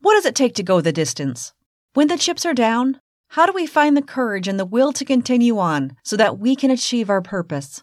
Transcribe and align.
What 0.00 0.14
does 0.14 0.26
it 0.26 0.36
take 0.36 0.54
to 0.54 0.62
go 0.62 0.80
the 0.80 0.92
distance? 0.92 1.52
When 1.94 2.06
the 2.06 2.16
chips 2.16 2.46
are 2.46 2.54
down, 2.54 3.00
how 3.30 3.46
do 3.46 3.52
we 3.52 3.66
find 3.66 3.96
the 3.96 4.02
courage 4.02 4.46
and 4.46 4.58
the 4.58 4.64
will 4.64 4.92
to 4.92 5.04
continue 5.04 5.58
on 5.58 5.96
so 6.04 6.16
that 6.16 6.38
we 6.38 6.54
can 6.54 6.70
achieve 6.70 7.10
our 7.10 7.20
purpose? 7.20 7.82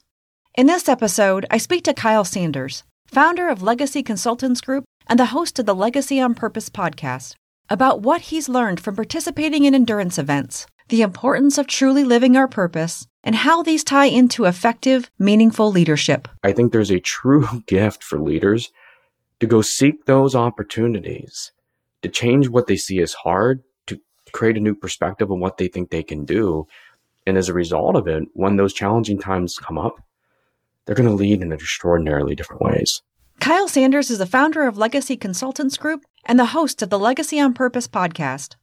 In 0.57 0.65
this 0.65 0.87
episode, 0.87 1.45
I 1.51 1.57
speak 1.57 1.83
to 1.83 1.93
Kyle 1.93 2.23
Sanders, 2.23 2.83
founder 3.05 3.49
of 3.49 3.61
Legacy 3.61 4.01
Consultants 4.01 4.61
Group 4.61 4.85
and 5.07 5.19
the 5.19 5.27
host 5.27 5.59
of 5.59 5.65
the 5.65 5.75
Legacy 5.75 6.21
on 6.21 6.35
Purpose 6.35 6.69
podcast, 6.69 7.35
about 7.69 8.01
what 8.01 8.21
he's 8.21 8.47
learned 8.47 8.79
from 8.79 8.95
participating 8.95 9.65
in 9.65 9.75
endurance 9.75 10.17
events, 10.17 10.65
the 10.87 11.01
importance 11.01 11.57
of 11.57 11.67
truly 11.67 12.05
living 12.05 12.37
our 12.37 12.47
purpose, 12.47 13.05
and 13.25 13.35
how 13.35 13.61
these 13.61 13.83
tie 13.83 14.05
into 14.05 14.45
effective, 14.45 15.11
meaningful 15.19 15.69
leadership. 15.69 16.29
I 16.43 16.53
think 16.53 16.71
there's 16.71 16.91
a 16.91 16.99
true 17.01 17.45
gift 17.67 18.05
for 18.05 18.21
leaders 18.21 18.71
to 19.41 19.47
go 19.47 19.61
seek 19.61 20.05
those 20.05 20.33
opportunities, 20.33 21.51
to 22.05 22.11
change 22.11 22.47
what 22.49 22.67
they 22.67 22.75
see 22.75 23.01
as 23.01 23.13
hard, 23.13 23.63
to 23.87 23.99
create 24.31 24.57
a 24.57 24.61
new 24.61 24.75
perspective 24.75 25.31
on 25.31 25.39
what 25.39 25.57
they 25.57 25.67
think 25.67 25.89
they 25.89 26.03
can 26.03 26.23
do. 26.23 26.67
And 27.25 27.37
as 27.37 27.49
a 27.49 27.53
result 27.53 27.95
of 27.95 28.07
it, 28.07 28.23
when 28.33 28.55
those 28.55 28.73
challenging 28.73 29.19
times 29.19 29.57
come 29.57 29.77
up, 29.77 29.99
they're 30.85 30.95
going 30.95 31.09
to 31.09 31.15
lead 31.15 31.41
in 31.41 31.51
extraordinarily 31.51 32.35
different 32.35 32.61
ways. 32.61 33.01
Kyle 33.39 33.67
Sanders 33.67 34.11
is 34.11 34.19
the 34.19 34.27
founder 34.27 34.67
of 34.67 34.77
Legacy 34.77 35.17
Consultants 35.17 35.77
Group 35.77 36.05
and 36.25 36.37
the 36.37 36.45
host 36.45 36.81
of 36.83 36.91
the 36.91 36.99
Legacy 36.99 37.39
on 37.39 37.53
Purpose 37.53 37.87
podcast. 37.87 38.55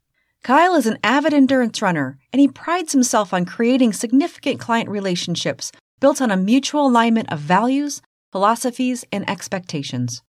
Kyle 0.44 0.74
is 0.76 0.86
an 0.86 0.98
avid 1.02 1.34
endurance 1.34 1.82
runner, 1.82 2.18
and 2.32 2.40
he 2.40 2.48
prides 2.48 2.92
himself 2.92 3.34
on 3.34 3.44
creating 3.44 3.92
significant 3.92 4.60
client 4.60 4.88
relationships 4.88 5.72
built 6.00 6.22
on 6.22 6.30
a 6.30 6.36
mutual 6.36 6.86
alignment 6.86 7.30
of 7.32 7.40
values, 7.40 8.02
philosophies, 8.30 9.04
and 9.12 9.28
expectations. 9.28 10.22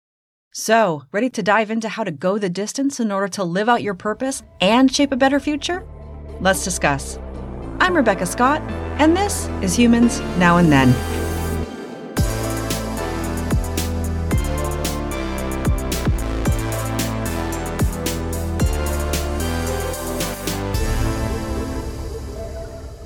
So, 0.54 1.06
ready 1.14 1.30
to 1.30 1.42
dive 1.42 1.72
into 1.72 1.88
how 1.88 2.04
to 2.04 2.12
go 2.12 2.38
the 2.38 2.50
distance 2.50 3.00
in 3.00 3.10
order 3.10 3.30
to 3.30 3.44
live 3.46 3.70
out 3.70 3.82
your 3.82 3.94
purpose 3.94 4.44
and 4.60 4.94
shape 4.94 5.14
a 5.14 5.16
better 5.16 5.40
future? 5.40 5.88
Let's 6.42 6.66
discuss. 6.66 7.18
I'm 7.80 7.96
Rebecca 7.96 8.26
Scott, 8.26 8.62
and 9.00 9.16
this 9.16 9.48
is 9.62 9.78
Humans 9.78 10.20
Now 10.38 10.58
and 10.58 10.70
Then. 10.70 10.94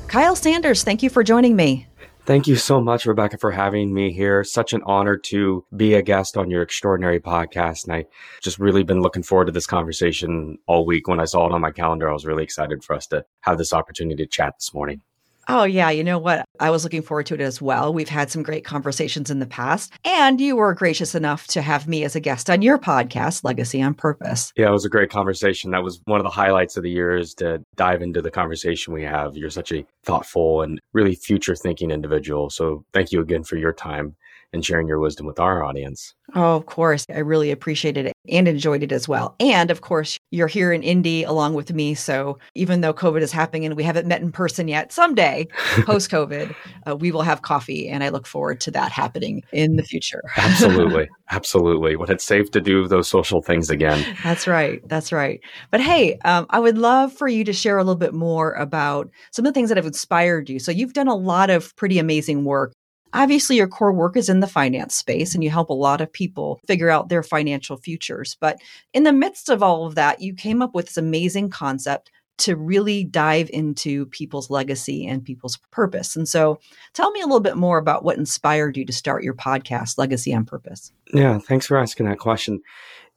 Kyle 0.07 0.35
Sanders, 0.35 0.83
thank 0.83 1.03
you 1.03 1.11
for 1.11 1.23
joining 1.23 1.55
me. 1.55 1.85
Thank 2.25 2.47
you 2.47 2.55
so 2.55 2.81
much, 2.81 3.05
Rebecca, 3.05 3.37
for 3.37 3.51
having 3.51 3.93
me 3.93 4.11
here. 4.11 4.43
Such 4.43 4.73
an 4.73 4.81
honor 4.87 5.15
to 5.15 5.63
be 5.75 5.93
a 5.93 6.01
guest 6.01 6.37
on 6.37 6.49
your 6.49 6.63
extraordinary 6.63 7.19
podcast. 7.19 7.83
And 7.83 7.93
I 7.93 8.05
just 8.41 8.57
really 8.57 8.81
been 8.81 9.01
looking 9.01 9.21
forward 9.21 9.45
to 9.45 9.51
this 9.51 9.67
conversation 9.67 10.57
all 10.65 10.87
week. 10.87 11.07
When 11.07 11.19
I 11.19 11.25
saw 11.25 11.45
it 11.45 11.51
on 11.51 11.61
my 11.61 11.69
calendar, 11.69 12.09
I 12.09 12.13
was 12.13 12.25
really 12.25 12.43
excited 12.43 12.83
for 12.83 12.95
us 12.95 13.05
to 13.07 13.25
have 13.41 13.59
this 13.59 13.73
opportunity 13.73 14.23
to 14.23 14.27
chat 14.27 14.55
this 14.57 14.73
morning. 14.73 15.01
Oh, 15.47 15.63
yeah. 15.63 15.89
You 15.89 16.03
know 16.03 16.17
what? 16.17 16.45
I 16.59 16.69
was 16.69 16.83
looking 16.83 17.01
forward 17.01 17.25
to 17.27 17.35
it 17.35 17.41
as 17.41 17.61
well. 17.61 17.93
We've 17.93 18.09
had 18.09 18.31
some 18.31 18.43
great 18.43 18.65
conversations 18.65 19.29
in 19.29 19.39
the 19.39 19.45
past, 19.45 19.91
and 20.03 20.39
you 20.41 20.55
were 20.55 20.73
gracious 20.73 21.15
enough 21.15 21.47
to 21.47 21.61
have 21.61 21.87
me 21.87 22.03
as 22.03 22.15
a 22.15 22.19
guest 22.19 22.49
on 22.49 22.61
your 22.61 22.77
podcast, 22.77 23.43
Legacy 23.43 23.81
on 23.81 23.93
Purpose. 23.93 24.52
Yeah, 24.55 24.69
it 24.69 24.71
was 24.71 24.85
a 24.85 24.89
great 24.89 25.09
conversation. 25.09 25.71
That 25.71 25.83
was 25.83 26.02
one 26.05 26.19
of 26.19 26.23
the 26.23 26.29
highlights 26.29 26.77
of 26.77 26.83
the 26.83 26.89
year 26.89 27.15
is 27.15 27.33
to 27.35 27.63
dive 27.75 28.02
into 28.02 28.21
the 28.21 28.31
conversation 28.31 28.93
we 28.93 29.03
have. 29.03 29.35
You're 29.37 29.49
such 29.49 29.71
a 29.71 29.85
thoughtful 30.03 30.61
and 30.61 30.79
really 30.93 31.15
future 31.15 31.55
thinking 31.55 31.91
individual. 31.91 32.49
So 32.49 32.85
thank 32.93 33.11
you 33.11 33.21
again 33.21 33.43
for 33.43 33.57
your 33.57 33.73
time 33.73 34.15
and 34.53 34.65
sharing 34.65 34.88
your 34.88 34.99
wisdom 34.99 35.25
with 35.25 35.39
our 35.39 35.63
audience. 35.63 36.13
Oh, 36.33 36.55
of 36.55 36.65
course. 36.65 37.05
I 37.13 37.19
really 37.19 37.51
appreciated 37.51 38.07
it 38.07 38.13
and 38.29 38.47
enjoyed 38.47 38.83
it 38.83 38.91
as 38.91 39.07
well. 39.07 39.35
And 39.39 39.69
of 39.69 39.81
course, 39.81 40.17
you're 40.31 40.47
here 40.47 40.71
in 40.71 40.81
Indy 40.81 41.23
along 41.23 41.53
with 41.53 41.71
me. 41.73 41.93
So 41.93 42.39
even 42.55 42.81
though 42.81 42.93
COVID 42.93 43.21
is 43.21 43.31
happening 43.31 43.65
and 43.65 43.75
we 43.75 43.83
haven't 43.83 44.07
met 44.07 44.21
in 44.21 44.31
person 44.31 44.67
yet, 44.67 44.91
someday 44.91 45.47
post 45.85 46.09
COVID, 46.09 46.55
uh, 46.87 46.95
we 46.95 47.11
will 47.11 47.21
have 47.21 47.43
coffee. 47.43 47.87
And 47.87 48.03
I 48.03 48.09
look 48.09 48.25
forward 48.25 48.59
to 48.61 48.71
that 48.71 48.92
happening 48.92 49.43
in 49.52 49.75
the 49.75 49.83
future. 49.83 50.21
Absolutely. 50.37 51.09
Absolutely. 51.30 51.95
When 51.95 52.09
it's 52.09 52.23
safe 52.23 52.52
to 52.52 52.61
do 52.61 52.87
those 52.87 53.08
social 53.08 53.41
things 53.41 53.70
again. 53.70 54.05
That's 54.23 54.47
right. 54.47 54.81
That's 54.87 55.11
right. 55.11 55.41
But 55.71 55.81
hey, 55.81 56.17
um, 56.25 56.45
I 56.49 56.59
would 56.59 56.77
love 56.77 57.14
for 57.14 57.27
you 57.27 57.43
to 57.43 57.53
share 57.53 57.77
a 57.77 57.83
little 57.83 57.95
bit 57.95 58.14
more 58.14 58.53
about 58.53 59.09
some 59.31 59.45
of 59.45 59.53
the 59.53 59.58
things 59.58 59.70
that 59.70 59.77
have 59.77 59.86
inspired 59.86 60.49
you. 60.49 60.59
So 60.59 60.71
you've 60.71 60.93
done 60.93 61.08
a 61.08 61.15
lot 61.15 61.49
of 61.49 61.75
pretty 61.75 61.99
amazing 61.99 62.45
work 62.45 62.73
Obviously, 63.15 63.55
your 63.55 63.67
core 63.67 63.93
work 63.93 64.17
is 64.17 64.30
in 64.30 64.42
the 64.42 64.48
finance 64.48 64.93
space 64.93 65.33
and 65.33 65.43
you 65.43 65.49
help 65.49 65.70
a 65.70 65.73
lot 65.73 66.02
of 66.02 66.11
people 66.11 66.59
figure 66.67 66.89
out 66.89 67.09
their 67.09 67.23
financial 67.23 67.77
futures. 67.77 68.37
But 68.39 68.59
in 68.93 69.03
the 69.03 69.14
midst 69.14 69.49
of 69.49 69.64
all 69.64 69.87
of 69.87 69.95
that, 69.95 70.21
you 70.21 70.33
came 70.33 70.61
up 70.61 70.76
with 70.76 70.87
this 70.87 70.98
amazing 70.98 71.49
concept 71.49 72.11
to 72.37 72.55
really 72.55 73.05
dive 73.05 73.49
into 73.53 74.08
people's 74.08 74.49
legacy 74.49 75.08
and 75.08 75.23
people's 75.23 75.58
purpose. 75.71 76.15
And 76.15 76.27
so 76.27 76.59
tell 76.93 77.11
me 77.11 77.21
a 77.21 77.26
little 77.26 77.39
bit 77.39 77.55
more 77.55 77.77
about 77.77 78.03
what 78.03 78.17
inspired 78.17 78.76
you 78.76 78.86
to 78.86 78.93
start 78.93 79.23
your 79.23 79.33
podcast, 79.33 79.97
Legacy 79.97 80.33
on 80.33 80.43
Purpose. 80.43 80.92
Yeah, 81.14 81.39
thanks 81.39 81.65
for 81.65 81.77
asking 81.77 82.08
that 82.08 82.20
question. 82.20 82.61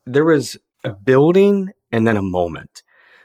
There 0.07 0.25
was 0.25 0.57
a 0.85 0.93
building 0.93 1.71
and 1.91 2.07
then 2.07 2.17
a 2.17 2.23
moment. 2.23 2.85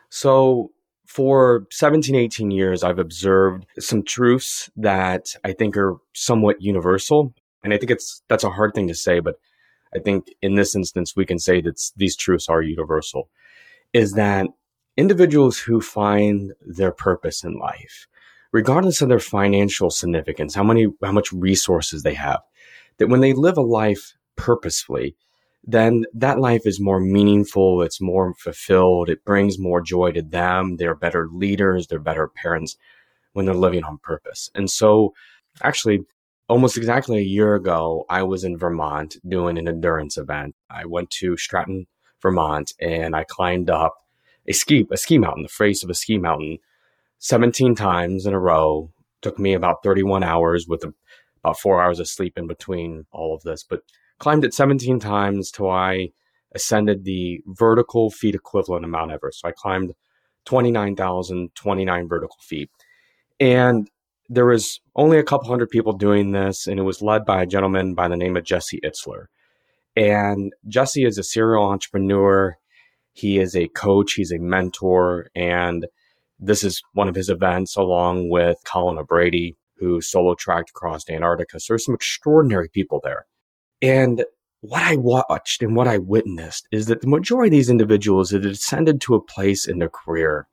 So 0.10 0.72
for 1.14 1.68
17, 1.70 2.16
18 2.16 2.50
years, 2.50 2.84
I've 2.84 2.98
observed 2.98 3.68
some 3.78 4.02
truths 4.02 4.72
that 4.76 5.36
I 5.44 5.52
think 5.52 5.78
are 5.78 5.98
somewhat 6.14 6.60
universal. 6.60 7.36
And 7.64 7.72
I 7.72 7.78
think 7.78 7.92
it's, 7.92 8.24
that's 8.30 8.44
a 8.44 8.50
hard 8.50 8.74
thing 8.74 8.88
to 8.88 8.96
say, 8.96 9.20
but 9.20 9.36
I 9.96 10.00
think 10.00 10.34
in 10.42 10.56
this 10.56 10.76
instance, 10.76 11.16
we 11.16 11.24
can 11.24 11.38
say 11.38 11.62
that 11.62 11.80
these 11.96 12.16
truths 12.16 12.50
are 12.50 12.64
universal 12.64 13.30
is 13.94 14.14
that 14.14 14.48
individuals 14.98 15.60
who 15.60 15.82
find 15.82 16.54
their 16.66 16.92
purpose 16.92 17.44
in 17.44 17.60
life, 17.60 18.08
regardless 18.52 19.00
of 19.00 19.10
their 19.10 19.20
financial 19.20 19.92
significance, 19.92 20.56
how 20.56 20.64
many, 20.64 20.88
how 21.04 21.12
much 21.12 21.32
resources 21.32 22.02
they 22.02 22.16
have, 22.16 22.42
that 22.98 23.10
when 23.10 23.22
they 23.22 23.34
live 23.34 23.58
a 23.58 23.62
life 23.62 24.16
purposefully, 24.36 25.16
then 25.64 26.06
that 26.14 26.40
life 26.40 26.64
is 26.66 26.80
more 26.80 27.00
meaningful. 27.00 27.82
It's 27.82 28.02
more 28.02 28.34
fulfilled. 28.36 29.10
It 29.10 29.24
brings 29.24 29.58
more 29.58 29.82
joy 29.82 30.12
to 30.12 30.22
them. 30.22 30.78
They're 30.78 30.96
better 30.96 31.30
leaders. 31.32 31.88
They're 31.88 32.00
better 32.00 32.28
parents 32.28 32.78
when 33.32 33.46
they're 33.46 33.56
living 33.56 33.84
on 33.84 33.98
purpose. 34.00 34.50
And 34.56 34.70
so 34.70 35.14
actually 35.62 36.00
almost 36.50 36.78
exactly 36.78 37.18
a 37.18 37.22
year 37.22 37.56
ago, 37.56 38.06
I 38.10 38.24
was 38.24 38.44
in 38.44 38.58
Vermont 38.58 39.16
doing 39.28 39.58
an 39.58 39.68
endurance 39.68 40.18
event. 40.18 40.56
I 40.70 40.86
went 40.86 41.10
to 41.12 41.38
Stratton, 41.38 41.88
Vermont 42.22 42.74
and 42.80 43.16
I 43.16 43.24
climbed 43.24 43.70
up 43.70 43.96
a 44.48 44.54
ski, 44.54 44.86
a 44.92 44.98
ski 44.98 45.18
mountain, 45.18 45.44
the 45.44 45.50
face 45.50 45.84
of 45.84 45.90
a 45.90 45.96
ski 45.96 46.18
mountain 46.18 46.60
17 47.20 47.76
times 47.76 48.26
in 48.26 48.34
a 48.34 48.40
row. 48.40 48.92
Took 49.22 49.40
me 49.40 49.54
about 49.54 49.84
31 49.84 50.24
hours 50.24 50.68
with 50.68 50.84
about 51.42 51.58
four 51.58 51.82
hours 51.82 52.02
of 52.02 52.10
sleep 52.10 52.38
in 52.38 52.46
between 52.46 53.06
all 53.14 53.34
of 53.34 53.42
this, 53.44 53.64
but 53.64 53.82
climbed 54.24 54.46
it 54.46 54.54
17 54.54 55.02
times 55.02 55.52
till 55.52 55.70
I 55.70 56.12
ascended 56.56 57.04
the 57.04 57.42
vertical 57.46 58.10
feet 58.10 58.36
equivalent 58.36 58.86
of 58.86 58.90
Mount 58.90 59.12
Everest. 59.12 59.42
So 59.42 59.50
I 59.50 59.52
climbed 59.52 59.92
29,029 60.46 62.08
vertical 62.08 62.38
feet. 62.40 62.70
And 63.42 63.90
there 64.30 64.46
was 64.46 64.80
only 64.96 65.18
a 65.18 65.24
couple 65.24 65.50
hundred 65.50 65.72
people 65.72 65.92
doing 65.92 66.32
this, 66.32 66.68
and 66.68 66.80
it 66.80 66.84
was 66.84 67.02
led 67.02 67.26
by 67.26 67.42
a 67.42 67.46
gentleman 67.46 67.96
by 67.96 68.08
the 68.08 68.16
name 68.16 68.38
of 68.38 68.46
Jesse 68.46 68.80
Itzler. 68.82 69.26
And 69.98 70.54
Jesse 70.70 71.04
is 71.04 71.18
a 71.18 71.24
serial 71.24 71.66
entrepreneur. 71.66 72.56
He 73.12 73.40
is 73.40 73.58
a 73.58 73.68
coach, 73.68 74.14
he's 74.14 74.32
a 74.32 74.40
mentor, 74.40 75.28
and 75.36 75.86
this 76.40 76.64
is 76.64 76.82
one 76.94 77.10
of 77.10 77.16
his 77.16 77.28
events 77.28 77.76
along 77.76 78.30
with 78.30 78.58
Colin 78.64 78.98
O'Brady, 78.98 79.58
who 79.80 80.00
solo 80.00 80.34
tracked 80.34 80.70
across 80.70 81.10
Antarctica. 81.10 81.60
So 81.60 81.74
there's 81.74 81.84
some 81.84 81.96
extraordinary 81.96 82.70
people 82.70 83.02
there. 83.04 83.26
And 83.84 84.24
what 84.62 84.82
I 84.82 84.96
watched 84.96 85.62
and 85.62 85.76
what 85.76 85.90
I 85.90 85.98
witnessed 85.98 86.68
is 86.72 86.86
that 86.86 87.02
the 87.02 87.10
majority 87.10 87.50
of 87.50 87.52
these 87.52 87.70
individuals 87.70 88.32
had 88.32 88.46
ascended 88.46 89.02
to 89.02 89.16
a 89.16 89.22
place 89.22 89.68
in 89.68 89.80
their 89.80 89.90
career 89.90 90.48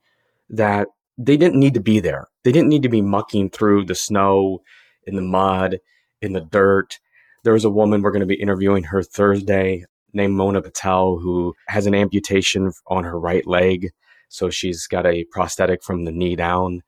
that 0.49 0.89
they 1.17 1.37
didn't 1.37 1.59
need 1.59 1.73
to 1.75 1.79
be 1.79 2.01
there. 2.01 2.27
They 2.43 2.51
didn't 2.51 2.67
need 2.67 2.83
to 2.83 2.89
be 2.89 3.01
mucking 3.01 3.51
through 3.51 3.85
the 3.85 3.95
snow, 3.95 4.61
in 5.07 5.15
the 5.15 5.21
mud, 5.21 5.79
in 6.21 6.33
the 6.33 6.41
dirt. 6.41 6.99
There 7.45 7.53
was 7.53 7.63
a 7.63 7.69
woman, 7.69 8.01
we're 8.01 8.11
going 8.11 8.19
to 8.19 8.25
be 8.25 8.35
interviewing 8.35 8.83
her 8.83 9.01
Thursday, 9.01 9.85
named 10.13 10.33
Mona 10.33 10.61
Patel, 10.61 11.17
who 11.17 11.53
has 11.69 11.87
an 11.87 11.95
amputation 11.95 12.73
on 12.87 13.05
her 13.05 13.17
right 13.17 13.47
leg. 13.47 13.91
So 14.27 14.49
she's 14.49 14.87
got 14.87 15.05
a 15.05 15.25
prosthetic 15.31 15.83
from 15.83 16.03
the 16.03 16.11
knee 16.11 16.35
down 16.35 16.81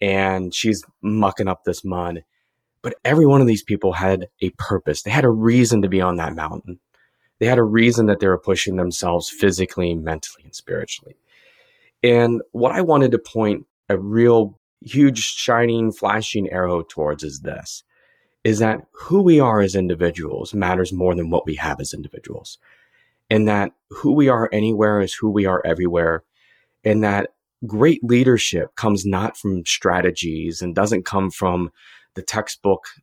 and 0.00 0.54
she's 0.54 0.82
mucking 1.02 1.48
up 1.48 1.64
this 1.64 1.84
mud. 1.84 2.24
But 2.82 2.96
every 3.04 3.26
one 3.26 3.40
of 3.40 3.46
these 3.46 3.62
people 3.62 3.92
had 3.94 4.28
a 4.40 4.50
purpose. 4.58 5.02
They 5.02 5.10
had 5.10 5.24
a 5.24 5.30
reason 5.30 5.82
to 5.82 5.88
be 5.88 6.00
on 6.00 6.16
that 6.16 6.34
mountain. 6.34 6.80
They 7.38 7.46
had 7.46 7.58
a 7.58 7.64
reason 7.64 8.06
that 8.06 8.20
they 8.20 8.28
were 8.28 8.38
pushing 8.38 8.76
themselves 8.76 9.30
physically, 9.30 9.94
mentally, 9.94 10.44
and 10.44 10.54
spiritually. 10.54 11.16
And 12.02 12.42
what 12.52 12.72
I 12.72 12.82
wanted 12.82 13.12
to 13.12 13.18
point 13.18 13.66
a 13.88 13.98
real 13.98 14.58
huge, 14.80 15.20
shining, 15.20 15.92
flashing 15.92 16.50
arrow 16.50 16.82
towards 16.82 17.24
is 17.24 17.40
this 17.40 17.84
is 18.44 18.58
that 18.58 18.80
who 18.92 19.22
we 19.22 19.38
are 19.40 19.60
as 19.60 19.76
individuals 19.76 20.54
matters 20.54 20.92
more 20.92 21.14
than 21.14 21.30
what 21.30 21.46
we 21.46 21.54
have 21.56 21.80
as 21.80 21.94
individuals. 21.94 22.58
and 23.30 23.48
that 23.48 23.72
who 23.90 24.12
we 24.12 24.28
are 24.28 24.48
anywhere 24.52 25.00
is 25.00 25.14
who 25.14 25.30
we 25.30 25.46
are 25.46 25.62
everywhere. 25.64 26.22
And 26.84 27.02
that 27.04 27.30
great 27.66 28.02
leadership 28.04 28.74
comes 28.76 29.06
not 29.06 29.36
from 29.36 29.64
strategies 29.64 30.62
and 30.62 30.74
doesn't 30.74 31.04
come 31.04 31.30
from 31.30 31.70
the 32.14 32.22
textbooks 32.22 33.00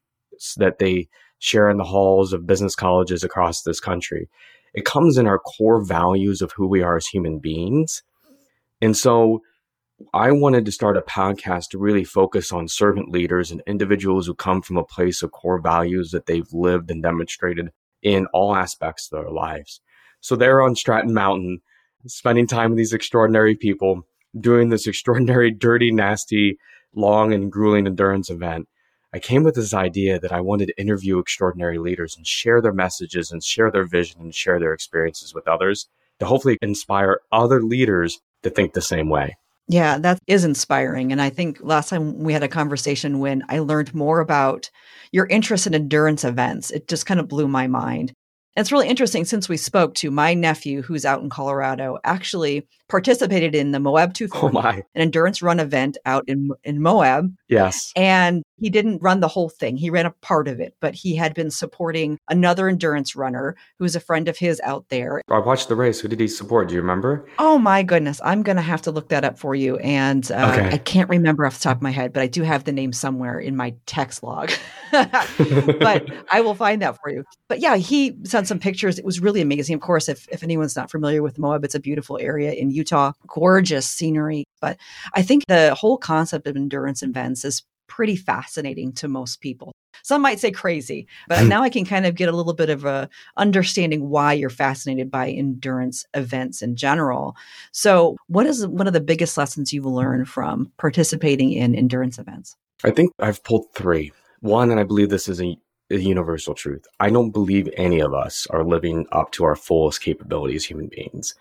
that 0.57 0.79
they 0.79 1.07
share 1.39 1.69
in 1.69 1.77
the 1.77 1.83
halls 1.83 2.33
of 2.33 2.47
business 2.47 2.75
colleges 2.75 3.23
across 3.23 3.61
this 3.61 3.79
country. 3.79 4.29
It 4.73 4.85
comes 4.85 5.17
in 5.17 5.25
our 5.25 5.39
core 5.39 5.83
values 5.83 6.41
of 6.41 6.51
who 6.51 6.67
we 6.67 6.81
are 6.81 6.97
as 6.97 7.07
human 7.07 7.39
beings. 7.39 8.03
And 8.81 8.95
so 8.95 9.41
I 10.13 10.31
wanted 10.31 10.65
to 10.65 10.71
start 10.71 10.97
a 10.97 11.01
podcast 11.01 11.69
to 11.69 11.77
really 11.77 12.03
focus 12.03 12.51
on 12.51 12.67
servant 12.67 13.09
leaders 13.09 13.51
and 13.51 13.61
individuals 13.67 14.27
who 14.27 14.33
come 14.33 14.61
from 14.61 14.77
a 14.77 14.83
place 14.83 15.21
of 15.21 15.31
core 15.31 15.59
values 15.59 16.11
that 16.11 16.25
they've 16.25 16.51
lived 16.53 16.89
and 16.89 17.03
demonstrated 17.03 17.69
in 18.01 18.27
all 18.27 18.55
aspects 18.55 19.09
of 19.11 19.21
their 19.21 19.31
lives. 19.31 19.81
So 20.21 20.35
they're 20.35 20.61
on 20.61 20.75
Stratton 20.75 21.13
Mountain, 21.13 21.61
spending 22.05 22.47
time 22.47 22.71
with 22.71 22.77
these 22.77 22.93
extraordinary 22.93 23.55
people, 23.55 24.07
doing 24.39 24.69
this 24.69 24.87
extraordinary, 24.87 25.51
dirty, 25.57 25.91
nasty, 25.91 26.57
long 26.95 27.33
and 27.33 27.51
grueling 27.51 27.87
endurance 27.87 28.29
event. 28.29 28.67
I 29.13 29.19
came 29.19 29.43
with 29.43 29.55
this 29.55 29.73
idea 29.73 30.19
that 30.19 30.31
I 30.31 30.39
wanted 30.39 30.67
to 30.67 30.79
interview 30.79 31.17
extraordinary 31.17 31.79
leaders 31.79 32.15
and 32.15 32.27
share 32.27 32.61
their 32.61 32.73
messages 32.73 33.31
and 33.31 33.43
share 33.43 33.71
their 33.71 33.85
vision 33.85 34.21
and 34.21 34.35
share 34.35 34.59
their 34.59 34.73
experiences 34.73 35.33
with 35.33 35.47
others 35.47 35.87
to 36.19 36.27
hopefully 36.27 36.57
inspire 36.61 37.21
other 37.31 37.61
leaders 37.61 38.19
to 38.43 38.49
think 38.49 38.73
the 38.73 38.81
same 38.81 39.09
way. 39.09 39.35
Yeah, 39.67 39.97
that 39.99 40.19
is 40.27 40.45
inspiring. 40.45 41.11
And 41.11 41.21
I 41.21 41.29
think 41.29 41.59
last 41.61 41.89
time 41.89 42.19
we 42.19 42.33
had 42.33 42.43
a 42.43 42.47
conversation 42.47 43.19
when 43.19 43.43
I 43.49 43.59
learned 43.59 43.93
more 43.93 44.19
about 44.19 44.69
your 45.11 45.27
interest 45.27 45.67
in 45.67 45.75
endurance 45.75 46.23
events, 46.23 46.71
it 46.71 46.87
just 46.87 47.05
kind 47.05 47.19
of 47.19 47.27
blew 47.27 47.47
my 47.47 47.67
mind. 47.67 48.13
And 48.59 48.65
it's 48.65 48.73
really 48.73 48.89
interesting 48.89 49.23
since 49.23 49.47
we 49.47 49.55
spoke 49.55 49.93
to 49.95 50.11
my 50.11 50.33
nephew, 50.33 50.81
who's 50.81 51.05
out 51.05 51.21
in 51.21 51.29
Colorado, 51.29 51.97
actually 52.03 52.67
participated 52.89 53.55
in 53.55 53.71
the 53.71 53.79
Moab 53.79 54.13
240, 54.13 54.57
oh 54.57 54.81
an 54.93 55.01
endurance 55.01 55.41
run 55.41 55.61
event 55.61 55.97
out 56.05 56.25
in, 56.27 56.49
in 56.65 56.81
Moab. 56.81 57.33
Yes. 57.47 57.93
And 57.95 58.43
he 58.59 58.69
didn't 58.69 59.01
run 59.01 59.21
the 59.21 59.29
whole 59.29 59.47
thing. 59.47 59.77
He 59.77 59.89
ran 59.89 60.05
a 60.05 60.11
part 60.11 60.49
of 60.49 60.59
it, 60.59 60.75
but 60.81 60.93
he 60.93 61.15
had 61.15 61.33
been 61.33 61.51
supporting 61.51 62.17
another 62.29 62.67
endurance 62.67 63.15
runner 63.15 63.55
who 63.77 63.83
was 63.83 63.95
a 63.95 64.01
friend 64.01 64.27
of 64.27 64.37
his 64.37 64.59
out 64.65 64.89
there. 64.89 65.21
I 65.29 65.39
watched 65.39 65.69
the 65.69 65.75
race. 65.75 66.01
Who 66.01 66.09
did 66.09 66.19
he 66.19 66.27
support? 66.27 66.67
Do 66.67 66.75
you 66.75 66.81
remember? 66.81 67.25
Oh 67.37 67.57
my 67.57 67.83
goodness. 67.83 68.19
I'm 68.25 68.43
going 68.43 68.57
to 68.57 68.61
have 68.61 68.81
to 68.81 68.91
look 68.91 69.07
that 69.09 69.23
up 69.23 69.39
for 69.39 69.55
you. 69.55 69.77
And 69.77 70.29
uh, 70.31 70.51
okay. 70.51 70.69
I 70.73 70.77
can't 70.79 71.09
remember 71.09 71.45
off 71.45 71.59
the 71.59 71.63
top 71.63 71.77
of 71.77 71.81
my 71.81 71.91
head, 71.91 72.11
but 72.11 72.23
I 72.23 72.27
do 72.27 72.43
have 72.43 72.65
the 72.65 72.73
name 72.73 72.91
somewhere 72.91 73.39
in 73.39 73.55
my 73.55 73.75
text 73.85 74.21
log. 74.21 74.51
but 74.91 76.09
I 76.31 76.41
will 76.41 76.55
find 76.55 76.81
that 76.81 76.97
for 77.01 77.09
you. 77.09 77.23
But 77.47 77.59
yeah, 77.59 77.77
he 77.77 78.17
sent 78.25 78.48
some 78.49 78.59
pictures. 78.59 78.99
It 78.99 79.05
was 79.05 79.21
really 79.21 79.39
amazing. 79.39 79.75
Of 79.75 79.81
course, 79.81 80.09
if, 80.09 80.27
if 80.29 80.43
anyone's 80.43 80.75
not 80.75 80.91
familiar 80.91 81.23
with 81.23 81.39
Moab, 81.39 81.63
it's 81.63 81.75
a 81.75 81.79
beautiful 81.79 82.17
area 82.19 82.51
in 82.51 82.69
Utah, 82.69 83.13
gorgeous 83.27 83.87
scenery. 83.87 84.43
But 84.59 84.77
I 85.13 85.21
think 85.21 85.45
the 85.47 85.73
whole 85.75 85.97
concept 85.97 86.47
of 86.47 86.57
endurance 86.57 87.01
events 87.01 87.45
is 87.45 87.63
pretty 87.87 88.15
fascinating 88.15 88.93
to 88.93 89.07
most 89.07 89.41
people. 89.41 89.71
Some 90.03 90.21
might 90.21 90.39
say 90.39 90.51
crazy, 90.51 91.07
but 91.27 91.39
hmm. 91.41 91.49
now 91.49 91.63
I 91.63 91.69
can 91.69 91.85
kind 91.85 92.05
of 92.05 92.15
get 92.15 92.29
a 92.29 92.31
little 92.31 92.53
bit 92.53 92.69
of 92.69 92.85
a 92.85 93.09
understanding 93.37 94.09
why 94.09 94.33
you're 94.33 94.49
fascinated 94.49 95.11
by 95.11 95.29
endurance 95.29 96.05
events 96.13 96.61
in 96.61 96.75
general. 96.75 97.35
So, 97.71 98.15
what 98.27 98.45
is 98.45 98.65
one 98.65 98.87
of 98.87 98.93
the 98.93 99.01
biggest 99.01 99.37
lessons 99.37 99.73
you've 99.73 99.85
learned 99.85 100.29
from 100.29 100.71
participating 100.77 101.51
in 101.51 101.75
endurance 101.75 102.17
events? 102.17 102.55
I 102.83 102.91
think 102.91 103.11
I've 103.19 103.43
pulled 103.43 103.65
three. 103.73 104.13
One, 104.41 104.71
and 104.71 104.79
I 104.79 104.83
believe 104.83 105.09
this 105.09 105.27
is 105.27 105.41
a, 105.41 105.57
a 105.91 105.97
universal 105.97 106.53
truth. 106.53 106.85
I 106.99 107.09
don't 107.09 107.31
believe 107.31 107.69
any 107.75 107.99
of 107.99 108.13
us 108.13 108.47
are 108.49 108.63
living 108.63 109.07
up 109.11 109.31
to 109.33 109.43
our 109.43 109.55
fullest 109.55 110.01
capability 110.01 110.55
as 110.55 110.65
human 110.65 110.87
beings. 110.87 111.35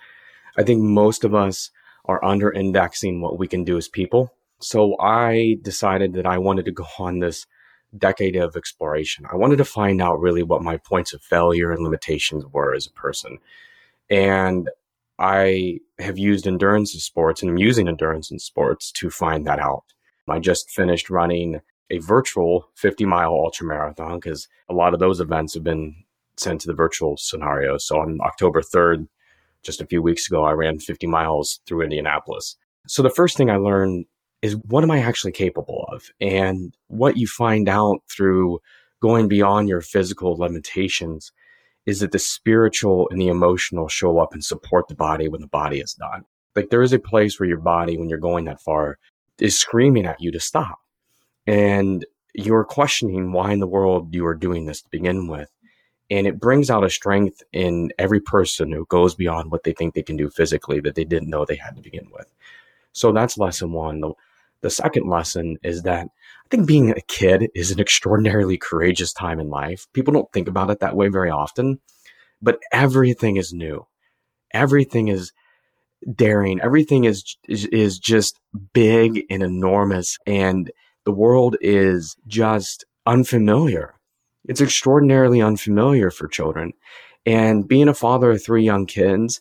I 0.56 0.62
think 0.62 0.82
most 0.82 1.24
of 1.24 1.34
us 1.34 1.70
are 2.04 2.24
under 2.24 2.50
indexing 2.50 3.20
what 3.20 3.38
we 3.38 3.46
can 3.46 3.64
do 3.64 3.76
as 3.76 3.88
people 3.88 4.32
so 4.60 4.98
I 4.98 5.58
decided 5.62 6.14
that 6.14 6.26
I 6.26 6.38
wanted 6.38 6.64
to 6.66 6.72
go 6.72 6.86
on 6.98 7.18
this 7.18 7.46
decade 7.96 8.36
of 8.36 8.56
exploration. 8.56 9.24
I 9.30 9.36
wanted 9.36 9.56
to 9.56 9.64
find 9.64 10.02
out 10.02 10.20
really 10.20 10.42
what 10.42 10.62
my 10.62 10.76
points 10.76 11.14
of 11.14 11.22
failure 11.22 11.72
and 11.72 11.82
limitations 11.82 12.44
were 12.46 12.74
as 12.74 12.86
a 12.86 12.92
person. 12.92 13.38
And 14.10 14.68
I 15.18 15.80
have 15.98 16.18
used 16.18 16.46
endurance 16.46 16.94
in 16.94 17.00
sports 17.00 17.42
and 17.42 17.50
I'm 17.50 17.58
using 17.58 17.88
endurance 17.88 18.30
in 18.30 18.38
sports 18.38 18.92
to 18.92 19.10
find 19.10 19.46
that 19.46 19.58
out. 19.58 19.84
I 20.28 20.38
just 20.38 20.70
finished 20.70 21.08
running 21.08 21.60
a 21.90 21.98
virtual 21.98 22.68
50 22.74 23.04
mile 23.04 23.30
ultra 23.30 23.66
marathon 23.66 24.18
because 24.18 24.48
a 24.68 24.74
lot 24.74 24.94
of 24.94 25.00
those 25.00 25.20
events 25.20 25.54
have 25.54 25.64
been 25.64 25.94
sent 26.36 26.60
to 26.60 26.66
the 26.66 26.74
virtual 26.74 27.16
scenario. 27.16 27.78
So 27.78 27.98
on 27.98 28.18
October 28.22 28.62
3rd, 28.62 29.08
just 29.62 29.80
a 29.80 29.86
few 29.86 30.02
weeks 30.02 30.26
ago, 30.26 30.44
I 30.44 30.52
ran 30.52 30.78
50 30.78 31.06
miles 31.06 31.60
through 31.66 31.82
Indianapolis. 31.82 32.56
So 32.86 33.02
the 33.02 33.10
first 33.10 33.36
thing 33.36 33.50
I 33.50 33.56
learned 33.56 34.06
is 34.40 34.56
what 34.68 34.84
am 34.84 34.90
I 34.90 35.00
actually 35.00 35.32
capable 35.32 35.88
of? 35.92 36.10
And 36.20 36.76
what 36.86 37.16
you 37.16 37.26
find 37.26 37.68
out 37.68 38.02
through 38.08 38.60
going 39.00 39.28
beyond 39.28 39.68
your 39.68 39.80
physical 39.80 40.36
limitations 40.36 41.32
is 41.86 42.00
that 42.00 42.12
the 42.12 42.18
spiritual 42.18 43.08
and 43.10 43.20
the 43.20 43.28
emotional 43.28 43.88
show 43.88 44.18
up 44.18 44.32
and 44.32 44.44
support 44.44 44.88
the 44.88 44.94
body 44.94 45.28
when 45.28 45.40
the 45.40 45.48
body 45.48 45.80
is 45.80 45.94
done. 45.94 46.24
Like 46.54 46.70
there 46.70 46.82
is 46.82 46.92
a 46.92 46.98
place 46.98 47.38
where 47.38 47.48
your 47.48 47.60
body, 47.60 47.96
when 47.96 48.08
you're 48.08 48.18
going 48.18 48.44
that 48.44 48.60
far, 48.60 48.98
is 49.38 49.58
screaming 49.58 50.06
at 50.06 50.20
you 50.20 50.30
to 50.32 50.40
stop. 50.40 50.78
And 51.48 52.04
you're 52.34 52.64
questioning 52.64 53.32
why 53.32 53.52
in 53.52 53.58
the 53.58 53.66
world 53.66 54.14
you 54.14 54.26
are 54.26 54.34
doing 54.34 54.66
this 54.66 54.82
to 54.82 54.90
begin 54.90 55.28
with. 55.28 55.50
And 56.10 56.26
it 56.26 56.38
brings 56.38 56.68
out 56.68 56.84
a 56.84 56.90
strength 56.90 57.42
in 57.54 57.90
every 57.98 58.20
person 58.20 58.70
who 58.70 58.84
goes 58.86 59.14
beyond 59.14 59.50
what 59.50 59.64
they 59.64 59.72
think 59.72 59.94
they 59.94 60.02
can 60.02 60.18
do 60.18 60.28
physically 60.28 60.78
that 60.80 60.94
they 60.94 61.04
didn't 61.04 61.30
know 61.30 61.46
they 61.46 61.56
had 61.56 61.74
to 61.76 61.82
begin 61.82 62.08
with. 62.12 62.26
So 62.92 63.12
that's 63.12 63.38
lesson 63.38 63.72
one. 63.72 64.00
The, 64.00 64.12
the 64.60 64.70
second 64.70 65.08
lesson 65.08 65.56
is 65.62 65.82
that 65.82 66.06
I 66.06 66.48
think 66.50 66.66
being 66.66 66.90
a 66.90 67.00
kid 67.00 67.48
is 67.54 67.70
an 67.70 67.80
extraordinarily 67.80 68.58
courageous 68.58 69.14
time 69.14 69.40
in 69.40 69.48
life. 69.48 69.86
People 69.94 70.12
don't 70.12 70.32
think 70.32 70.48
about 70.48 70.70
it 70.70 70.80
that 70.80 70.96
way 70.96 71.08
very 71.08 71.30
often, 71.30 71.80
but 72.42 72.58
everything 72.72 73.36
is 73.36 73.54
new. 73.54 73.86
Everything 74.52 75.08
is 75.08 75.32
daring. 76.14 76.60
Everything 76.60 77.04
is, 77.04 77.36
is, 77.48 77.64
is 77.66 77.98
just 77.98 78.38
big 78.74 79.24
and 79.30 79.42
enormous. 79.42 80.18
And 80.26 80.70
the 81.08 81.12
world 81.12 81.56
is 81.62 82.18
just 82.26 82.84
unfamiliar. 83.06 83.94
It's 84.46 84.60
extraordinarily 84.60 85.40
unfamiliar 85.40 86.10
for 86.10 86.28
children. 86.28 86.74
And 87.24 87.66
being 87.66 87.88
a 87.88 87.94
father 87.94 88.32
of 88.32 88.44
three 88.44 88.62
young 88.62 88.84
kids, 88.84 89.40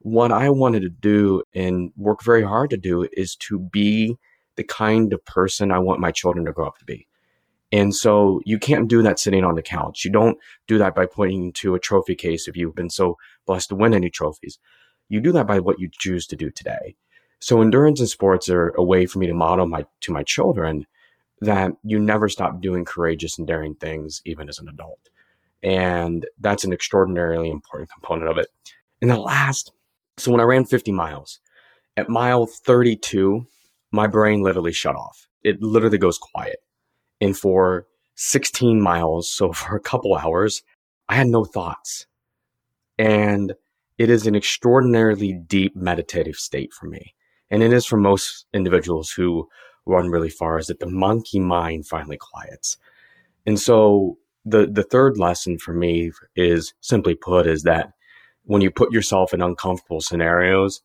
what 0.00 0.30
I 0.30 0.50
wanted 0.50 0.80
to 0.80 0.90
do 0.90 1.42
and 1.54 1.90
work 1.96 2.22
very 2.22 2.42
hard 2.42 2.68
to 2.68 2.76
do 2.76 3.08
is 3.14 3.34
to 3.48 3.58
be 3.58 4.18
the 4.56 4.62
kind 4.62 5.14
of 5.14 5.24
person 5.24 5.72
I 5.72 5.78
want 5.78 6.00
my 6.00 6.12
children 6.12 6.44
to 6.44 6.52
grow 6.52 6.66
up 6.66 6.76
to 6.80 6.84
be. 6.84 7.08
And 7.72 7.94
so 7.94 8.42
you 8.44 8.58
can't 8.58 8.86
do 8.86 9.00
that 9.00 9.18
sitting 9.18 9.42
on 9.42 9.54
the 9.54 9.62
couch. 9.62 10.04
You 10.04 10.10
don't 10.10 10.36
do 10.66 10.76
that 10.76 10.94
by 10.94 11.06
pointing 11.06 11.54
to 11.54 11.74
a 11.74 11.80
trophy 11.80 12.14
case 12.14 12.46
if 12.46 12.58
you've 12.58 12.74
been 12.74 12.90
so 12.90 13.16
blessed 13.46 13.70
to 13.70 13.74
win 13.74 13.94
any 13.94 14.10
trophies. 14.10 14.58
You 15.08 15.22
do 15.22 15.32
that 15.32 15.46
by 15.46 15.60
what 15.60 15.80
you 15.80 15.88
choose 15.90 16.26
to 16.26 16.36
do 16.36 16.50
today. 16.50 16.94
So 17.38 17.62
endurance 17.62 18.00
and 18.00 18.08
sports 18.10 18.50
are 18.50 18.74
a 18.76 18.84
way 18.84 19.06
for 19.06 19.18
me 19.18 19.26
to 19.28 19.32
model 19.32 19.66
my 19.66 19.86
to 20.02 20.12
my 20.12 20.22
children 20.22 20.84
that 21.40 21.72
you 21.82 21.98
never 21.98 22.28
stop 22.28 22.60
doing 22.60 22.84
courageous 22.84 23.38
and 23.38 23.46
daring 23.46 23.74
things 23.74 24.22
even 24.24 24.48
as 24.48 24.58
an 24.58 24.68
adult. 24.68 25.10
And 25.62 26.26
that's 26.40 26.64
an 26.64 26.72
extraordinarily 26.72 27.50
important 27.50 27.90
component 27.90 28.30
of 28.30 28.38
it. 28.38 28.48
And 29.00 29.10
the 29.10 29.18
last, 29.18 29.72
so 30.16 30.30
when 30.30 30.40
I 30.40 30.44
ran 30.44 30.64
50 30.64 30.92
miles, 30.92 31.40
at 31.96 32.08
mile 32.08 32.46
32, 32.46 33.46
my 33.92 34.06
brain 34.06 34.42
literally 34.42 34.72
shut 34.72 34.96
off. 34.96 35.26
It 35.42 35.62
literally 35.62 35.98
goes 35.98 36.18
quiet. 36.18 36.58
And 37.20 37.36
for 37.36 37.86
16 38.16 38.80
miles, 38.80 39.30
so 39.30 39.52
for 39.52 39.76
a 39.76 39.80
couple 39.80 40.14
hours, 40.14 40.62
I 41.08 41.14
had 41.14 41.28
no 41.28 41.44
thoughts. 41.44 42.06
And 42.98 43.54
it 43.98 44.10
is 44.10 44.26
an 44.26 44.34
extraordinarily 44.34 45.32
deep 45.32 45.74
meditative 45.76 46.36
state 46.36 46.72
for 46.72 46.86
me. 46.86 47.14
And 47.50 47.62
it 47.62 47.72
is 47.72 47.86
for 47.86 47.96
most 47.96 48.46
individuals 48.52 49.10
who 49.10 49.48
run 49.86 50.08
really 50.08 50.30
far 50.30 50.58
is 50.58 50.66
that 50.66 50.80
the 50.80 50.90
monkey 50.90 51.40
mind 51.40 51.86
finally 51.86 52.18
quiets. 52.18 52.76
And 53.46 53.58
so 53.58 54.18
the, 54.44 54.66
the 54.66 54.82
third 54.82 55.18
lesson 55.18 55.58
for 55.58 55.72
me 55.72 56.12
is 56.34 56.74
simply 56.80 57.14
put 57.14 57.46
is 57.46 57.62
that 57.62 57.92
when 58.44 58.62
you 58.62 58.70
put 58.70 58.92
yourself 58.92 59.32
in 59.32 59.42
uncomfortable 59.42 60.00
scenarios, 60.00 60.82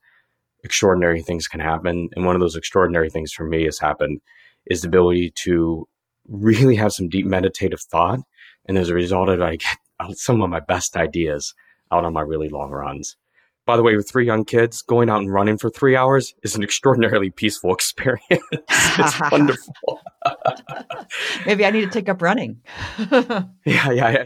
extraordinary 0.63 1.21
things 1.21 1.47
can 1.47 1.59
happen. 1.59 2.09
And 2.15 2.25
one 2.25 2.35
of 2.35 2.41
those 2.41 2.55
extraordinary 2.55 3.09
things 3.09 3.31
for 3.31 3.45
me 3.45 3.65
has 3.65 3.79
happened 3.79 4.21
is 4.65 4.81
the 4.81 4.87
ability 4.87 5.31
to 5.43 5.87
really 6.27 6.75
have 6.75 6.93
some 6.93 7.09
deep 7.09 7.25
meditative 7.25 7.81
thought. 7.81 8.19
And 8.67 8.77
as 8.77 8.89
a 8.89 8.93
result 8.93 9.29
of 9.29 9.39
it, 9.39 9.43
I 9.43 9.55
get 9.57 10.17
some 10.17 10.41
of 10.41 10.49
my 10.49 10.59
best 10.59 10.95
ideas 10.95 11.53
out 11.91 12.05
on 12.05 12.13
my 12.13 12.21
really 12.21 12.49
long 12.49 12.71
runs. 12.71 13.15
By 13.71 13.77
the 13.77 13.83
way, 13.83 13.95
with 13.95 14.09
three 14.09 14.25
young 14.25 14.43
kids, 14.43 14.81
going 14.81 15.09
out 15.09 15.21
and 15.21 15.31
running 15.31 15.57
for 15.57 15.69
three 15.69 15.95
hours 15.95 16.35
is 16.43 16.57
an 16.57 16.61
extraordinarily 16.61 17.29
peaceful 17.29 17.73
experience. 17.73 18.21
it's 18.69 19.31
wonderful. 19.31 20.01
Maybe 21.45 21.65
I 21.65 21.71
need 21.71 21.85
to 21.85 21.89
take 21.89 22.09
up 22.09 22.21
running. 22.21 22.59
yeah, 22.99 23.45
yeah, 23.63 23.91
yeah. 23.93 24.25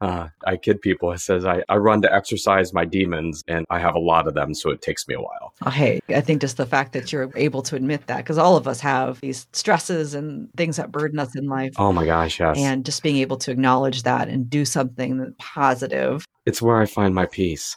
Uh, 0.00 0.26
I 0.44 0.56
kid 0.56 0.80
people. 0.80 1.12
It 1.12 1.20
says 1.20 1.44
I, 1.44 1.62
I 1.68 1.76
run 1.76 2.02
to 2.02 2.12
exercise 2.12 2.74
my 2.74 2.84
demons, 2.84 3.44
and 3.46 3.64
I 3.70 3.78
have 3.78 3.94
a 3.94 4.00
lot 4.00 4.26
of 4.26 4.34
them, 4.34 4.54
so 4.54 4.70
it 4.70 4.82
takes 4.82 5.06
me 5.06 5.14
a 5.14 5.20
while. 5.20 5.54
Oh, 5.64 5.70
hey, 5.70 6.00
I 6.08 6.20
think 6.20 6.40
just 6.40 6.56
the 6.56 6.66
fact 6.66 6.94
that 6.94 7.12
you're 7.12 7.30
able 7.36 7.62
to 7.62 7.76
admit 7.76 8.08
that, 8.08 8.16
because 8.16 8.38
all 8.38 8.56
of 8.56 8.66
us 8.66 8.80
have 8.80 9.20
these 9.20 9.46
stresses 9.52 10.14
and 10.14 10.48
things 10.56 10.78
that 10.78 10.90
burden 10.90 11.20
us 11.20 11.36
in 11.36 11.46
life. 11.46 11.74
Oh 11.78 11.92
my 11.92 12.04
gosh, 12.04 12.40
yes. 12.40 12.58
And 12.58 12.84
just 12.84 13.04
being 13.04 13.18
able 13.18 13.36
to 13.36 13.52
acknowledge 13.52 14.02
that 14.02 14.26
and 14.26 14.50
do 14.50 14.64
something 14.64 15.32
positive. 15.38 16.26
It's 16.44 16.60
where 16.60 16.78
I 16.78 16.86
find 16.86 17.14
my 17.14 17.26
peace. 17.26 17.76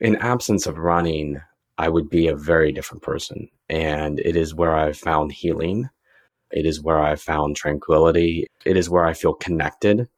In 0.00 0.16
absence 0.16 0.66
of 0.66 0.78
running, 0.78 1.40
I 1.76 1.88
would 1.88 2.08
be 2.08 2.28
a 2.28 2.36
very 2.36 2.72
different 2.72 3.02
person. 3.02 3.48
And 3.68 4.18
it 4.20 4.36
is 4.36 4.54
where 4.54 4.74
I've 4.74 4.98
found 4.98 5.32
healing. 5.32 5.88
It 6.50 6.66
is 6.66 6.80
where 6.80 7.00
I've 7.00 7.20
found 7.20 7.56
tranquility. 7.56 8.46
It 8.64 8.76
is 8.76 8.90
where 8.90 9.04
I 9.04 9.14
feel 9.14 9.34
connected 9.34 10.08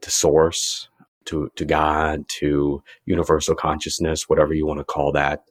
to 0.00 0.10
source, 0.10 0.88
to, 1.26 1.50
to 1.56 1.64
God, 1.64 2.28
to 2.28 2.82
universal 3.04 3.54
consciousness, 3.54 4.28
whatever 4.28 4.54
you 4.54 4.66
want 4.66 4.78
to 4.78 4.84
call 4.84 5.12
that, 5.12 5.44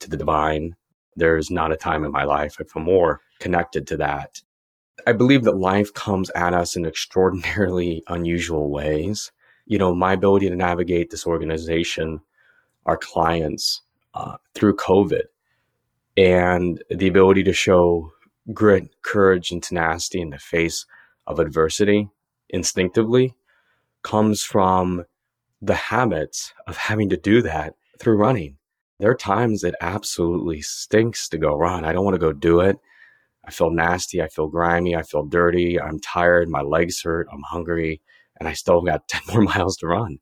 to 0.00 0.10
the 0.10 0.16
divine. 0.16 0.76
There's 1.14 1.50
not 1.50 1.72
a 1.72 1.76
time 1.76 2.04
in 2.04 2.12
my 2.12 2.24
life 2.24 2.56
I 2.58 2.64
feel 2.64 2.82
more 2.82 3.20
connected 3.38 3.86
to 3.88 3.96
that. 3.98 4.42
I 5.06 5.12
believe 5.12 5.44
that 5.44 5.56
life 5.56 5.92
comes 5.92 6.30
at 6.30 6.54
us 6.54 6.76
in 6.76 6.86
extraordinarily 6.86 8.02
unusual 8.08 8.70
ways. 8.70 9.30
You 9.66 9.78
know, 9.78 9.94
my 9.94 10.12
ability 10.12 10.48
to 10.48 10.56
navigate 10.56 11.10
this 11.10 11.26
organization, 11.26 12.20
our 12.86 12.96
clients 12.96 13.82
uh, 14.14 14.36
through 14.54 14.76
COVID, 14.76 15.24
and 16.16 16.82
the 16.90 17.08
ability 17.08 17.44
to 17.44 17.52
show 17.52 18.10
grit, 18.52 18.88
courage, 19.02 19.50
and 19.50 19.62
tenacity 19.62 20.20
in 20.20 20.30
the 20.30 20.38
face 20.38 20.86
of 21.26 21.38
adversity 21.38 22.08
instinctively 22.48 23.34
comes 24.02 24.42
from 24.42 25.04
the 25.60 25.74
habits 25.74 26.52
of 26.66 26.76
having 26.76 27.08
to 27.10 27.16
do 27.16 27.42
that 27.42 27.74
through 27.98 28.16
running. 28.16 28.56
There 28.98 29.10
are 29.10 29.16
times 29.16 29.64
it 29.64 29.74
absolutely 29.80 30.62
stinks 30.62 31.28
to 31.30 31.38
go 31.38 31.56
run. 31.56 31.84
I 31.84 31.92
don't 31.92 32.04
want 32.04 32.14
to 32.14 32.20
go 32.20 32.32
do 32.32 32.60
it. 32.60 32.78
I 33.44 33.50
feel 33.50 33.70
nasty. 33.70 34.22
I 34.22 34.28
feel 34.28 34.48
grimy. 34.48 34.96
I 34.96 35.02
feel 35.02 35.24
dirty. 35.24 35.80
I'm 35.80 36.00
tired. 36.00 36.48
My 36.48 36.62
legs 36.62 37.02
hurt. 37.02 37.28
I'm 37.32 37.42
hungry. 37.42 38.00
And 38.38 38.48
I 38.48 38.52
still 38.54 38.80
got 38.82 39.08
10 39.08 39.22
more 39.34 39.42
miles 39.42 39.76
to 39.78 39.86
run. 39.86 40.18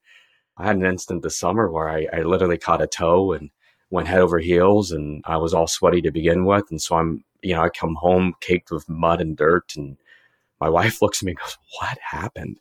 I 0.56 0.66
had 0.66 0.76
an 0.76 0.87
instant 0.87 1.23
this 1.23 1.38
summer 1.38 1.70
where 1.70 1.88
I, 1.88 2.06
I 2.12 2.23
literally 2.23 2.58
caught 2.58 2.82
a 2.82 2.87
toe 2.87 3.32
and 3.32 3.50
went 3.90 4.08
head 4.08 4.20
over 4.20 4.38
heels 4.38 4.92
and 4.92 5.23
I 5.26 5.37
was 5.37 5.54
all 5.54 5.66
sweaty 5.66 6.00
to 6.02 6.11
begin 6.11 6.44
with. 6.44 6.64
And 6.70 6.80
so 6.80 6.96
I'm, 6.96 7.25
you 7.42 7.54
know, 7.54 7.62
I 7.62 7.68
come 7.68 7.96
home 7.96 8.34
caked 8.40 8.70
with 8.70 8.88
mud 8.88 9.20
and 9.20 9.37
dirt 9.37 9.73
and 9.76 9.96
my 10.61 10.68
wife 10.68 11.02
looks 11.02 11.23
at 11.23 11.26
me 11.26 11.32
and 11.32 11.38
goes, 11.38 11.58
what 11.80 11.99
happened? 11.99 12.61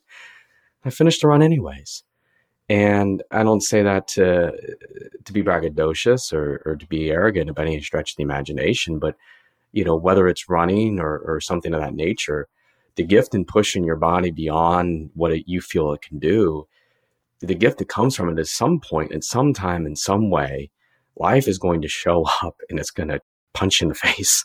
I 0.84 0.90
finished 0.90 1.22
the 1.22 1.28
run 1.28 1.42
anyways. 1.42 2.02
And 2.68 3.22
I 3.30 3.42
don't 3.42 3.60
say 3.60 3.82
that 3.82 4.08
to 4.08 4.52
to 5.24 5.32
be 5.32 5.42
braggadocious 5.42 6.32
or, 6.32 6.62
or 6.64 6.76
to 6.76 6.86
be 6.86 7.10
arrogant 7.10 7.54
by 7.54 7.62
any 7.62 7.80
stretch 7.82 8.12
of 8.12 8.16
the 8.16 8.22
imagination, 8.22 8.98
but 8.98 9.16
you 9.72 9.84
know, 9.84 9.96
whether 9.96 10.28
it's 10.28 10.48
running 10.48 10.98
or, 11.00 11.18
or 11.18 11.40
something 11.40 11.74
of 11.74 11.80
that 11.80 11.94
nature, 11.94 12.48
the 12.94 13.02
gift 13.02 13.34
in 13.34 13.44
pushing 13.44 13.84
your 13.84 13.96
body 13.96 14.30
beyond 14.30 15.10
what 15.14 15.32
it, 15.32 15.44
you 15.46 15.60
feel 15.60 15.92
it 15.92 16.00
can 16.00 16.18
do, 16.18 16.66
the 17.44 17.54
gift 17.54 17.78
that 17.78 17.88
comes 17.88 18.16
from 18.16 18.28
it 18.28 18.38
is 18.38 18.50
some 18.50 18.80
point, 18.80 19.12
at 19.12 19.24
some 19.24 19.52
time, 19.52 19.86
in 19.86 19.96
some 19.96 20.30
way, 20.30 20.70
life 21.16 21.48
is 21.48 21.58
going 21.58 21.82
to 21.82 21.88
show 21.88 22.24
up 22.42 22.56
and 22.68 22.78
it's 22.78 22.90
going 22.90 23.08
to 23.08 23.20
punch 23.52 23.82
in 23.82 23.88
the 23.88 23.94
face. 23.94 24.44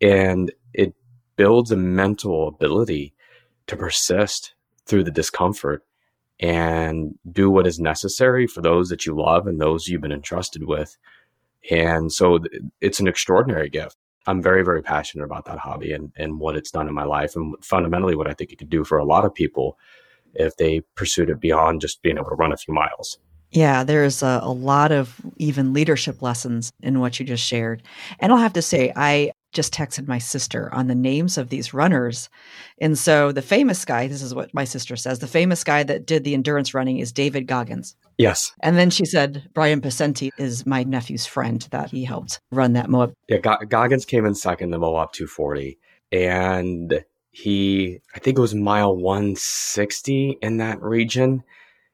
And 0.00 0.52
it 0.74 0.94
builds 1.36 1.70
a 1.70 1.76
mental 1.76 2.48
ability 2.48 3.14
to 3.66 3.76
persist 3.76 4.54
through 4.86 5.04
the 5.04 5.10
discomfort 5.10 5.82
and 6.38 7.18
do 7.30 7.50
what 7.50 7.66
is 7.66 7.80
necessary 7.80 8.46
for 8.46 8.60
those 8.60 8.88
that 8.90 9.06
you 9.06 9.16
love 9.16 9.46
and 9.46 9.60
those 9.60 9.88
you've 9.88 10.02
been 10.02 10.12
entrusted 10.12 10.64
with. 10.64 10.96
And 11.70 12.12
so 12.12 12.40
it's 12.80 13.00
an 13.00 13.08
extraordinary 13.08 13.70
gift. 13.70 13.96
I'm 14.26 14.42
very, 14.42 14.64
very 14.64 14.82
passionate 14.82 15.24
about 15.24 15.46
that 15.46 15.58
hobby 15.58 15.92
and, 15.92 16.12
and 16.16 16.38
what 16.38 16.56
it's 16.56 16.70
done 16.70 16.88
in 16.88 16.94
my 16.94 17.04
life 17.04 17.36
and 17.36 17.54
fundamentally 17.64 18.16
what 18.16 18.28
I 18.28 18.34
think 18.34 18.52
it 18.52 18.58
could 18.58 18.70
do 18.70 18.84
for 18.84 18.98
a 18.98 19.04
lot 19.04 19.24
of 19.24 19.34
people 19.34 19.78
if 20.38 20.56
they 20.56 20.82
pursued 20.94 21.30
it 21.30 21.40
beyond 21.40 21.80
just 21.80 22.02
being 22.02 22.18
able 22.18 22.30
to 22.30 22.36
run 22.36 22.52
a 22.52 22.56
few 22.56 22.74
miles. 22.74 23.18
Yeah, 23.50 23.84
there's 23.84 24.22
a, 24.22 24.40
a, 24.42 24.52
lot 24.52 24.92
of 24.92 25.20
even 25.36 25.72
leadership 25.72 26.20
lessons 26.20 26.72
in 26.82 27.00
what 27.00 27.18
you 27.18 27.24
just 27.24 27.44
shared. 27.44 27.82
And 28.18 28.32
I'll 28.32 28.38
have 28.38 28.52
to 28.54 28.62
say, 28.62 28.92
I 28.96 29.32
just 29.52 29.72
texted 29.72 30.06
my 30.06 30.18
sister 30.18 30.68
on 30.74 30.88
the 30.88 30.94
names 30.94 31.38
of 31.38 31.48
these 31.48 31.72
runners. 31.72 32.28
And 32.78 32.98
so 32.98 33.32
the 33.32 33.40
famous 33.40 33.84
guy, 33.84 34.08
this 34.08 34.20
is 34.20 34.34
what 34.34 34.52
my 34.52 34.64
sister 34.64 34.96
says, 34.96 35.20
the 35.20 35.26
famous 35.26 35.64
guy 35.64 35.82
that 35.84 36.06
did 36.06 36.24
the 36.24 36.34
endurance 36.34 36.74
running 36.74 36.98
is 36.98 37.12
David 37.12 37.46
Goggins. 37.46 37.96
Yes. 38.18 38.52
And 38.62 38.76
then 38.76 38.90
she 38.90 39.06
said, 39.06 39.48
Brian 39.54 39.80
Pasenti 39.80 40.30
is 40.38 40.66
my 40.66 40.82
nephew's 40.82 41.24
friend 41.24 41.66
that 41.70 41.90
he 41.90 42.04
helped 42.04 42.40
run 42.50 42.74
that 42.74 42.90
Moab. 42.90 43.14
Yeah, 43.28 43.38
Goggins 43.38 44.04
came 44.04 44.26
in 44.26 44.34
second, 44.34 44.70
the 44.70 44.78
Moab 44.78 45.12
240. 45.12 45.78
And 46.12 47.04
he, 47.36 48.00
I 48.14 48.18
think 48.18 48.38
it 48.38 48.40
was 48.40 48.54
mile 48.54 48.96
160 48.96 50.38
in 50.40 50.56
that 50.58 50.80
region 50.82 51.44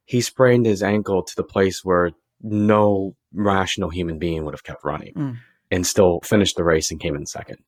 he 0.05 0.21
sprained 0.21 0.67
his 0.67 0.83
ankle 0.83 1.23
to 1.23 1.37
the 1.37 1.43
place 1.43 1.85
where 1.85 2.11
no 2.43 3.17
rational 3.33 3.91
human 3.91 4.19
being 4.19 4.45
would 4.45 4.55
have 4.55 4.65
kept 4.65 4.85
running 4.85 5.15
mm. 5.15 5.39
and 5.71 5.87
still 5.87 6.21
finished 6.23 6.57
the 6.57 6.65
race 6.65 6.91
and 6.91 7.01
came 7.01 7.15
in 7.15 7.25
second. 7.25 7.59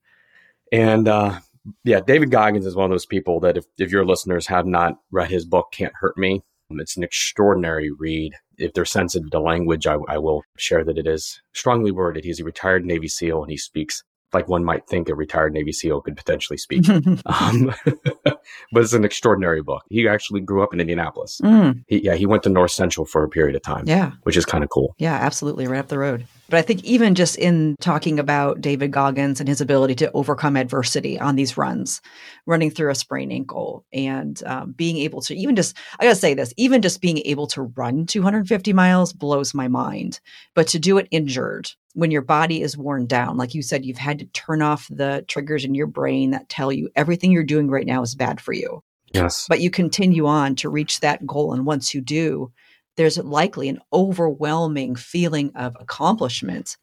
And 0.73 1.09
uh, 1.09 1.41
yeah, 1.85 2.01
David 2.01 2.31
Goggins 2.31 2.67
is 2.67 2.75
one 2.75 2.85
of 2.85 2.91
those 2.91 3.07
people 3.07 3.41
that 3.41 3.57
if, 3.57 3.65
if 3.79 3.91
your 3.91 4.05
listeners 4.05 4.47
have 4.49 4.67
not 4.67 4.99
read 5.11 5.31
his 5.31 5.45
book, 5.45 5.69
Can't 5.73 5.95
Hurt 6.01 6.19
Me, 6.19 6.43
it's 6.71 6.97
an 6.97 7.05
extraordinary 7.05 7.91
read. 7.99 8.35
If 8.59 8.73
they're 8.73 8.85
sensitive 8.85 9.31
to 9.31 9.41
language, 9.41 9.87
I, 9.87 9.97
I 10.09 10.19
will 10.19 10.43
share 10.59 10.85
that 10.85 10.99
it 10.99 11.07
is 11.07 11.41
strongly 11.53 11.93
worded. 11.93 12.25
He's 12.25 12.41
a 12.41 12.45
retired 12.45 12.85
Navy 12.85 13.09
SEAL 13.09 13.43
and 13.43 13.51
he 13.51 13.57
speaks 13.57 14.03
like 14.35 14.49
one 14.49 14.65
might 14.65 14.87
think 14.87 15.09
a 15.09 15.15
retired 15.15 15.53
Navy 15.53 15.73
SEAL 15.73 16.01
could 16.03 16.17
potentially 16.17 16.57
speak. 16.59 16.89
um, 17.27 17.75
but 18.73 18.83
it's 18.83 18.93
an 18.93 19.05
extraordinary 19.05 19.63
book. 19.63 19.83
He 19.91 20.09
actually 20.09 20.41
grew 20.41 20.63
up 20.63 20.73
in 20.73 20.81
Indianapolis. 20.81 21.41
Mm. 21.43 21.85
He, 21.87 22.05
yeah, 22.05 22.15
he 22.15 22.27
went 22.27 22.43
to 22.45 22.49
North 22.49 22.71
Central 22.71 23.07
for 23.07 23.25
a 23.25 23.29
period 23.29 23.57
of 23.57 23.63
time. 23.63 23.85
Yeah. 23.87 24.13
Which 24.23 24.37
is 24.37 24.45
kind 24.45 24.65
of 24.65 24.71
cool. 24.71 24.95
Yeah, 24.99 25.15
absolutely. 25.15 25.67
Right 25.67 25.79
up 25.79 25.89
the 25.89 25.99
road. 25.99 26.27
But 26.49 26.59
I 26.59 26.63
think 26.63 26.85
even 26.85 27.15
just 27.15 27.37
in 27.37 27.77
talking 27.81 28.19
about 28.19 28.61
David 28.61 28.91
Goggins 28.91 29.41
and 29.41 29.49
his 29.49 29.61
ability 29.61 29.95
to 29.97 30.13
overcome 30.13 30.57
adversity 30.57 31.19
on 31.19 31.37
these 31.37 31.57
runs, 31.57 32.03
running 32.47 32.71
through 32.71 32.91
a 32.91 32.95
sprained 32.95 33.33
ankle 33.33 33.85
and 33.93 34.43
um, 34.45 34.73
being 34.73 34.99
able 34.99 35.23
to 35.23 35.35
even 35.35 35.57
just, 35.57 35.77
I 35.99 36.05
gotta 36.05 36.17
say 36.17 36.35
this, 36.35 36.53
even 36.57 36.83
just 36.83 37.01
being 37.01 37.19
able 37.25 37.47
to 37.49 37.63
run 37.63 38.07
250 38.07 38.73
miles 38.73 39.13
blows 39.13 39.55
my 39.55 39.69
mind. 39.69 40.21
But 40.55 40.69
to 40.69 40.79
do 40.79 40.99
it 40.99 41.09
injured 41.11 41.71
when 41.95 42.11
your 42.11 42.23
body 42.23 42.61
is 42.61 42.77
worn 42.77 43.07
down, 43.07 43.37
like 43.37 43.55
you 43.55 43.63
said, 43.63 43.85
you've 43.85 43.97
had 43.97 44.19
to 44.19 44.27
turn 44.27 44.61
off 44.61 44.87
the 44.91 45.25
triggers 45.29 45.65
in 45.65 45.75
your 45.75 45.87
brain 45.87 46.33
that 46.33 46.49
tell 46.49 46.73
you 46.73 46.91
everything 46.95 47.33
you're 47.33 47.43
doing 47.43 47.71
right 47.71 47.87
now 47.87 48.03
is 48.03 48.15
bad 48.15 48.34
for 48.41 48.53
you. 48.53 48.83
Yes. 49.13 49.47
But 49.49 49.61
you 49.61 49.71
continue 49.71 50.27
on 50.27 50.57
to 50.57 50.69
reach 50.69 51.01
that 51.01 51.27
goal. 51.27 51.53
And 51.53 51.65
once 51.67 51.95
you 51.95 52.01
do, 52.01 52.53
there's 52.97 53.19
likely 53.19 53.69
an 53.69 53.81
overwhelming 53.93 54.97
feeling 54.97 55.53
of 55.55 55.77
accomplishment 55.81 56.77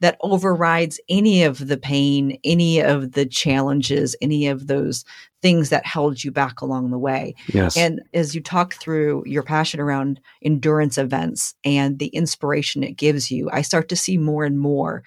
that 0.00 0.16
overrides 0.20 1.00
any 1.08 1.42
of 1.42 1.66
the 1.66 1.76
pain, 1.76 2.38
any 2.44 2.80
of 2.80 3.12
the 3.12 3.26
challenges, 3.26 4.14
any 4.22 4.46
of 4.46 4.66
those 4.66 5.04
things 5.42 5.70
that 5.70 5.84
held 5.84 6.22
you 6.22 6.30
back 6.30 6.60
along 6.60 6.90
the 6.90 6.98
way. 6.98 7.34
Yes. 7.48 7.76
And 7.76 8.00
as 8.12 8.34
you 8.34 8.40
talk 8.40 8.74
through 8.74 9.24
your 9.26 9.42
passion 9.42 9.80
around 9.80 10.20
endurance 10.42 10.96
events 10.96 11.54
and 11.64 11.98
the 11.98 12.06
inspiration 12.08 12.84
it 12.84 12.96
gives 12.96 13.30
you, 13.30 13.50
I 13.52 13.62
start 13.62 13.88
to 13.88 13.96
see 13.96 14.16
more 14.16 14.44
and 14.44 14.58
more 14.58 15.02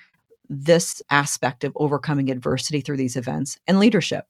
this 0.49 1.01
aspect 1.09 1.63
of 1.63 1.73
overcoming 1.75 2.29
adversity 2.29 2.81
through 2.81 2.97
these 2.97 3.15
events 3.15 3.57
and 3.67 3.79
leadership. 3.79 4.25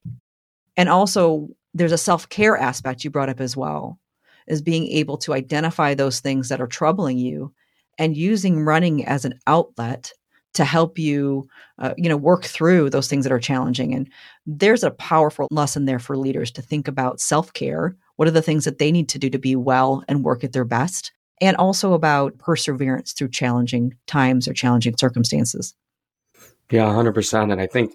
And 0.78 0.88
also, 0.88 1.50
there's 1.74 1.92
a 1.92 1.98
self 1.98 2.30
care 2.30 2.58
aspect 2.58 3.04
you 3.04 3.10
brought 3.10 3.30
up 3.30 3.42
as 3.42 3.58
well 3.58 4.00
is 4.48 4.62
being 4.62 4.88
able 4.88 5.18
to 5.18 5.34
identify 5.34 5.94
those 5.94 6.22
things 6.22 6.50
that 6.50 6.62
are 6.62 6.68
troubling 6.68 7.18
you 7.18 7.54
and 7.98 8.16
using 8.16 8.62
running 8.62 9.06
as 9.06 9.26
an 9.26 9.38
outlet 9.46 10.12
to 10.54 10.64
help 10.64 10.98
you 10.98 11.48
uh, 11.78 11.94
you 11.98 12.10
know 12.10 12.18
work 12.18 12.46
through 12.46 12.90
those 12.90 13.08
things 13.08 13.24
that 13.24 13.34
are 13.34 13.40
challenging. 13.40 13.94
And 13.94 14.10
there's 14.46 14.84
a 14.84 14.92
powerful 14.92 15.48
lesson 15.52 15.86
there 15.86 16.00
for 16.00 16.18
leaders 16.18 16.50
to 16.52 16.62
think 16.62 16.88
about 16.88 17.20
self-care. 17.20 17.96
What 18.16 18.28
are 18.28 18.32
the 18.32 18.42
things 18.42 18.66
that 18.66 18.80
they 18.80 18.92
need 18.92 19.10
to 19.10 19.20
do 19.20 19.30
to 19.30 19.38
be 19.38 19.56
well 19.56 20.04
and 20.08 20.24
work 20.24 20.44
at 20.44 20.54
their 20.54 20.66
best? 20.66 21.12
And 21.40 21.56
also 21.58 21.94
about 21.94 22.38
perseverance 22.40 23.14
through 23.14 23.30
challenging 23.30 23.94
times 24.08 24.48
or 24.48 24.54
challenging 24.54 24.98
circumstances. 24.98 25.76
Yeah 26.72 26.86
100% 26.86 27.52
and 27.52 27.62
i 27.62 27.68
think 27.68 27.94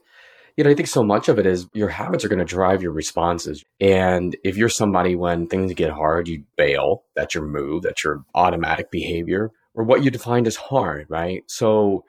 you 0.56 0.64
know, 0.64 0.70
I 0.70 0.74
think 0.74 0.88
so 0.88 1.02
much 1.02 1.28
of 1.28 1.38
it 1.38 1.46
is 1.46 1.66
your 1.72 1.88
habits 1.88 2.24
are 2.24 2.28
going 2.28 2.38
to 2.38 2.44
drive 2.44 2.82
your 2.82 2.92
responses. 2.92 3.64
And 3.80 4.36
if 4.44 4.56
you're 4.56 4.68
somebody 4.68 5.14
when 5.14 5.46
things 5.46 5.72
get 5.74 5.90
hard, 5.90 6.28
you 6.28 6.44
bail, 6.56 7.04
that's 7.14 7.34
your 7.34 7.44
move, 7.44 7.82
that's 7.82 8.04
your 8.04 8.24
automatic 8.34 8.90
behavior, 8.90 9.50
or 9.74 9.84
what 9.84 10.04
you 10.04 10.10
defined 10.10 10.46
as 10.46 10.56
hard, 10.56 11.06
right? 11.08 11.42
So 11.46 12.04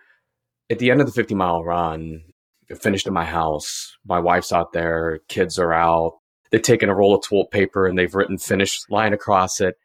at 0.70 0.80
the 0.80 0.92
end 0.92 1.00
of 1.02 1.08
the 1.08 1.14
50 1.14 1.36
mile 1.36 1.64
run, 1.64 2.24
I 2.70 2.76
finished 2.76 3.08
in 3.08 3.14
my 3.14 3.26
house. 3.26 3.96
My 4.06 4.20
wife's 4.20 4.52
out 4.52 4.74
there, 4.74 5.20
kids 5.28 5.60
are 5.60 5.74
out. 5.74 6.20
They've 6.52 6.62
taken 6.62 6.90
a 6.90 6.96
roll 6.96 7.16
of 7.16 7.24
toilet 7.24 7.52
paper 7.52 7.88
and 7.88 7.98
they've 7.98 8.14
written 8.14 8.38
finish 8.38 8.82
line 8.90 9.14
across 9.14 9.62
it. 9.62 9.76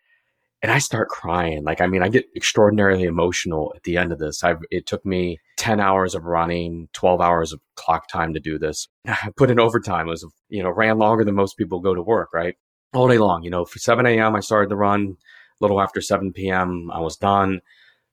And 0.63 0.73
I 0.73 0.79
start 0.79 1.09
crying. 1.09 1.63
Like, 1.63 1.81
I 1.81 1.87
mean, 1.87 2.03
I 2.03 2.09
get 2.09 2.27
extraordinarily 2.35 3.05
emotional 3.05 3.73
at 3.77 3.85
the 3.85 3.97
end 3.97 4.13
of 4.13 4.19
this. 4.19 4.43
I've, 4.43 4.59
it 4.71 4.87
took 4.87 5.05
me 5.07 5.39
10 5.57 5.79
hours 5.79 6.15
of 6.15 6.25
running, 6.25 6.89
12 6.95 7.21
hours 7.21 7.53
of 7.53 7.61
clock 7.77 8.09
time 8.09 8.35
to 8.35 8.41
do 8.41 8.59
this. 8.59 8.89
I 9.07 9.31
put 9.37 9.51
in 9.51 9.61
overtime. 9.61 10.09
It 10.09 10.11
was, 10.11 10.27
you 10.49 10.63
know, 10.63 10.71
ran 10.71 10.99
longer 10.99 11.25
than 11.25 11.35
most 11.35 11.57
people 11.57 11.81
go 11.81 11.95
to 11.95 12.03
work, 12.03 12.31
right? 12.33 12.57
All 12.93 13.09
day 13.09 13.19
long. 13.19 13.45
You 13.45 13.51
know, 13.51 13.65
for 13.65 13.79
7 13.79 14.05
a.m., 14.05 14.35
I 14.35 14.41
started 14.41 14.71
the 14.71 14.77
run. 14.77 15.17
A 15.61 15.65
little 15.65 15.81
after 15.81 16.01
7 16.01 16.33
p.m., 16.33 16.91
I 16.93 17.01
was 17.01 17.17
done, 17.17 17.61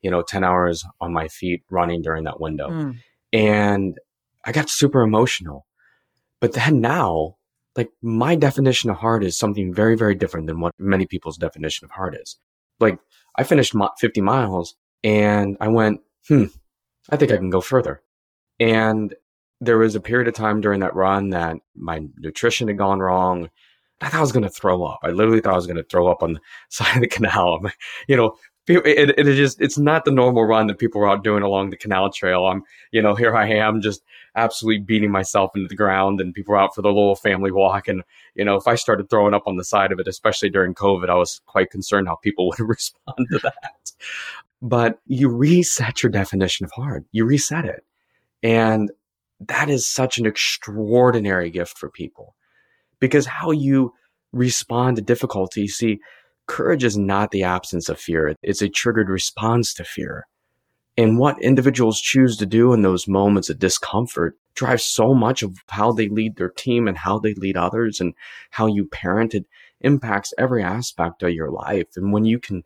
you 0.02 0.12
know, 0.12 0.22
10 0.22 0.44
hours 0.44 0.84
on 1.00 1.14
my 1.14 1.28
feet 1.28 1.64
running 1.70 2.02
during 2.02 2.26
that 2.26 2.40
window. 2.40 2.70
Mm. 2.70 2.98
And 3.34 4.00
I 4.44 4.52
got 4.52 4.70
super 4.70 5.02
emotional. 5.02 5.66
But 6.40 6.54
then 6.54 6.82
now, 6.82 7.38
like 7.76 7.92
my 8.02 8.36
definition 8.36 8.90
of 8.90 8.98
hard 8.98 9.24
is 9.24 9.38
something 9.38 9.74
very, 9.74 9.96
very 9.96 10.16
different 10.16 10.48
than 10.48 10.60
what 10.60 10.74
many 10.80 11.06
people's 11.06 11.38
definition 11.38 11.86
of 11.86 11.92
hard 11.92 12.18
is. 12.20 12.38
Like 12.80 13.00
I 13.38 13.44
finished 13.44 13.74
50 14.00 14.22
miles 14.22 14.76
and 15.04 15.58
I 15.60 15.68
went, 15.68 16.02
hmm, 16.28 16.46
I 17.10 17.18
think 17.18 17.32
I 17.32 17.38
can 17.38 17.50
go 17.50 17.62
further. 17.62 18.02
And 18.60 19.14
there 19.62 19.78
was 19.78 19.96
a 19.96 20.02
period 20.02 20.28
of 20.28 20.34
time 20.34 20.62
during 20.62 20.80
that 20.82 20.96
run 20.96 21.30
that 21.30 21.58
my 21.76 22.02
nutrition 22.18 22.68
had 22.68 22.78
gone 22.78 23.00
wrong. 23.00 23.50
I 24.02 24.10
thought 24.10 24.18
I 24.18 24.22
was 24.22 24.32
going 24.32 24.44
to 24.44 24.50
throw 24.50 24.84
up. 24.84 25.00
I 25.04 25.10
literally 25.10 25.40
thought 25.42 25.54
I 25.54 25.58
was 25.58 25.68
going 25.68 25.78
to 25.78 25.84
throw 25.84 26.08
up 26.08 26.24
on 26.24 26.34
the 26.34 26.40
side 26.70 26.96
of 26.96 27.02
the 27.02 27.08
canal. 27.08 27.62
you 28.08 28.16
know, 28.16 28.36
it, 28.68 28.86
it, 28.86 29.28
it 29.28 29.36
just 29.36 29.62
it's 29.62 29.78
not 29.78 30.06
the 30.06 30.12
normal 30.12 30.46
run 30.46 30.68
that 30.68 30.80
people 30.80 31.02
are 31.02 31.10
out 31.10 31.24
doing 31.24 31.44
along 31.44 31.70
the 31.70 31.78
canal 31.78 32.12
trail. 32.12 32.46
I'm 32.46 32.64
you 32.92 33.02
know 33.02 33.16
here 33.16 33.36
I 33.36 33.48
am 33.50 33.82
just 33.82 34.04
absolutely 34.36 34.82
beating 34.82 35.12
myself 35.12 35.52
into 35.56 35.68
the 35.68 35.76
ground, 35.76 36.20
and 36.20 36.34
people 36.34 36.56
are 36.56 36.60
out 36.60 36.74
for 36.74 36.82
the 36.82 36.88
little 36.88 37.16
family 37.16 37.52
walk. 37.52 37.88
And 37.88 38.04
you 38.34 38.44
know 38.44 38.56
if 38.56 38.68
I 38.68 38.76
started 38.76 39.10
throwing 39.10 39.34
up 39.34 39.44
on 39.46 39.58
the 39.58 39.64
side 39.64 39.92
of 39.92 40.00
it, 40.00 40.08
especially 40.08 40.50
during 40.50 40.74
COVID, 40.74 41.10
I 41.10 41.16
was 41.16 41.42
quite 41.46 41.70
concerned 41.70 42.08
how 42.08 42.16
people 42.16 42.50
would 42.60 42.60
respond 42.60 43.28
to 43.32 43.40
that. 43.40 43.92
But 44.62 45.00
you 45.06 45.30
reset 45.30 46.02
your 46.02 46.12
definition 46.12 46.66
of 46.66 46.72
hard. 46.72 47.06
You 47.12 47.26
reset 47.26 47.66
it, 47.66 47.86
and 48.42 48.92
that 49.42 49.70
is 49.70 49.86
such 49.86 50.18
an 50.18 50.26
extraordinary 50.26 51.52
gift 51.52 51.78
for 51.78 51.90
people 51.90 52.36
because 53.00 53.28
how 53.28 53.52
you 53.52 53.94
respond 54.32 54.96
to 54.96 55.04
difficulty. 55.04 55.68
See 55.68 56.00
courage 56.48 56.84
is 56.84 56.98
not 56.98 57.32
the 57.32 57.44
absence 57.44 57.90
of 57.90 58.00
fear. 58.00 58.36
It's 58.44 58.62
a 58.62 58.70
triggered 58.70 59.10
response 59.10 59.74
to 59.76 59.84
fear. 59.84 60.28
And 60.98 61.20
what 61.20 61.42
individuals 61.42 62.00
choose 62.00 62.38
to 62.38 62.46
do 62.46 62.72
in 62.72 62.82
those 62.82 63.08
moments 63.08 63.50
of 63.50 63.60
discomfort 63.60 64.38
drives 64.54 64.86
so 64.86 65.14
much 65.14 65.44
of 65.44 65.58
how 65.68 65.92
they 65.92 66.08
lead 66.08 66.38
their 66.38 66.50
team 66.50 66.88
and 66.88 66.98
how 66.98 67.20
they 67.20 67.34
lead 67.34 67.58
others 67.58 68.00
and 68.00 68.14
how 68.52 68.68
you 68.68 68.86
parent. 68.86 69.34
It 69.34 69.46
impacts 69.82 70.34
every 70.38 70.64
aspect 70.64 71.22
of 71.22 71.32
your 71.32 71.52
life. 71.52 71.88
And 71.98 72.14
when 72.14 72.24
you 72.24 72.40
can 72.40 72.64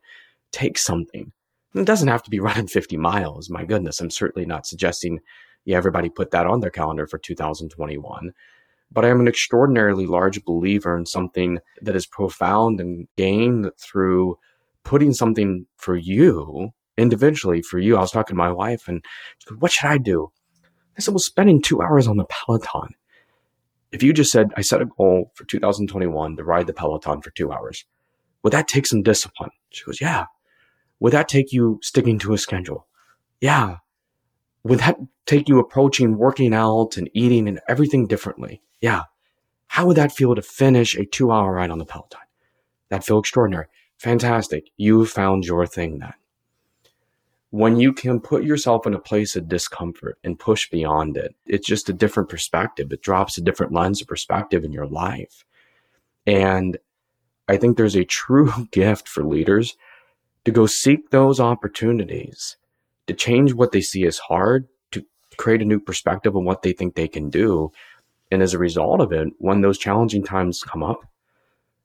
take 0.52 0.78
something, 0.78 1.32
it 1.74 1.86
doesn't 1.86 2.08
have 2.08 2.24
to 2.24 2.30
be 2.30 2.40
running 2.40 2.68
50 2.68 2.98
miles. 2.98 3.50
My 3.50 3.66
goodness, 3.66 4.00
I'm 4.00 4.12
certainly 4.12 4.46
not 4.46 4.68
suggesting 4.68 5.20
yeah, 5.66 5.78
everybody 5.78 6.10
put 6.10 6.32
that 6.32 6.48
on 6.48 6.62
their 6.62 6.72
calendar 6.72 7.06
for 7.06 7.18
2021 7.18 8.32
but 8.92 9.06
I 9.06 9.10
am 9.10 9.20
an 9.20 9.28
extraordinarily 9.28 10.06
large 10.06 10.44
believer 10.44 10.98
in 10.98 11.06
something 11.06 11.60
that 11.82 11.96
is 11.96 12.06
profound 12.06 12.80
and 12.80 13.08
gained 13.18 13.72
through 13.80 14.38
putting 14.84 15.14
something 15.14 15.66
for 15.78 15.96
you 15.96 16.72
individually 16.98 17.62
for 17.62 17.80
you. 17.80 17.98
I 17.98 18.02
was 18.02 18.12
talking 18.12 18.36
to 18.36 18.38
my 18.38 18.52
wife 18.52 18.88
and 18.88 19.04
she 19.38 19.50
goes, 19.50 19.60
what 19.60 19.72
should 19.72 19.90
I 19.90 19.98
do? 19.98 20.32
I 20.98 21.02
said, 21.02 21.14
well, 21.14 21.20
spending 21.20 21.62
two 21.62 21.82
hours 21.82 22.08
on 22.08 22.18
the 22.18 22.26
Peloton. 22.26 22.90
If 23.92 24.04
you 24.04 24.14
just 24.14 24.32
said, 24.32 24.52
I 24.58 24.62
set 24.62 24.82
a 24.82 24.86
goal 24.86 25.32
for 25.34 25.46
2021 25.46 26.36
to 26.36 26.44
ride 26.44 26.68
the 26.68 26.74
Peloton 26.74 27.22
for 27.22 27.32
two 27.32 27.52
hours, 27.52 27.86
would 28.44 28.54
that 28.54 28.68
take 28.68 28.86
some 28.86 29.02
discipline? 29.02 29.50
She 29.70 29.86
goes, 29.86 30.02
yeah. 30.02 30.26
Would 31.00 31.14
that 31.14 31.30
take 31.30 31.54
you 31.54 31.80
sticking 31.82 32.20
to 32.20 32.34
a 32.34 32.38
schedule? 32.38 32.88
Yeah. 33.40 33.78
Would 34.64 34.80
that 34.80 34.98
take 35.26 35.48
you 35.48 35.60
approaching 35.60 36.18
working 36.18 36.54
out 36.54 36.98
and 36.98 37.10
eating 37.14 37.48
and 37.48 37.60
everything 37.68 38.08
differently? 38.08 38.62
Yeah. 38.82 39.04
How 39.68 39.86
would 39.86 39.98
that 39.98 40.12
feel 40.12 40.36
to 40.36 40.42
finish 40.42 40.96
a 40.96 41.06
two 41.06 41.32
hour 41.32 41.54
ride 41.54 41.72
on 41.72 41.80
the 41.80 41.86
Peloton? 41.86 42.20
That 42.90 43.04
feel 43.04 43.20
extraordinary. 43.20 43.68
Fantastic. 43.98 44.72
You 44.78 45.06
found 45.06 45.46
your 45.46 45.68
thing 45.68 46.00
then. 46.00 46.14
When 47.52 47.78
you 47.78 47.94
can 47.94 48.20
put 48.20 48.44
yourself 48.44 48.86
in 48.86 48.94
a 48.94 49.00
place 49.00 49.36
of 49.36 49.50
discomfort 49.50 50.20
and 50.24 50.38
push 50.38 50.70
beyond 50.70 51.18
it, 51.18 51.36
it's 51.46 51.68
just 51.68 51.90
a 51.90 51.94
different 51.94 52.30
perspective. 52.30 52.92
It 52.92 53.02
drops 53.02 53.38
a 53.38 53.42
different 53.42 53.74
lens 53.74 54.02
of 54.02 54.08
perspective 54.08 54.64
in 54.64 54.72
your 54.72 54.86
life. 54.86 55.46
And 56.28 56.78
I 57.48 57.58
think 57.58 57.76
there's 57.76 57.96
a 57.96 58.06
true 58.06 58.52
gift 58.72 59.08
for 59.08 59.24
leaders 59.24 59.76
to 60.46 60.52
go 60.52 60.66
seek 60.68 61.10
those 61.10 61.40
opportunities 61.40 62.58
to 63.10 63.16
change 63.16 63.54
what 63.54 63.72
they 63.72 63.82
see 63.82 64.06
as 64.06 64.18
hard, 64.18 64.68
to 64.92 65.04
create 65.38 65.62
a 65.62 65.66
new 65.66 65.80
perspective 65.80 66.36
on 66.36 66.46
what 66.46 66.62
they 66.62 66.72
think 66.72 66.96
they 66.96 67.08
can 67.08 67.30
do, 67.30 67.72
and 68.32 68.42
as 68.42 68.54
a 68.54 68.60
result 68.60 69.02
of 69.02 69.12
it, 69.12 69.28
when 69.40 69.62
those 69.62 69.78
challenging 69.78 70.24
times 70.24 70.64
come 70.64 70.84
up, 70.84 71.02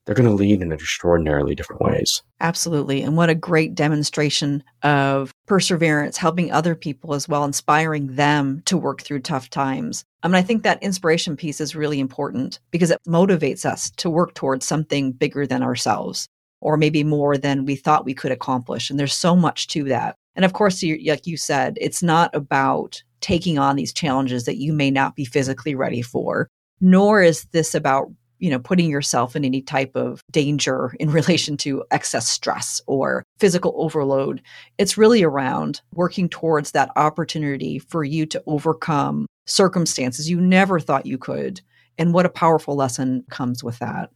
they're 0.05 0.15
going 0.15 0.29
to 0.29 0.35
lead 0.35 0.61
in 0.61 0.71
extraordinarily 0.71 1.55
different 1.55 1.81
ways. 1.81 2.23
Absolutely. 2.41 3.01
And 3.01 3.17
what 3.17 3.31
a 3.31 3.35
great 3.35 3.75
demonstration 3.75 4.63
of 4.83 5.33
perseverance, 5.47 6.19
helping 6.19 6.53
other 6.53 6.75
people 6.75 7.15
as 7.15 7.27
well, 7.27 7.43
inspiring 7.43 8.15
them 8.15 8.61
to 8.67 8.77
work 8.77 9.01
through 9.01 9.21
tough 9.21 9.49
times. 9.49 10.05
I 10.23 10.29
mean, 10.29 10.35
I 10.35 10.43
think 10.43 10.63
that 10.63 10.83
inspiration 10.83 11.37
piece 11.37 11.59
is 11.59 11.75
really 11.75 12.01
important 12.01 12.61
because 12.71 12.91
it 12.91 13.01
motivates 13.09 13.65
us 13.65 13.91
to 13.93 14.11
work 14.11 14.35
towards 14.35 14.67
something 14.67 15.13
bigger 15.13 15.47
than 15.47 15.63
ourselves 15.63 16.29
or 16.61 16.77
maybe 16.77 17.03
more 17.03 17.39
than 17.39 17.65
we 17.65 17.75
thought 17.77 18.05
we 18.05 18.15
could 18.15 18.33
accomplish. 18.33 18.91
And 18.91 19.01
there's 19.01 19.15
so 19.15 19.35
much 19.35 19.69
to 19.69 19.85
that. 19.85 20.17
And 20.37 20.45
of 20.45 20.53
course, 20.53 20.83
you, 20.83 20.99
like 21.07 21.27
you 21.27 21.37
said, 21.37 21.79
it's 21.81 22.03
not 22.03 22.35
about 22.35 23.03
taking 23.21 23.59
on 23.59 23.77
these 23.77 23.93
challenges 23.93 24.45
that 24.45 24.57
you 24.57 24.73
may 24.73 24.91
not 24.91 25.17
be 25.17 25.25
physically 25.25 25.75
ready 25.75 26.03
for, 26.03 26.49
nor 26.81 27.23
is 27.23 27.45
this 27.53 27.75
about 27.75 28.11
you 28.39 28.51
know 28.51 28.59
putting 28.59 28.91
yourself 28.91 29.37
in 29.37 29.45
any 29.45 29.63
type 29.63 29.95
of 29.95 30.23
danger 30.31 30.95
in 30.99 31.11
relation 31.21 31.57
to 31.59 31.85
excess 31.91 32.29
stress 32.29 32.81
or 32.87 33.25
physical 33.39 33.75
overload. 33.77 34.43
It's 34.79 34.99
really 34.99 35.23
around 35.23 35.81
working 35.95 36.29
towards 36.29 36.73
that 36.73 36.91
opportunity 36.97 37.79
for 37.79 38.05
you 38.05 38.27
to 38.27 38.43
overcome 38.47 39.27
circumstances 39.47 40.29
you 40.29 40.41
never 40.41 40.81
thought 40.81 41.07
you 41.07 41.19
could. 41.19 41.61
And 41.97 42.13
what 42.13 42.27
a 42.27 42.31
powerful 42.31 42.75
lesson 42.75 43.25
comes 43.31 43.63
with 43.63 43.79
that. 43.79 44.11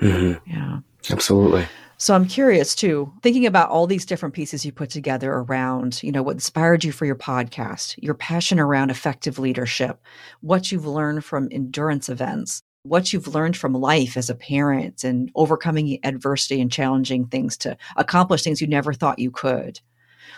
Mm-hmm. 0.00 0.50
yeah. 0.50 0.78
Absolutely 1.10 1.66
so 2.00 2.14
I'm 2.14 2.26
curious 2.26 2.74
too, 2.74 3.12
thinking 3.22 3.44
about 3.44 3.68
all 3.68 3.86
these 3.86 4.06
different 4.06 4.34
pieces 4.34 4.64
you 4.64 4.72
put 4.72 4.88
together 4.88 5.30
around, 5.34 6.02
you 6.02 6.10
know, 6.10 6.22
what 6.22 6.32
inspired 6.32 6.82
you 6.82 6.92
for 6.92 7.04
your 7.04 7.14
podcast, 7.14 7.94
your 7.98 8.14
passion 8.14 8.58
around 8.58 8.90
effective 8.90 9.38
leadership, 9.38 10.00
what 10.40 10.72
you've 10.72 10.86
learned 10.86 11.26
from 11.26 11.50
endurance 11.52 12.08
events, 12.08 12.62
what 12.84 13.12
you've 13.12 13.28
learned 13.28 13.54
from 13.54 13.74
life 13.74 14.16
as 14.16 14.30
a 14.30 14.34
parent 14.34 15.04
and 15.04 15.30
overcoming 15.34 15.98
adversity 16.02 16.58
and 16.62 16.72
challenging 16.72 17.26
things 17.26 17.58
to 17.58 17.76
accomplish 17.96 18.42
things 18.44 18.62
you 18.62 18.66
never 18.66 18.94
thought 18.94 19.18
you 19.18 19.30
could. 19.30 19.78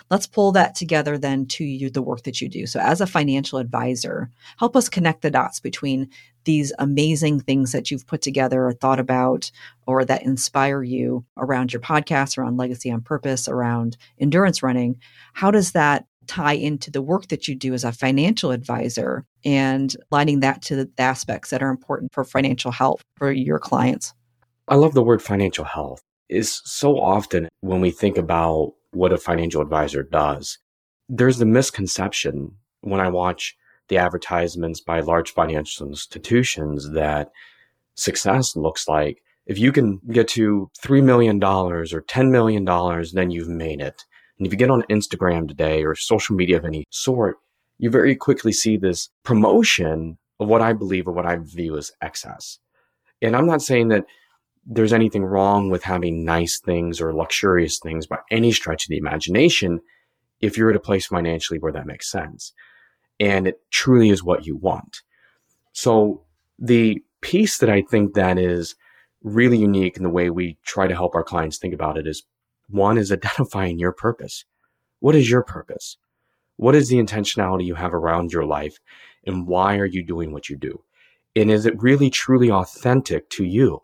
Let's 0.09 0.27
pull 0.27 0.51
that 0.53 0.75
together 0.75 1.17
then 1.17 1.45
to 1.47 1.63
you, 1.63 1.89
the 1.89 2.01
work 2.01 2.23
that 2.23 2.41
you 2.41 2.49
do. 2.49 2.65
So, 2.65 2.79
as 2.79 3.01
a 3.01 3.07
financial 3.07 3.59
advisor, 3.59 4.29
help 4.57 4.75
us 4.75 4.89
connect 4.89 5.21
the 5.21 5.31
dots 5.31 5.59
between 5.59 6.09
these 6.45 6.73
amazing 6.79 7.39
things 7.39 7.71
that 7.71 7.89
you've 7.89 8.07
put 8.07 8.21
together 8.21 8.65
or 8.65 8.73
thought 8.73 8.99
about 8.99 9.51
or 9.87 10.03
that 10.05 10.23
inspire 10.23 10.83
you 10.83 11.25
around 11.37 11.71
your 11.71 11.81
podcast, 11.81 12.37
around 12.37 12.57
legacy 12.57 12.91
on 12.91 13.01
purpose, 13.01 13.47
around 13.47 13.97
endurance 14.19 14.61
running. 14.61 14.97
How 15.33 15.51
does 15.51 15.71
that 15.71 16.05
tie 16.27 16.53
into 16.53 16.91
the 16.91 17.01
work 17.01 17.27
that 17.27 17.47
you 17.47 17.55
do 17.55 17.73
as 17.73 17.83
a 17.83 17.91
financial 17.91 18.51
advisor 18.51 19.25
and 19.43 19.95
lining 20.11 20.39
that 20.39 20.61
to 20.63 20.75
the 20.75 20.89
aspects 20.97 21.49
that 21.49 21.61
are 21.61 21.69
important 21.69 22.13
for 22.13 22.23
financial 22.23 22.71
health 22.71 23.01
for 23.17 23.31
your 23.31 23.59
clients? 23.59 24.13
I 24.67 24.75
love 24.75 24.93
the 24.93 25.03
word 25.03 25.21
financial 25.21 25.65
health. 25.65 26.01
Is 26.29 26.61
so 26.65 26.99
often 26.99 27.49
when 27.61 27.81
we 27.81 27.91
think 27.91 28.17
about 28.17 28.73
what 28.93 29.13
a 29.13 29.17
financial 29.17 29.61
advisor 29.61 30.03
does. 30.03 30.57
There's 31.09 31.37
the 31.37 31.45
misconception 31.45 32.55
when 32.81 32.99
I 32.99 33.09
watch 33.09 33.55
the 33.89 33.97
advertisements 33.97 34.81
by 34.81 35.01
large 35.01 35.31
financial 35.31 35.87
institutions 35.87 36.91
that 36.91 37.31
success 37.95 38.55
looks 38.55 38.87
like 38.87 39.21
if 39.45 39.57
you 39.57 39.71
can 39.71 39.99
get 40.11 40.27
to 40.29 40.69
$3 40.81 41.03
million 41.03 41.43
or 41.43 41.83
$10 41.85 42.31
million, 42.31 42.65
then 43.13 43.29
you've 43.29 43.49
made 43.49 43.81
it. 43.81 44.05
And 44.37 44.47
if 44.47 44.53
you 44.53 44.57
get 44.57 44.71
on 44.71 44.83
Instagram 44.83 45.47
today 45.47 45.83
or 45.83 45.95
social 45.95 46.35
media 46.35 46.57
of 46.57 46.65
any 46.65 46.85
sort, 46.89 47.37
you 47.77 47.89
very 47.89 48.15
quickly 48.15 48.51
see 48.51 48.77
this 48.77 49.09
promotion 49.23 50.17
of 50.39 50.47
what 50.47 50.61
I 50.61 50.73
believe 50.73 51.07
or 51.07 51.11
what 51.11 51.25
I 51.25 51.37
view 51.37 51.77
as 51.77 51.91
excess. 52.01 52.59
And 53.21 53.35
I'm 53.35 53.45
not 53.45 53.61
saying 53.61 53.89
that 53.89 54.05
there's 54.65 54.93
anything 54.93 55.23
wrong 55.23 55.69
with 55.69 55.83
having 55.83 56.23
nice 56.23 56.59
things 56.59 57.01
or 57.01 57.13
luxurious 57.13 57.79
things 57.79 58.07
by 58.07 58.19
any 58.31 58.51
stretch 58.51 58.85
of 58.85 58.89
the 58.89 58.97
imagination 58.97 59.81
if 60.41 60.57
you're 60.57 60.69
at 60.69 60.75
a 60.75 60.79
place 60.79 61.05
financially 61.05 61.59
where 61.59 61.71
that 61.71 61.85
makes 61.85 62.09
sense 62.09 62.53
and 63.19 63.47
it 63.47 63.61
truly 63.71 64.09
is 64.09 64.23
what 64.23 64.45
you 64.45 64.55
want. 64.55 65.01
So 65.73 66.23
the 66.59 67.01
piece 67.21 67.57
that 67.59 67.69
I 67.69 67.81
think 67.81 68.13
that 68.13 68.37
is 68.37 68.75
really 69.23 69.57
unique 69.57 69.97
in 69.97 70.03
the 70.03 70.09
way 70.09 70.29
we 70.29 70.57
try 70.65 70.87
to 70.87 70.95
help 70.95 71.15
our 71.15 71.23
clients 71.23 71.57
think 71.57 71.73
about 71.73 71.97
it 71.97 72.07
is 72.07 72.23
One 72.69 72.97
is 72.97 73.11
identifying 73.11 73.79
your 73.79 73.91
purpose. 73.91 74.45
What 74.99 75.15
is 75.15 75.29
your 75.29 75.43
purpose? 75.43 75.97
What 76.57 76.75
is 76.75 76.89
the 76.89 76.97
intentionality 76.97 77.65
you 77.65 77.75
have 77.75 77.93
around 77.93 78.31
your 78.31 78.45
life? 78.45 78.77
And 79.25 79.47
why 79.47 79.77
are 79.77 79.85
you 79.85 80.03
doing 80.03 80.31
what 80.31 80.49
you 80.49 80.57
do? 80.57 80.83
And 81.35 81.49
is 81.49 81.65
it 81.65 81.81
really 81.81 82.09
truly 82.09 82.51
authentic 82.51 83.29
to 83.31 83.43
you? 83.43 83.81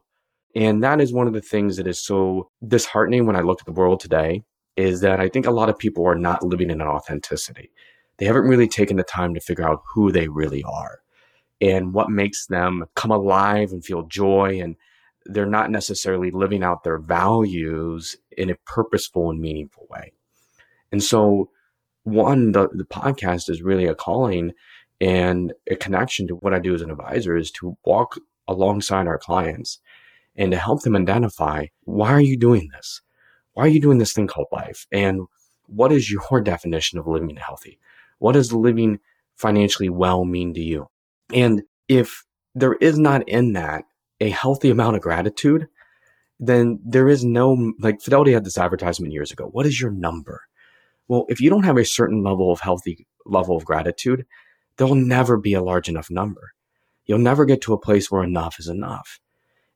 And 0.56 0.84
that 0.84 1.00
is 1.00 1.14
one 1.14 1.28
of 1.28 1.34
the 1.34 1.42
things 1.42 1.78
that 1.78 1.88
is 1.88 2.00
so 2.00 2.50
disheartening 2.68 3.26
when 3.26 3.36
I 3.36 3.42
look 3.42 3.62
at 3.62 3.66
the 3.66 3.72
world 3.72 4.00
today 4.00 4.44
is 4.76 5.02
that 5.02 5.20
I 5.20 5.30
think 5.30 5.46
a 5.46 5.52
lot 5.52 5.70
of 5.70 5.78
people 5.78 6.06
are 6.06 6.16
not 6.16 6.44
living 6.44 6.70
in 6.70 6.82
an 6.82 6.88
authenticity. 6.88 7.72
They 8.18 8.26
haven't 8.26 8.48
really 8.48 8.68
taken 8.68 8.98
the 8.98 9.04
time 9.04 9.34
to 9.34 9.40
figure 9.40 9.68
out 9.68 9.84
who 9.94 10.12
they 10.12 10.28
really 10.28 10.64
are 10.64 11.00
and 11.62 11.94
what 11.94 12.10
makes 12.10 12.48
them 12.48 12.86
come 12.96 13.12
alive 13.12 13.72
and 13.72 13.84
feel 13.84 14.04
joy. 14.04 14.60
And 14.62 14.76
they're 15.26 15.46
not 15.46 15.70
necessarily 15.70 16.32
living 16.32 16.64
out 16.64 16.84
their 16.84 16.98
values 16.98 18.18
in 18.38 18.50
a 18.50 18.56
purposeful 18.66 19.30
and 19.30 19.40
meaningful 19.40 19.86
way. 19.90 20.14
And 20.92 21.04
so, 21.04 21.50
one, 22.04 22.54
the, 22.54 22.70
the 22.72 22.86
podcast 22.86 23.50
is 23.50 23.62
really 23.62 23.86
a 23.86 23.94
calling 23.94 24.54
and 25.00 25.54
a 25.70 25.76
connection 25.76 26.28
to 26.28 26.36
what 26.36 26.54
I 26.54 26.60
do 26.60 26.74
as 26.74 26.82
an 26.82 26.90
advisor 26.90 27.38
is 27.38 27.52
to 27.52 27.78
walk 27.86 28.18
alongside 28.48 29.06
our 29.06 29.20
clients 29.20 29.80
and 30.36 30.52
to 30.52 30.58
help 30.58 30.82
them 30.84 30.96
identify 30.96 31.68
why 31.84 32.12
are 32.12 32.22
you 32.22 32.38
doing 32.38 32.70
this? 32.74 33.02
Why 33.54 33.66
are 33.66 33.70
you 33.70 33.82
doing 33.82 33.98
this 33.98 34.14
thing 34.14 34.28
called 34.28 34.48
life? 34.52 34.86
And 34.92 35.22
what 35.66 35.92
is 35.92 36.12
your 36.12 36.42
definition 36.42 36.98
of 37.00 37.08
living 37.08 37.36
healthy? 37.36 37.80
What 38.20 38.34
does 38.34 38.54
living 38.54 39.00
financially 39.36 39.90
well 39.90 40.26
mean 40.26 40.54
to 40.54 40.62
you? 40.62 40.88
And 41.34 41.64
if 41.88 42.26
there 42.56 42.74
is 42.74 42.98
not 42.98 43.28
in 43.28 43.54
that 43.54 43.84
a 44.20 44.30
healthy 44.30 44.70
amount 44.70 44.96
of 44.96 45.02
gratitude, 45.02 45.68
then 46.40 46.80
there 46.86 47.08
is 47.08 47.24
no, 47.24 47.74
like 47.80 48.02
Fidelity 48.02 48.32
had 48.32 48.46
this 48.46 48.58
advertisement 48.58 49.14
years 49.14 49.32
ago. 49.32 49.46
What 49.46 49.66
is 49.66 49.80
your 49.80 49.92
number? 49.92 50.44
Well, 51.08 51.26
if 51.30 51.42
you 51.42 51.50
don't 51.50 51.66
have 51.66 51.78
a 51.78 51.86
certain 51.86 52.24
level 52.24 52.52
of 52.52 52.62
healthy 52.62 53.08
level 53.26 53.58
of 53.58 53.66
gratitude, 53.66 54.26
there 54.78 54.88
will 54.88 54.96
never 54.96 55.38
be 55.38 55.54
a 55.54 55.64
large 55.64 55.90
enough 55.90 56.10
number. 56.10 56.52
You'll 57.06 57.20
never 57.20 57.46
get 57.46 57.62
to 57.62 57.74
a 57.74 57.80
place 57.80 58.10
where 58.10 58.24
enough 58.24 58.58
is 58.60 58.68
enough. 58.68 59.20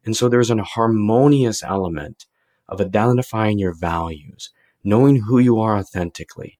And 0.05 0.15
so 0.15 0.27
there's 0.27 0.49
an 0.49 0.59
harmonious 0.59 1.63
element 1.63 2.25
of 2.67 2.81
identifying 2.81 3.59
your 3.59 3.73
values, 3.73 4.49
knowing 4.83 5.21
who 5.21 5.39
you 5.39 5.59
are 5.59 5.77
authentically, 5.77 6.59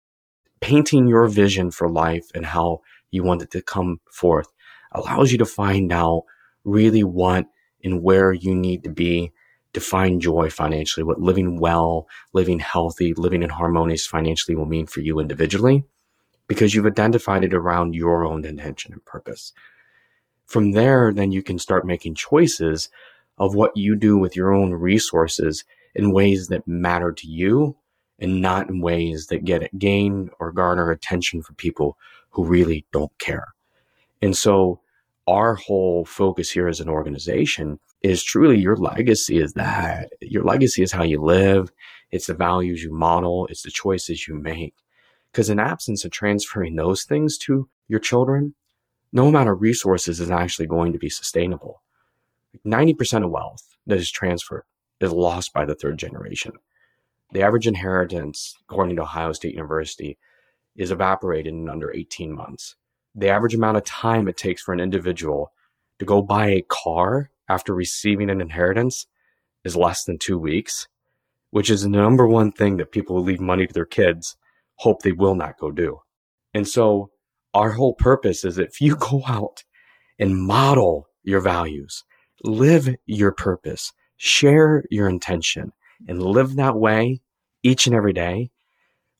painting 0.60 1.08
your 1.08 1.28
vision 1.28 1.72
for 1.72 1.90
life 1.90 2.28
and 2.34 2.46
how 2.46 2.82
you 3.12 3.24
want 3.24 3.42
it 3.42 3.52
to 3.52 3.62
come 3.62 4.00
forth 4.12 4.48
allows 4.94 5.32
you 5.32 5.38
to 5.40 5.46
find 5.46 5.92
out 5.92 6.24
really 6.64 7.04
what 7.04 7.46
and 7.84 8.02
where 8.02 8.32
you 8.32 8.56
need 8.56 8.84
to 8.84 8.90
be 8.90 9.32
to 9.74 9.82
find 9.82 10.22
joy 10.22 10.50
financially, 10.50 11.04
what 11.04 11.20
living 11.20 11.60
well, 11.60 12.08
living 12.32 12.60
healthy, 12.60 13.14
living 13.16 13.42
in 13.42 13.50
harmonious 13.50 14.06
financially 14.06 14.56
will 14.56 14.68
mean 14.68 14.86
for 14.86 15.02
you 15.02 15.20
individually, 15.20 15.84
because 16.48 16.74
you've 16.74 16.86
identified 16.86 17.44
it 17.44 17.54
around 17.54 17.96
your 17.96 18.24
own 18.24 18.46
intention 18.46 18.94
and 18.94 19.04
purpose. 19.04 19.52
From 20.46 20.72
there, 20.72 21.12
then 21.12 21.32
you 21.32 21.42
can 21.42 21.58
start 21.58 21.88
making 21.88 22.16
choices 22.16 22.90
of 23.38 23.56
what 23.56 23.76
you 23.76 23.96
do 23.96 24.18
with 24.18 24.36
your 24.36 24.54
own 24.54 24.74
resources 24.74 25.64
in 25.96 26.12
ways 26.12 26.48
that 26.48 26.68
matter 26.68 27.12
to 27.12 27.28
you 27.28 27.76
and 28.20 28.42
not 28.42 28.70
in 28.70 28.82
ways 28.82 29.28
that 29.28 29.46
get 29.46 29.64
it 29.64 29.78
gain 29.78 30.30
or 30.40 30.52
garner 30.52 30.92
attention 30.92 31.42
for 31.42 31.54
people 31.54 31.98
who 32.30 32.46
really 32.46 32.86
don't 32.92 33.18
care. 33.20 33.48
And 34.22 34.36
so 34.36 34.80
our 35.28 35.56
whole 35.56 36.06
focus 36.06 36.52
here 36.52 36.68
as 36.68 36.80
an 36.80 36.90
organization 36.90 37.80
is 38.02 38.24
truly 38.24 38.60
your 38.60 38.76
legacy 38.76 39.38
is 39.38 39.54
that. 39.54 40.10
Your 40.22 40.44
legacy 40.44 40.84
is 40.84 40.92
how 40.92 41.04
you 41.04 41.22
live. 41.22 41.72
It's 42.12 42.28
the 42.28 42.34
values 42.34 42.84
you 42.84 42.94
model. 42.94 43.48
It's 43.48 43.64
the 43.64 43.72
choices 43.72 44.28
you 44.28 44.36
make. 44.36 44.76
Because 45.32 45.50
in 45.50 45.60
absence 45.60 46.06
of 46.06 46.12
transferring 46.12 46.76
those 46.76 47.04
things 47.04 47.38
to 47.40 47.68
your 47.88 48.00
children, 48.00 48.56
no 49.12 49.28
amount 49.28 49.50
of 49.50 49.62
resources 49.62 50.20
is 50.20 50.32
actually 50.32 50.68
going 50.68 50.94
to 50.94 51.00
be 51.00 51.10
sustainable. 51.10 51.83
90% 52.66 53.24
of 53.24 53.32
wealth 53.32 53.76
that 53.88 53.98
is 53.98 54.12
transferred 54.12 54.64
is 55.00 55.12
lost 55.12 55.54
by 55.54 55.66
the 55.66 55.76
third 55.76 55.98
generation. 55.98 56.54
The 57.32 57.42
average 57.42 57.68
inheritance, 57.68 58.56
according 58.70 58.96
to 58.98 59.04
Ohio 59.04 59.32
State 59.34 59.54
University, 59.54 60.18
is 60.76 60.92
evaporated 60.92 61.54
in 61.54 61.70
under 61.70 61.92
18 61.94 62.34
months 62.34 62.76
the 63.16 63.30
average 63.30 63.54
amount 63.54 63.78
of 63.78 63.84
time 63.84 64.28
it 64.28 64.38
takes 64.38 64.62
for 64.62 64.74
an 64.74 64.80
individual 64.80 65.52
to 66.00 66.06
go 66.06 66.22
buy 66.22 66.48
a 66.48 66.66
car 66.68 67.30
after 67.48 67.74
receiving 67.74 68.30
an 68.30 68.42
inheritance 68.42 69.08
is 69.64 69.76
less 69.76 70.04
than 70.04 70.18
two 70.18 70.38
weeks, 70.38 70.88
which 71.52 71.70
is 71.70 71.84
the 71.84 71.90
number 71.90 72.28
one 72.28 72.52
thing 72.52 72.78
that 72.78 72.92
people 72.92 73.16
who 73.16 73.24
leave 73.24 73.40
money 73.40 73.68
to 73.68 73.74
their 73.74 73.86
kids 73.86 74.36
hope 74.78 75.02
they 75.02 75.12
will 75.12 75.36
not 75.36 75.60
go 75.60 75.72
do. 75.72 76.00
And 76.54 76.68
so 76.68 77.12
our 77.54 77.72
whole 77.72 77.94
purpose 77.94 78.44
is 78.44 78.58
if 78.58 78.82
you 78.82 78.96
go 79.00 79.24
out 79.28 79.64
and 80.18 80.38
model 80.38 81.08
your 81.24 81.40
values, 81.40 82.04
live 82.44 82.96
your 83.06 83.32
purpose, 83.32 83.94
share 84.18 84.84
your 84.90 85.08
intention, 85.08 85.72
and 86.08 86.22
live 86.22 86.56
that 86.56 86.76
way 86.76 87.22
each 87.64 87.88
and 87.88 87.96
every 87.96 88.14
day, 88.14 88.52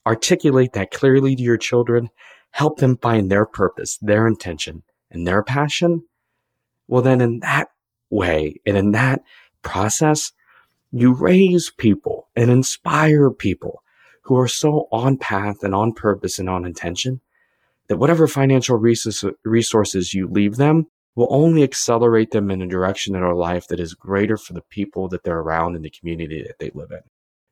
articulate 0.06 0.74
that 0.74 0.92
clearly 0.92 1.36
to 1.36 1.44
your 1.44 1.58
children. 1.58 2.10
Help 2.52 2.78
them 2.78 2.98
find 2.98 3.32
their 3.32 3.46
purpose, 3.46 3.98
their 4.02 4.28
intention, 4.28 4.84
and 5.10 5.26
their 5.26 5.42
passion, 5.42 6.04
well, 6.88 7.02
then 7.02 7.22
in 7.22 7.40
that 7.40 7.70
way 8.10 8.60
and 8.66 8.78
in 8.78 8.92
that 8.92 9.22
process, 9.62 10.32
you 10.92 11.14
raise 11.14 11.72
people 11.72 12.28
and 12.36 12.52
inspire 12.52 13.32
people 13.32 13.82
who 14.24 14.38
are 14.38 14.48
so 14.48 14.88
on 14.92 15.18
path 15.18 15.64
and 15.64 15.74
on 15.74 15.94
purpose 15.94 16.40
and 16.40 16.50
on 16.50 16.66
intention 16.66 17.22
that 17.88 17.98
whatever 17.98 18.28
financial 18.28 18.78
resources 18.78 20.14
you 20.14 20.28
leave 20.28 20.58
them 20.58 20.88
will 21.16 21.28
only 21.30 21.64
accelerate 21.64 22.32
them 22.32 22.50
in 22.50 22.62
a 22.62 22.68
direction 22.68 23.16
in 23.16 23.22
their 23.22 23.36
life 23.36 23.68
that 23.68 23.80
is 23.80 23.94
greater 23.94 24.38
for 24.38 24.54
the 24.54 24.64
people 24.70 25.08
that 25.10 25.24
they're 25.24 25.40
around 25.40 25.76
in 25.76 25.82
the 25.82 25.90
community 25.90 26.42
that 26.44 26.58
they 26.60 26.72
live 26.74 26.92
in. 26.92 27.02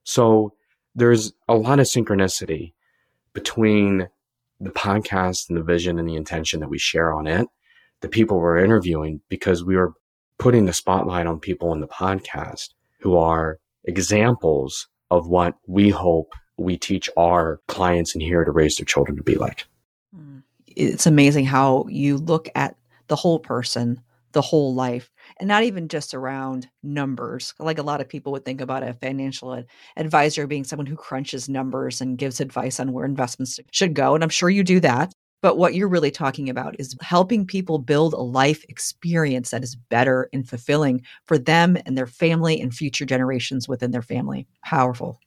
So 0.04 0.54
there's 0.96 1.32
a 1.48 1.56
lot 1.56 1.80
of 1.80 1.86
synchronicity 1.86 2.74
between 3.34 4.08
the 4.60 4.72
podcast 4.72 5.50
and 5.50 5.58
the 5.58 5.64
vision 5.64 6.00
and 6.00 6.08
the 6.08 6.16
intention 6.16 6.60
that 6.60 6.70
we 6.70 6.78
share 6.78 7.14
on 7.14 7.28
it, 7.28 7.48
the 8.02 8.10
people 8.10 8.40
we're 8.40 8.64
interviewing, 8.64 9.22
because 9.30 9.64
we 9.64 9.76
are 9.76 9.94
putting 10.38 10.66
the 10.66 10.74
spotlight 10.74 11.28
on 11.28 11.40
people 11.40 11.72
in 11.72 11.82
the 11.82 11.88
podcast 11.88 12.70
who 13.00 13.16
are 13.16 13.60
examples 13.86 14.88
of 15.12 15.28
what 15.28 15.56
we 15.68 15.90
hope 15.90 16.34
we 16.58 16.78
teach 16.78 17.10
our 17.18 17.60
clients 17.68 18.16
in 18.16 18.22
here 18.22 18.44
to 18.44 18.52
raise 18.52 18.76
their 18.78 18.86
children 18.86 19.18
to 19.18 19.24
be 19.24 19.36
like. 19.36 19.66
Mm. 20.16 20.44
It's 20.68 21.06
amazing 21.06 21.46
how 21.46 21.86
you 21.90 22.18
look 22.18 22.50
at 22.56 22.76
the 23.12 23.18
whole 23.18 23.40
person, 23.40 24.02
the 24.32 24.42
whole 24.42 24.74
life, 24.74 25.12
and 25.38 25.50
not 25.50 25.64
even 25.64 25.90
just 25.90 26.14
around 26.14 26.70
numbers. 26.82 27.54
Like 27.60 27.78
a 27.78 27.84
lot 27.84 28.00
of 28.00 28.08
people 28.08 28.32
would 28.32 28.46
think 28.46 28.62
about 28.62 28.84
a 28.84 28.94
financial 28.94 29.66
advisor 29.98 30.48
being 30.48 30.64
someone 30.64 30.86
who 30.86 30.96
crunches 30.96 31.50
numbers 31.50 32.00
and 32.00 32.18
gives 32.18 32.40
advice 32.40 32.80
on 32.80 32.94
where 32.94 33.04
investments 33.04 33.60
should 33.72 33.96
go. 33.96 34.16
And 34.16 34.24
I'm 34.24 34.30
sure 34.30 34.50
you 34.50 34.64
do 34.64 34.80
that. 34.80 35.12
But 35.42 35.58
what 35.58 35.76
you're 35.76 35.90
really 35.90 36.10
talking 36.10 36.50
about 36.50 36.80
is 36.80 36.96
helping 37.02 37.46
people 37.46 37.80
build 37.80 38.14
a 38.14 38.22
life 38.22 38.64
experience 38.70 39.50
that 39.50 39.62
is 39.62 39.76
better 39.76 40.30
and 40.32 40.48
fulfilling 40.48 41.02
for 41.26 41.38
them 41.38 41.78
and 41.86 41.98
their 41.98 42.08
family 42.08 42.62
and 42.62 42.74
future 42.74 43.06
generations 43.06 43.68
within 43.68 43.92
their 43.92 44.02
family. 44.02 44.48
Powerful. 44.64 45.20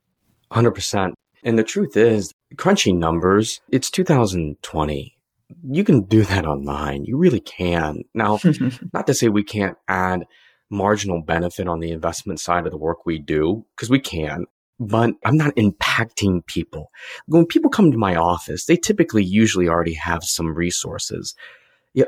100%. 0.52 1.12
And 1.42 1.58
the 1.58 1.64
truth 1.64 1.98
is, 1.98 2.32
crunching 2.56 2.98
numbers, 2.98 3.60
it's 3.68 3.90
2020 3.90 5.13
you 5.62 5.84
can 5.84 6.04
do 6.04 6.22
that 6.24 6.46
online. 6.46 7.04
You 7.04 7.16
really 7.16 7.40
can. 7.40 8.02
Now, 8.14 8.38
not 8.92 9.06
to 9.06 9.14
say 9.14 9.28
we 9.28 9.44
can't 9.44 9.76
add 9.88 10.24
marginal 10.70 11.22
benefit 11.22 11.68
on 11.68 11.80
the 11.80 11.90
investment 11.90 12.40
side 12.40 12.66
of 12.66 12.72
the 12.72 12.78
work 12.78 13.04
we 13.04 13.18
do, 13.18 13.64
because 13.76 13.90
we 13.90 14.00
can, 14.00 14.46
but 14.80 15.10
I'm 15.24 15.36
not 15.36 15.54
impacting 15.56 16.44
people. 16.46 16.90
When 17.26 17.46
people 17.46 17.70
come 17.70 17.92
to 17.92 17.98
my 17.98 18.16
office, 18.16 18.64
they 18.64 18.76
typically 18.76 19.24
usually 19.24 19.68
already 19.68 19.94
have 19.94 20.24
some 20.24 20.54
resources. 20.54 21.34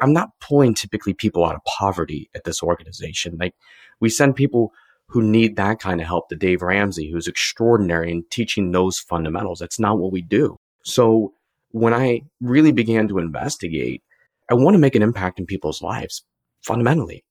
I'm 0.03 0.13
not 0.13 0.31
pulling 0.41 0.75
typically 0.75 1.15
people 1.15 1.45
out 1.45 1.55
of 1.55 1.61
poverty 1.65 2.29
at 2.35 2.45
this 2.45 2.63
organization. 2.63 3.37
Like 3.39 3.55
we 4.01 4.09
send 4.09 4.35
people 4.35 4.73
who 5.09 5.23
need 5.23 5.55
that 5.57 5.79
kind 5.79 6.01
of 6.01 6.09
help 6.09 6.29
to 6.29 6.35
Dave 6.35 6.63
Ramsey, 6.63 7.11
who's 7.13 7.29
extraordinary 7.29 8.11
in 8.11 8.25
teaching 8.31 8.73
those 8.73 8.99
fundamentals. 8.99 9.61
That's 9.61 9.79
not 9.79 9.99
what 10.01 10.11
we 10.11 10.23
do. 10.23 10.57
So 10.83 11.35
when 11.77 11.93
I 11.93 12.23
really 12.41 12.73
began 12.73 13.07
to 13.09 13.19
investigate, 13.19 14.03
I 14.51 14.55
want 14.55 14.73
to 14.75 14.79
make 14.79 14.95
an 14.95 15.03
impact 15.03 15.39
in 15.39 15.45
people's 15.45 15.83
lives 15.83 16.25
fundamentally. 16.63 17.23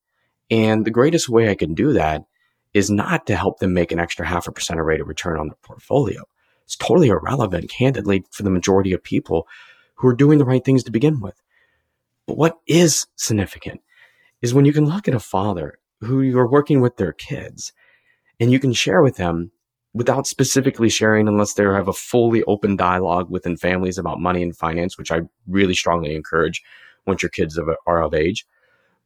And 0.52 0.86
the 0.86 0.92
greatest 0.92 1.28
way 1.28 1.50
I 1.50 1.56
can 1.56 1.74
do 1.74 1.94
that 1.94 2.26
is 2.72 2.92
not 2.92 3.26
to 3.26 3.36
help 3.36 3.58
them 3.58 3.74
make 3.74 3.92
an 3.92 4.00
extra 4.00 4.24
half 4.24 4.48
a 4.48 4.52
percent 4.52 4.80
rate 4.84 5.02
of 5.02 5.08
return 5.08 5.40
on 5.40 5.48
their 5.48 5.58
portfolio. 5.64 6.22
It's 6.64 6.76
totally 6.76 7.08
irrelevant, 7.08 7.72
candidly, 7.72 8.24
for 8.30 8.44
the 8.44 8.52
majority 8.52 8.94
of 8.94 9.02
people 9.02 9.48
who 9.96 10.08
are 10.10 10.16
doing 10.16 10.38
the 10.38 10.46
right 10.46 10.64
things 10.64 10.84
to 10.84 10.92
begin 10.92 11.22
with. 11.22 11.42
But 12.28 12.38
what 12.38 12.60
is 12.68 13.08
significant 13.16 13.82
is 14.44 14.54
when 14.54 14.66
you 14.66 14.74
can 14.74 14.86
look 14.86 15.08
at 15.08 15.16
a 15.16 15.20
father 15.20 15.80
who 16.02 16.22
you're 16.22 16.48
working 16.48 16.82
with 16.82 16.98
their 16.98 17.14
kids 17.14 17.74
and 18.40 18.52
you 18.52 18.60
can 18.60 18.74
share 18.74 19.02
with 19.02 19.16
them 19.16 19.52
without 19.96 20.28
specifically 20.28 20.90
sharing 20.90 21.26
unless 21.26 21.54
they 21.54 21.64
have 21.64 21.88
a 21.88 21.94
fully 21.94 22.44
open 22.44 22.76
dialogue 22.76 23.30
within 23.30 23.56
families 23.56 23.98
about 23.98 24.20
money 24.20 24.44
and 24.44 24.56
finance, 24.56 24.98
which 24.98 25.10
I 25.10 25.22
really 25.48 25.74
strongly 25.74 26.14
encourage 26.14 26.62
once 27.08 27.24
your 27.24 27.30
kids 27.30 27.58
are 27.88 28.04
of 28.04 28.14
age. 28.14 28.46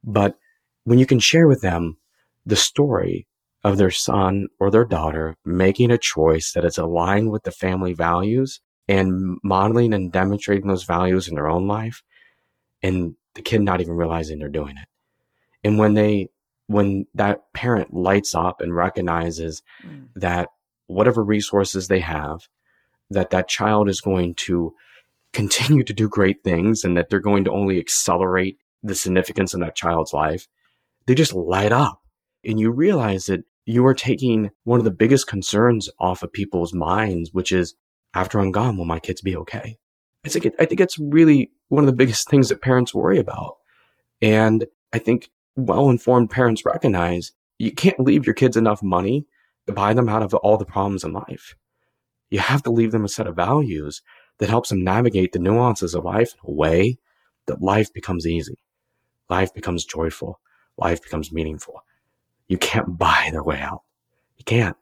But 0.02 0.36
when 0.82 0.98
you 0.98 1.06
can 1.06 1.20
share 1.20 1.46
with 1.46 1.60
them 1.60 1.96
the 2.44 2.56
story 2.56 3.28
of 3.62 3.76
their 3.76 3.92
son 3.92 4.48
or 4.58 4.68
their 4.68 4.84
daughter 4.84 5.36
making 5.44 5.92
a 5.92 5.98
choice 5.98 6.52
that 6.54 6.64
is 6.64 6.76
aligned 6.76 7.30
with 7.30 7.44
the 7.44 7.52
family 7.52 7.92
values 7.92 8.60
and 8.88 9.38
modeling 9.44 9.94
and 9.94 10.10
demonstrating 10.10 10.66
those 10.66 10.82
values 10.82 11.28
in 11.28 11.36
their 11.36 11.48
own 11.48 11.68
life 11.68 12.02
and 12.82 13.14
the 13.36 13.42
kid 13.42 13.60
not 13.60 13.80
even 13.80 13.94
realizing 13.94 14.40
they're 14.40 14.48
doing 14.48 14.76
it. 14.76 14.88
And 15.62 15.78
when 15.78 15.94
they 15.94 16.30
when 16.66 17.06
that 17.14 17.52
parent 17.52 17.92
lights 17.92 18.34
up 18.34 18.60
and 18.60 18.74
recognizes 18.74 19.62
mm. 19.84 20.08
that 20.16 20.48
whatever 20.90 21.22
resources 21.24 21.88
they 21.88 22.00
have 22.00 22.48
that 23.10 23.30
that 23.30 23.48
child 23.48 23.88
is 23.88 24.00
going 24.00 24.34
to 24.34 24.74
continue 25.32 25.84
to 25.84 25.92
do 25.92 26.08
great 26.08 26.42
things 26.42 26.82
and 26.82 26.96
that 26.96 27.08
they're 27.08 27.20
going 27.20 27.44
to 27.44 27.52
only 27.52 27.78
accelerate 27.78 28.58
the 28.82 28.96
significance 28.96 29.54
in 29.54 29.60
that 29.60 29.76
child's 29.76 30.12
life 30.12 30.48
they 31.06 31.14
just 31.14 31.34
light 31.34 31.72
up. 31.72 32.00
And 32.44 32.58
you 32.58 32.70
realize 32.70 33.26
that 33.26 33.44
you 33.66 33.84
are 33.86 33.94
taking 33.94 34.50
one 34.64 34.78
of 34.78 34.84
the 34.84 34.90
biggest 34.90 35.26
concerns 35.26 35.88
off 35.98 36.22
of 36.22 36.32
people's 36.32 36.72
minds 36.72 37.30
which 37.32 37.52
is 37.52 37.74
after 38.14 38.40
i'm 38.40 38.50
gone 38.50 38.76
will 38.76 38.84
my 38.84 38.98
kids 38.98 39.20
be 39.20 39.36
okay? 39.36 39.76
I 40.24 40.28
think 40.28 40.46
it, 40.46 40.54
i 40.58 40.64
think 40.64 40.80
it's 40.80 40.98
really 40.98 41.50
one 41.68 41.82
of 41.82 41.86
the 41.86 41.96
biggest 41.96 42.28
things 42.28 42.48
that 42.48 42.62
parents 42.62 42.94
worry 42.94 43.18
about. 43.18 43.56
And 44.22 44.66
i 44.92 44.98
think 44.98 45.30
well-informed 45.56 46.30
parents 46.30 46.64
recognize 46.64 47.32
you 47.58 47.72
can't 47.72 48.00
leave 48.00 48.24
your 48.24 48.34
kids 48.34 48.56
enough 48.56 48.82
money 48.82 49.26
buy 49.66 49.94
them 49.94 50.08
out 50.08 50.22
of 50.22 50.34
all 50.34 50.56
the 50.56 50.64
problems 50.64 51.04
in 51.04 51.12
life. 51.12 51.54
You 52.30 52.38
have 52.38 52.62
to 52.64 52.70
leave 52.70 52.92
them 52.92 53.04
a 53.04 53.08
set 53.08 53.26
of 53.26 53.36
values 53.36 54.02
that 54.38 54.48
helps 54.48 54.70
them 54.70 54.84
navigate 54.84 55.32
the 55.32 55.38
nuances 55.38 55.94
of 55.94 56.04
life 56.04 56.32
in 56.32 56.50
a 56.50 56.54
way 56.54 56.98
that 57.46 57.62
life 57.62 57.92
becomes 57.92 58.26
easy. 58.26 58.58
Life 59.28 59.52
becomes 59.54 59.84
joyful. 59.84 60.40
Life 60.76 61.02
becomes 61.02 61.32
meaningful. 61.32 61.82
You 62.48 62.58
can't 62.58 62.98
buy 62.98 63.28
their 63.32 63.44
way 63.44 63.60
out. 63.60 63.82
You 64.36 64.44
can't. 64.44 64.76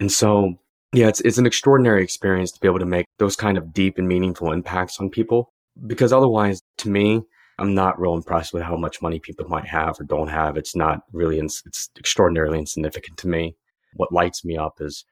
And 0.00 0.10
so, 0.10 0.54
yeah, 0.92 1.08
it's, 1.08 1.20
it's 1.20 1.38
an 1.38 1.46
extraordinary 1.46 2.02
experience 2.02 2.52
to 2.52 2.60
be 2.60 2.68
able 2.68 2.78
to 2.78 2.86
make 2.86 3.06
those 3.18 3.36
kind 3.36 3.58
of 3.58 3.72
deep 3.72 3.98
and 3.98 4.08
meaningful 4.08 4.52
impacts 4.52 4.98
on 5.00 5.10
people 5.10 5.52
because 5.86 6.12
otherwise, 6.12 6.62
to 6.78 6.88
me, 6.88 7.22
I'm 7.58 7.74
not 7.74 8.00
real 8.00 8.14
impressed 8.14 8.52
with 8.52 8.62
how 8.62 8.76
much 8.76 9.02
money 9.02 9.18
people 9.18 9.48
might 9.48 9.66
have 9.66 10.00
or 10.00 10.04
don't 10.04 10.28
have. 10.28 10.56
It's 10.56 10.74
not 10.74 11.00
really, 11.12 11.38
it's 11.38 11.90
extraordinarily 11.98 12.58
insignificant 12.58 13.18
to 13.18 13.28
me. 13.28 13.56
What 13.94 14.12
lights 14.12 14.44
me 14.44 14.56
up 14.56 14.80
is 14.80 15.04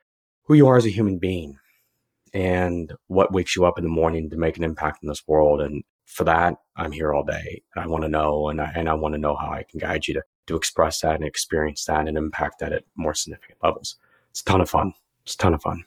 who 0.44 0.54
you 0.54 0.66
are 0.68 0.76
as 0.76 0.86
a 0.86 0.90
human 0.90 1.18
being 1.18 1.58
and 2.34 2.92
what 3.06 3.32
wakes 3.32 3.56
you 3.56 3.64
up 3.64 3.78
in 3.78 3.84
the 3.84 3.90
morning 3.90 4.30
to 4.30 4.36
make 4.36 4.56
an 4.56 4.64
impact 4.64 5.02
in 5.02 5.08
this 5.08 5.26
world. 5.26 5.60
And 5.60 5.84
for 6.06 6.24
that, 6.24 6.56
I'm 6.76 6.92
here 6.92 7.12
all 7.12 7.24
day. 7.24 7.62
I 7.76 7.86
want 7.86 8.02
to 8.02 8.08
know, 8.08 8.48
and 8.48 8.60
I, 8.60 8.72
and 8.74 8.88
I 8.88 8.94
want 8.94 9.14
to 9.14 9.20
know 9.20 9.36
how 9.36 9.50
I 9.50 9.64
can 9.68 9.78
guide 9.78 10.06
you 10.06 10.14
to, 10.14 10.22
to 10.46 10.56
express 10.56 11.00
that 11.00 11.16
and 11.16 11.24
experience 11.24 11.84
that 11.84 12.08
and 12.08 12.16
impact 12.16 12.60
that 12.60 12.72
at 12.72 12.84
more 12.96 13.14
significant 13.14 13.58
levels. 13.62 13.96
It's 14.30 14.40
a 14.40 14.44
ton 14.44 14.60
of 14.60 14.70
fun. 14.70 14.94
It's 15.24 15.34
a 15.34 15.38
ton 15.38 15.54
of 15.54 15.62
fun. 15.62 15.84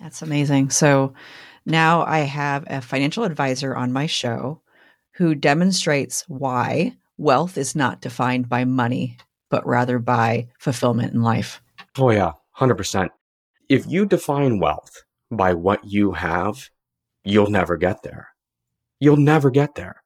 That's 0.00 0.22
amazing. 0.22 0.70
So 0.70 1.14
now 1.64 2.04
I 2.04 2.20
have 2.20 2.64
a 2.68 2.80
financial 2.80 3.24
advisor 3.24 3.74
on 3.74 3.92
my 3.92 4.06
show 4.06 4.60
who 5.12 5.34
demonstrates 5.34 6.24
why 6.28 6.96
wealth 7.16 7.56
is 7.56 7.74
not 7.74 8.02
defined 8.02 8.48
by 8.48 8.64
money, 8.64 9.16
but 9.48 9.66
rather 9.66 9.98
by 9.98 10.48
fulfillment 10.58 11.14
in 11.14 11.22
life. 11.22 11.62
Oh, 11.98 12.10
yeah, 12.10 12.32
100%. 12.58 13.08
If 13.68 13.86
you 13.86 14.06
define 14.06 14.58
wealth 14.60 15.02
by 15.30 15.54
what 15.54 15.84
you 15.84 16.12
have, 16.12 16.70
you'll 17.24 17.50
never 17.50 17.76
get 17.76 18.02
there. 18.02 18.28
You'll 19.00 19.16
never 19.16 19.50
get 19.50 19.74
there. 19.74 20.02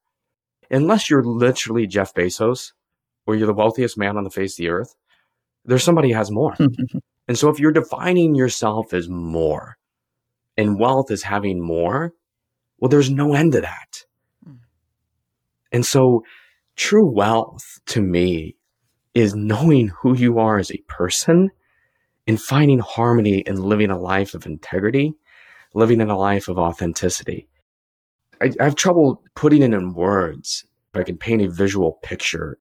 Unless 0.71 1.11
you're 1.11 1.25
literally 1.25 1.87
Jeff 1.87 2.15
Bezos 2.15 2.73
or 3.27 3.35
you're 3.35 3.47
the 3.47 3.55
wealthiest 3.55 3.99
man 3.99 4.17
on 4.17 4.25
the 4.25 4.31
face 4.31 4.55
of 4.55 4.59
the 4.59 4.69
earth, 4.69 4.95
there's 5.65 5.85
somebody 5.85 6.11
who 6.11 6.17
has 6.17 6.31
more. 6.31 6.57
and 7.29 7.39
so 7.39 7.49
if 7.49 7.59
you're 7.59 7.73
defining 7.73 8.35
yourself 8.35 8.93
as 8.95 9.09
more 9.09 9.77
and 10.57 10.79
wealth 10.79 11.11
is 11.11 11.25
having 11.25 11.61
more, 11.61 12.13
well, 12.79 12.89
there's 12.89 13.11
no 13.11 13.35
end 13.35 13.53
to 13.53 13.61
that. 13.61 14.05
Hmm. 14.45 14.55
And 15.73 15.85
so 15.85 16.25
true 16.77 17.07
wealth 17.07 17.81
to 17.87 18.01
me 18.01 18.57
is 19.13 19.35
knowing 19.35 19.89
who 19.89 20.17
you 20.17 20.39
are 20.39 20.59
as 20.59 20.71
a 20.71 20.83
person 20.89 21.51
in 22.27 22.37
finding 22.37 22.79
harmony 22.79 23.47
and 23.47 23.59
living 23.59 23.91
a 23.91 23.99
life 23.99 24.35
of 24.35 24.47
integrity, 24.47 25.15
living 25.75 26.01
in 26.01 26.11
a 26.11 26.19
life 26.19 26.49
of 26.49 26.59
authenticity. 26.59 27.49
I, 28.41 28.53
I 28.61 28.65
have 28.65 28.75
trouble 28.75 29.23
putting 29.35 29.63
it 29.63 29.75
in 29.75 29.95
words. 29.95 30.65
If 30.93 31.01
I 31.01 31.05
can 31.05 31.19
paint 31.19 31.43
a 31.43 31.49
visual 31.49 31.99
picture, 32.03 32.59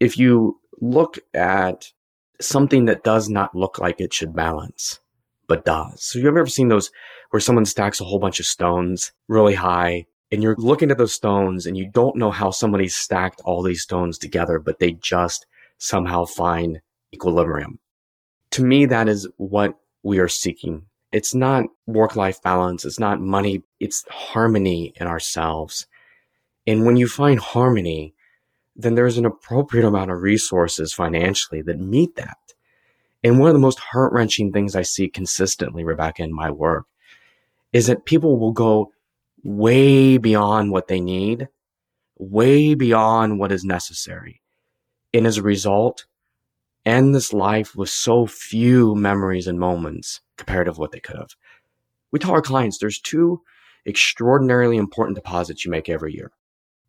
if 0.00 0.16
you 0.16 0.58
look 0.80 1.18
at 1.34 1.92
something 2.40 2.86
that 2.86 3.04
does 3.04 3.28
not 3.28 3.54
look 3.54 3.78
like 3.78 4.00
it 4.00 4.14
should 4.14 4.34
balance, 4.34 5.00
but 5.48 5.64
does. 5.64 6.02
So 6.02 6.18
you've 6.18 6.28
ever 6.28 6.46
seen 6.46 6.68
those 6.68 6.90
where 7.30 7.40
someone 7.40 7.64
stacks 7.64 8.00
a 8.00 8.04
whole 8.04 8.18
bunch 8.18 8.40
of 8.40 8.46
stones 8.46 9.12
really 9.28 9.54
high 9.54 10.06
and 10.30 10.42
you're 10.42 10.56
looking 10.58 10.90
at 10.90 10.98
those 10.98 11.14
stones 11.14 11.66
and 11.66 11.76
you 11.76 11.90
don't 11.90 12.16
know 12.16 12.30
how 12.30 12.50
somebody 12.50 12.88
stacked 12.88 13.40
all 13.44 13.62
these 13.62 13.82
stones 13.82 14.18
together, 14.18 14.58
but 14.58 14.78
they 14.78 14.92
just 14.92 15.46
somehow 15.78 16.24
find 16.24 16.80
equilibrium 17.12 17.78
to 18.50 18.64
me, 18.64 18.86
that 18.86 19.08
is 19.08 19.28
what 19.36 19.74
we 20.02 20.18
are 20.18 20.28
seeking. 20.28 20.86
It's 21.12 21.34
not 21.34 21.64
work 21.86 22.16
life 22.16 22.42
balance. 22.42 22.84
It's 22.84 22.98
not 22.98 23.20
money. 23.20 23.62
It's 23.80 24.04
harmony 24.10 24.92
in 24.96 25.06
ourselves. 25.06 25.86
And 26.66 26.84
when 26.84 26.96
you 26.96 27.08
find 27.08 27.40
harmony, 27.40 28.14
then 28.76 28.94
there's 28.94 29.18
an 29.18 29.24
appropriate 29.24 29.86
amount 29.86 30.10
of 30.10 30.22
resources 30.22 30.92
financially 30.92 31.62
that 31.62 31.80
meet 31.80 32.14
that. 32.16 32.36
And 33.24 33.40
one 33.40 33.48
of 33.48 33.54
the 33.54 33.60
most 33.60 33.78
heart 33.78 34.12
wrenching 34.12 34.52
things 34.52 34.76
I 34.76 34.82
see 34.82 35.08
consistently, 35.08 35.82
Rebecca, 35.82 36.22
in 36.22 36.32
my 36.32 36.50
work 36.50 36.86
is 37.72 37.86
that 37.86 38.04
people 38.04 38.38
will 38.38 38.52
go 38.52 38.92
way 39.42 40.18
beyond 40.18 40.70
what 40.70 40.88
they 40.88 41.00
need, 41.00 41.48
way 42.18 42.74
beyond 42.74 43.38
what 43.38 43.52
is 43.52 43.64
necessary. 43.64 44.40
And 45.12 45.26
as 45.26 45.38
a 45.38 45.42
result, 45.42 46.06
end 46.88 47.14
this 47.14 47.32
life 47.32 47.76
with 47.76 47.90
so 47.90 48.26
few 48.26 48.94
memories 48.94 49.46
and 49.46 49.60
moments 49.60 50.20
compared 50.36 50.66
to 50.66 50.72
what 50.72 50.92
they 50.92 51.00
could 51.00 51.16
have. 51.16 51.36
We 52.10 52.18
tell 52.18 52.32
our 52.32 52.42
clients 52.42 52.78
there's 52.78 53.00
two 53.00 53.42
extraordinarily 53.86 54.76
important 54.76 55.16
deposits 55.16 55.64
you 55.64 55.70
make 55.70 55.88
every 55.88 56.14
year. 56.14 56.32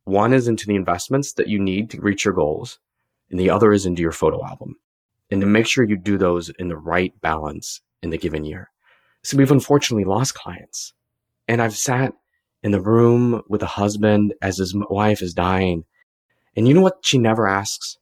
One 0.05 0.33
is 0.33 0.47
into 0.47 0.65
the 0.65 0.75
investments 0.75 1.33
that 1.33 1.47
you 1.47 1.59
need 1.59 1.89
to 1.91 2.01
reach 2.01 2.25
your 2.25 2.33
goals, 2.33 2.79
and 3.29 3.39
the 3.39 3.49
other 3.49 3.71
is 3.71 3.85
into 3.85 4.01
your 4.01 4.11
photo 4.11 4.43
album. 4.43 4.75
And 5.29 5.41
to 5.41 5.47
make 5.47 5.67
sure 5.67 5.83
you 5.83 5.97
do 5.97 6.17
those 6.17 6.49
in 6.49 6.69
the 6.69 6.77
right 6.77 7.13
balance 7.21 7.81
in 8.01 8.09
the 8.09 8.17
given 8.17 8.43
year. 8.43 8.71
So 9.23 9.37
we've 9.37 9.51
unfortunately 9.51 10.05
lost 10.05 10.33
clients. 10.33 10.93
And 11.47 11.61
I've 11.61 11.77
sat 11.77 12.13
in 12.63 12.71
the 12.71 12.81
room 12.81 13.41
with 13.47 13.61
a 13.61 13.67
husband 13.67 14.33
as 14.41 14.57
his 14.57 14.75
wife 14.89 15.21
is 15.21 15.33
dying. 15.33 15.83
And 16.55 16.67
you 16.67 16.73
know 16.73 16.81
what 16.81 16.99
she 17.01 17.17
never 17.17 17.47
asks? 17.47 17.97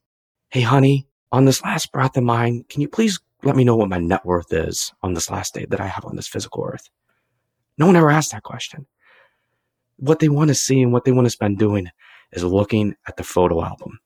Hey, 0.50 0.62
honey, 0.62 1.07
on 1.32 1.46
this 1.46 1.62
last 1.64 1.92
breath 1.92 2.18
of 2.18 2.24
mine, 2.24 2.64
can 2.70 2.82
you 2.82 2.88
please 2.88 3.20
let 3.44 3.56
me 3.56 3.64
know 3.64 3.76
what 3.76 3.90
my 3.90 3.98
net 3.98 4.26
worth 4.26 4.52
is 4.52 4.92
on 5.04 5.14
this 5.14 5.30
last 5.30 5.54
day 5.54 5.66
that 5.70 5.82
I 5.82 5.88
have 5.88 6.06
on 6.06 6.16
this 6.16 6.28
physical 6.28 6.66
earth? 6.66 6.90
No 7.78 7.86
one 7.86 7.96
ever 7.96 8.10
asked 8.10 8.32
that 8.32 8.44
question. 8.44 8.88
What 9.98 10.20
they 10.20 10.30
want 10.30 10.50
to 10.50 10.56
see 10.56 10.82
and 10.82 10.94
what 10.94 11.06
they 11.06 11.12
want 11.12 11.26
to 11.26 11.32
spend 11.32 11.58
doing 11.58 11.88
is 12.32 12.44
looking 12.44 12.96
at 13.08 13.18
the 13.18 13.24
photo 13.24 13.64
album. 13.64 14.00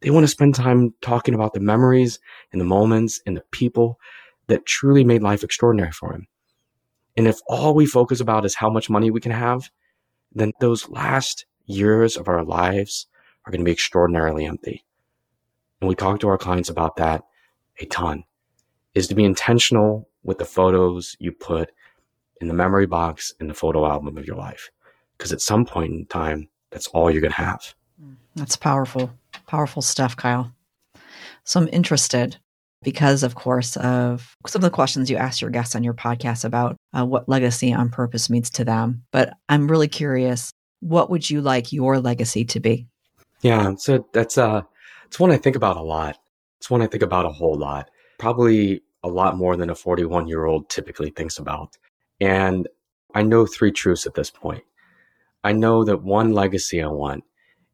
They 0.00 0.10
want 0.10 0.24
to 0.24 0.28
spend 0.28 0.54
time 0.54 0.94
talking 1.00 1.34
about 1.34 1.54
the 1.54 1.60
memories 1.60 2.18
and 2.52 2.60
the 2.60 2.66
moments 2.66 3.20
and 3.26 3.36
the 3.36 3.44
people 3.50 3.98
that 4.46 4.66
truly 4.66 5.04
made 5.04 5.22
life 5.22 5.42
extraordinary 5.42 5.92
for 5.92 6.12
him. 6.12 6.26
And 7.16 7.26
if 7.26 7.38
all 7.48 7.74
we 7.74 7.86
focus 7.86 8.20
about 8.20 8.44
is 8.44 8.54
how 8.54 8.70
much 8.70 8.90
money 8.90 9.10
we 9.10 9.20
can 9.20 9.32
have, 9.32 9.70
then 10.32 10.52
those 10.60 10.88
last 10.88 11.46
years 11.64 12.16
of 12.16 12.28
our 12.28 12.44
lives 12.44 13.06
are 13.44 13.50
going 13.50 13.62
to 13.62 13.64
be 13.64 13.72
extraordinarily 13.72 14.44
empty 14.44 14.84
and 15.86 15.88
we 15.88 15.94
talk 15.94 16.18
to 16.18 16.28
our 16.28 16.36
clients 16.36 16.68
about 16.68 16.96
that 16.96 17.22
a 17.78 17.86
ton, 17.86 18.24
is 18.94 19.06
to 19.06 19.14
be 19.14 19.24
intentional 19.24 20.08
with 20.24 20.38
the 20.38 20.44
photos 20.44 21.16
you 21.20 21.30
put 21.30 21.70
in 22.40 22.48
the 22.48 22.54
memory 22.54 22.86
box 22.86 23.32
in 23.38 23.46
the 23.46 23.54
photo 23.54 23.86
album 23.86 24.18
of 24.18 24.26
your 24.26 24.34
life. 24.34 24.68
Because 25.16 25.32
at 25.32 25.40
some 25.40 25.64
point 25.64 25.92
in 25.92 26.04
time, 26.06 26.48
that's 26.72 26.88
all 26.88 27.08
you're 27.08 27.20
going 27.20 27.30
to 27.30 27.36
have. 27.36 27.72
That's 28.34 28.56
powerful, 28.56 29.12
powerful 29.46 29.80
stuff, 29.80 30.16
Kyle. 30.16 30.52
So 31.44 31.60
I'm 31.60 31.68
interested 31.68 32.36
because, 32.82 33.22
of 33.22 33.36
course, 33.36 33.76
of 33.76 34.36
some 34.48 34.58
of 34.58 34.64
the 34.64 34.74
questions 34.74 35.08
you 35.08 35.16
asked 35.16 35.40
your 35.40 35.52
guests 35.52 35.76
on 35.76 35.84
your 35.84 35.94
podcast 35.94 36.44
about 36.44 36.76
uh, 36.98 37.06
what 37.06 37.28
legacy 37.28 37.72
on 37.72 37.90
purpose 37.90 38.28
means 38.28 38.50
to 38.50 38.64
them. 38.64 39.04
But 39.12 39.34
I'm 39.48 39.68
really 39.68 39.88
curious, 39.88 40.50
what 40.80 41.10
would 41.10 41.30
you 41.30 41.42
like 41.42 41.72
your 41.72 42.00
legacy 42.00 42.44
to 42.46 42.58
be? 42.58 42.88
Yeah, 43.42 43.76
so 43.76 44.08
that's 44.12 44.36
uh 44.36 44.62
it's 45.06 45.20
one 45.20 45.30
I 45.30 45.36
think 45.36 45.56
about 45.56 45.76
a 45.76 45.82
lot. 45.82 46.18
It's 46.58 46.70
one 46.70 46.82
I 46.82 46.86
think 46.86 47.02
about 47.02 47.26
a 47.26 47.30
whole 47.30 47.56
lot. 47.56 47.90
Probably 48.18 48.82
a 49.02 49.08
lot 49.08 49.36
more 49.36 49.56
than 49.56 49.70
a 49.70 49.74
41 49.74 50.26
year 50.26 50.44
old 50.44 50.68
typically 50.68 51.10
thinks 51.10 51.38
about. 51.38 51.76
And 52.20 52.68
I 53.14 53.22
know 53.22 53.46
three 53.46 53.72
truths 53.72 54.06
at 54.06 54.14
this 54.14 54.30
point. 54.30 54.64
I 55.44 55.52
know 55.52 55.84
that 55.84 56.02
one 56.02 56.32
legacy 56.32 56.82
I 56.82 56.88
want 56.88 57.24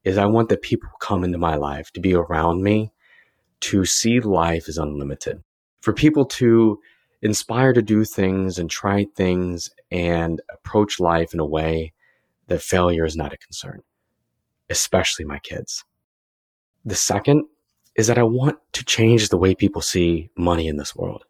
is 0.05 0.19
I 0.19 0.27
want 0.27 0.49
the 0.49 0.57
people 0.57 0.89
who 0.89 1.07
come 1.07 1.25
into 1.25 1.39
my 1.39 1.55
life 1.55 1.91
to 1.93 2.01
be 2.01 2.15
around 2.15 2.63
me 2.63 2.93
to 3.61 3.85
see 3.85 4.21
life 4.21 4.69
as 4.69 4.77
unlimited. 4.77 5.43
For 5.81 5.93
people 5.93 6.25
to 6.27 6.81
inspire 7.23 7.73
to 7.73 7.83
do 7.83 8.05
things 8.05 8.59
and 8.59 8.69
try 8.69 9.07
things 9.17 9.71
and 9.91 10.41
approach 10.53 10.99
life 10.99 11.33
in 11.33 11.41
a 11.41 11.47
way 11.47 11.93
that 12.49 12.61
failure 12.61 13.05
is 13.05 13.17
not 13.17 13.33
a 13.33 13.39
concern, 13.39 13.81
especially 14.69 15.25
my 15.25 15.39
kids. 15.39 15.85
The 16.85 16.95
second 16.95 17.45
is 17.95 18.09
that 18.09 18.19
I 18.19 18.23
want 18.23 18.59
to 18.73 18.85
change 18.85 19.29
the 19.29 19.37
way 19.37 19.55
people 19.55 19.83
see 19.83 20.31
money 20.37 20.67
in 20.67 20.77
this 20.77 20.97
world. 20.97 21.25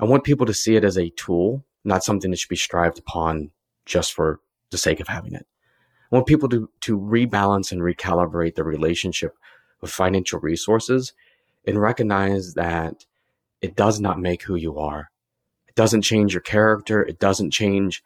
I 0.00 0.04
want 0.04 0.24
people 0.24 0.46
to 0.46 0.54
see 0.54 0.76
it 0.76 0.84
as 0.84 0.96
a 0.96 1.10
tool, 1.10 1.64
not 1.84 2.04
something 2.04 2.30
that 2.30 2.38
should 2.38 2.48
be 2.48 2.56
strived 2.56 2.98
upon 2.98 3.50
just 3.84 4.12
for 4.12 4.40
the 4.70 4.78
sake 4.78 5.00
of 5.00 5.08
having 5.08 5.34
it. 5.34 5.46
I 6.10 6.16
want 6.16 6.26
people 6.26 6.48
to, 6.50 6.70
to 6.82 6.98
rebalance 6.98 7.70
and 7.70 7.82
recalibrate 7.82 8.54
their 8.54 8.64
relationship 8.64 9.36
with 9.80 9.90
financial 9.90 10.40
resources 10.40 11.12
and 11.66 11.80
recognize 11.80 12.54
that 12.54 13.04
it 13.60 13.76
does 13.76 14.00
not 14.00 14.20
make 14.20 14.42
who 14.42 14.54
you 14.54 14.78
are. 14.78 15.10
It 15.66 15.74
doesn't 15.74 16.02
change 16.02 16.32
your 16.32 16.40
character. 16.40 17.02
It 17.02 17.18
doesn't 17.18 17.50
change 17.50 18.02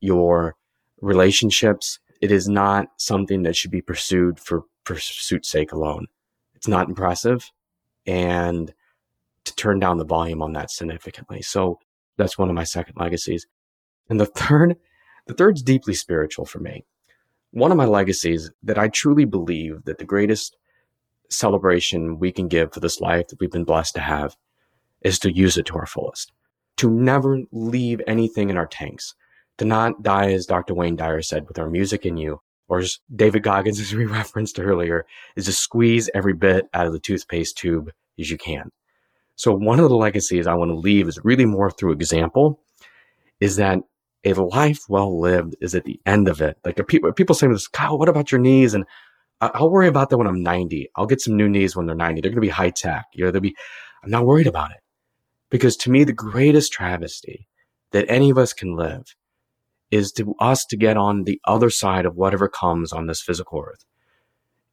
your 0.00 0.56
relationships. 1.00 2.00
It 2.20 2.30
is 2.30 2.48
not 2.48 2.88
something 2.96 3.44
that 3.44 3.56
should 3.56 3.70
be 3.70 3.80
pursued 3.80 4.40
for 4.40 4.64
pursuit's 4.84 5.48
sake 5.48 5.72
alone. 5.72 6.08
It's 6.58 6.68
not 6.68 6.88
impressive. 6.88 7.50
And 8.04 8.74
to 9.44 9.54
turn 9.54 9.78
down 9.78 9.98
the 9.98 10.04
volume 10.04 10.42
on 10.42 10.52
that 10.54 10.72
significantly. 10.72 11.40
So 11.40 11.78
that's 12.16 12.36
one 12.36 12.48
of 12.48 12.56
my 12.56 12.64
second 12.64 12.96
legacies. 12.96 13.46
And 14.10 14.18
the 14.18 14.26
third, 14.26 14.76
the 15.26 15.34
third's 15.34 15.62
deeply 15.62 15.94
spiritual 15.94 16.44
for 16.44 16.58
me. 16.58 16.84
One 17.52 17.70
of 17.70 17.76
my 17.76 17.84
legacies 17.86 18.50
that 18.64 18.76
I 18.76 18.88
truly 18.88 19.24
believe 19.24 19.84
that 19.84 19.98
the 19.98 20.04
greatest 20.04 20.56
celebration 21.30 22.18
we 22.18 22.32
can 22.32 22.48
give 22.48 22.72
for 22.72 22.80
this 22.80 23.00
life 23.00 23.28
that 23.28 23.38
we've 23.38 23.52
been 23.52 23.64
blessed 23.64 23.94
to 23.94 24.00
have 24.00 24.36
is 25.02 25.20
to 25.20 25.32
use 25.32 25.56
it 25.56 25.66
to 25.66 25.76
our 25.76 25.86
fullest, 25.86 26.32
to 26.78 26.90
never 26.90 27.42
leave 27.52 28.02
anything 28.08 28.50
in 28.50 28.56
our 28.56 28.66
tanks, 28.66 29.14
to 29.58 29.64
not 29.64 30.02
die, 30.02 30.32
as 30.32 30.44
Dr. 30.46 30.74
Wayne 30.74 30.96
Dyer 30.96 31.22
said, 31.22 31.46
with 31.46 31.58
our 31.58 31.70
music 31.70 32.04
in 32.04 32.16
you, 32.16 32.40
or 32.68 32.78
as 32.78 32.98
David 33.14 33.42
Goggins, 33.42 33.80
as 33.80 33.94
we 33.94 34.06
referenced 34.06 34.60
earlier, 34.60 35.06
is 35.36 35.46
to 35.46 35.52
squeeze 35.52 36.08
every 36.14 36.34
bit 36.34 36.68
out 36.74 36.86
of 36.86 36.92
the 36.92 37.00
toothpaste 37.00 37.56
tube 37.56 37.90
as 38.18 38.30
you 38.30 38.38
can. 38.38 38.70
So 39.36 39.52
one 39.54 39.78
of 39.78 39.88
the 39.88 39.96
legacies 39.96 40.46
I 40.46 40.54
want 40.54 40.70
to 40.70 40.76
leave 40.76 41.06
is 41.08 41.20
really 41.22 41.46
more 41.46 41.70
through 41.70 41.92
example, 41.92 42.60
is 43.40 43.56
that 43.56 43.78
a 44.24 44.32
life 44.34 44.80
well 44.88 45.20
lived 45.20 45.54
is 45.60 45.74
at 45.74 45.84
the 45.84 46.00
end 46.04 46.28
of 46.28 46.40
it. 46.40 46.58
Like 46.64 46.84
people, 46.88 47.12
people 47.12 47.34
say 47.34 47.46
this, 47.46 47.68
Kyle, 47.68 47.98
what 47.98 48.08
about 48.08 48.32
your 48.32 48.40
knees? 48.40 48.74
And 48.74 48.84
I'll 49.40 49.70
worry 49.70 49.86
about 49.86 50.10
that 50.10 50.18
when 50.18 50.26
I'm 50.26 50.42
90. 50.42 50.90
I'll 50.96 51.06
get 51.06 51.20
some 51.20 51.36
new 51.36 51.48
knees 51.48 51.76
when 51.76 51.86
they're 51.86 51.94
90. 51.94 52.20
They're 52.20 52.30
going 52.30 52.42
to 52.42 52.46
be 52.46 52.48
high 52.48 52.70
tech. 52.70 53.06
You 53.14 53.24
know, 53.24 53.30
they'll 53.30 53.40
be, 53.40 53.56
I'm 54.02 54.10
not 54.10 54.26
worried 54.26 54.48
about 54.48 54.72
it. 54.72 54.78
Because 55.50 55.76
to 55.78 55.90
me, 55.90 56.04
the 56.04 56.12
greatest 56.12 56.72
travesty 56.72 57.48
that 57.92 58.06
any 58.08 58.30
of 58.30 58.38
us 58.38 58.52
can 58.52 58.74
live 58.74 59.14
is 59.90 60.12
to 60.12 60.34
us 60.38 60.64
to 60.66 60.76
get 60.76 60.96
on 60.96 61.24
the 61.24 61.40
other 61.44 61.70
side 61.70 62.06
of 62.06 62.16
whatever 62.16 62.48
comes 62.48 62.92
on 62.92 63.06
this 63.06 63.22
physical 63.22 63.60
earth. 63.66 63.84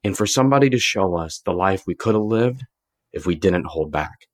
And 0.03 0.15
for 0.15 0.25
somebody 0.25 0.69
to 0.69 0.77
show 0.77 1.15
us 1.15 1.39
the 1.39 1.53
life 1.53 1.83
we 1.87 1.95
could 1.95 2.15
have 2.15 2.23
lived 2.23 2.63
if 3.13 3.25
we 3.25 3.35
didn't 3.35 3.65
hold 3.65 3.91
back. 3.91 4.27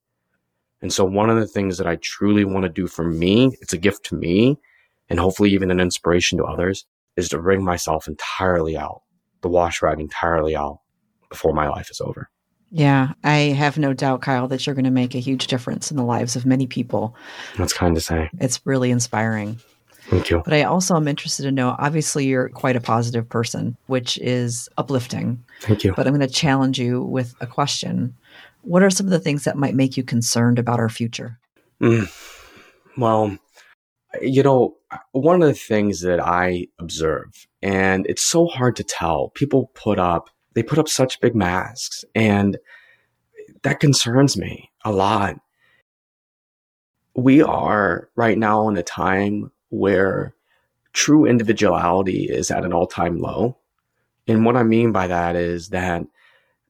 And 0.80 0.92
so 0.92 1.04
one 1.04 1.30
of 1.30 1.38
the 1.38 1.46
things 1.46 1.78
that 1.78 1.86
I 1.86 1.96
truly 1.96 2.44
want 2.44 2.64
to 2.64 2.68
do 2.68 2.86
for 2.88 3.04
me, 3.04 3.56
it's 3.60 3.72
a 3.72 3.78
gift 3.78 4.04
to 4.06 4.16
me 4.16 4.58
and 5.08 5.20
hopefully 5.20 5.50
even 5.50 5.70
an 5.70 5.80
inspiration 5.80 6.38
to 6.38 6.44
others 6.44 6.84
is 7.16 7.28
to 7.28 7.38
bring 7.38 7.64
myself 7.64 8.08
entirely 8.08 8.76
out 8.76 9.02
the 9.42 9.48
wash 9.48 9.82
rag 9.82 10.00
entirely 10.00 10.56
out 10.56 10.78
before 11.28 11.52
my 11.52 11.68
life 11.68 11.90
is 11.90 12.00
over. 12.00 12.30
Yeah, 12.70 13.12
I 13.22 13.36
have 13.36 13.76
no 13.76 13.92
doubt, 13.92 14.22
Kyle, 14.22 14.48
that 14.48 14.66
you're 14.66 14.74
going 14.74 14.86
to 14.86 14.90
make 14.90 15.14
a 15.14 15.18
huge 15.20 15.46
difference 15.46 15.90
in 15.90 15.98
the 15.98 16.04
lives 16.04 16.36
of 16.36 16.46
many 16.46 16.66
people. 16.66 17.14
That's 17.58 17.74
kind 17.74 17.94
to 17.96 18.00
say. 18.00 18.30
It's 18.40 18.64
really 18.64 18.90
inspiring. 18.90 19.60
Thank 20.12 20.28
you. 20.28 20.42
But 20.44 20.52
I 20.52 20.64
also 20.64 20.94
am 20.94 21.08
interested 21.08 21.44
to 21.44 21.50
know 21.50 21.74
obviously, 21.78 22.26
you're 22.26 22.50
quite 22.50 22.76
a 22.76 22.82
positive 22.82 23.26
person, 23.26 23.78
which 23.86 24.18
is 24.18 24.68
uplifting. 24.76 25.42
Thank 25.62 25.84
you. 25.84 25.94
But 25.94 26.06
I'm 26.06 26.12
going 26.12 26.28
to 26.28 26.32
challenge 26.32 26.78
you 26.78 27.02
with 27.02 27.34
a 27.40 27.46
question. 27.46 28.14
What 28.60 28.82
are 28.82 28.90
some 28.90 29.06
of 29.06 29.10
the 29.10 29.18
things 29.18 29.44
that 29.44 29.56
might 29.56 29.74
make 29.74 29.96
you 29.96 30.04
concerned 30.04 30.58
about 30.58 30.80
our 30.80 30.90
future? 30.90 31.38
Mm. 31.80 32.12
Well, 32.98 33.38
you 34.20 34.42
know, 34.42 34.76
one 35.12 35.40
of 35.40 35.48
the 35.48 35.54
things 35.54 36.02
that 36.02 36.20
I 36.20 36.66
observe, 36.78 37.46
and 37.62 38.06
it's 38.06 38.22
so 38.22 38.44
hard 38.44 38.76
to 38.76 38.84
tell, 38.84 39.30
people 39.30 39.70
put 39.72 39.98
up, 39.98 40.28
they 40.54 40.62
put 40.62 40.78
up 40.78 40.88
such 40.90 41.22
big 41.22 41.34
masks, 41.34 42.04
and 42.14 42.58
that 43.62 43.80
concerns 43.80 44.36
me 44.36 44.70
a 44.84 44.92
lot. 44.92 45.36
We 47.16 47.40
are 47.40 48.10
right 48.14 48.36
now 48.36 48.68
in 48.68 48.76
a 48.76 48.82
time 48.82 49.50
where 49.72 50.34
true 50.92 51.24
individuality 51.24 52.24
is 52.24 52.50
at 52.50 52.64
an 52.64 52.74
all 52.74 52.86
time 52.86 53.18
low. 53.18 53.56
And 54.28 54.44
what 54.44 54.54
I 54.54 54.62
mean 54.62 54.92
by 54.92 55.06
that 55.06 55.34
is 55.34 55.70
that 55.70 56.02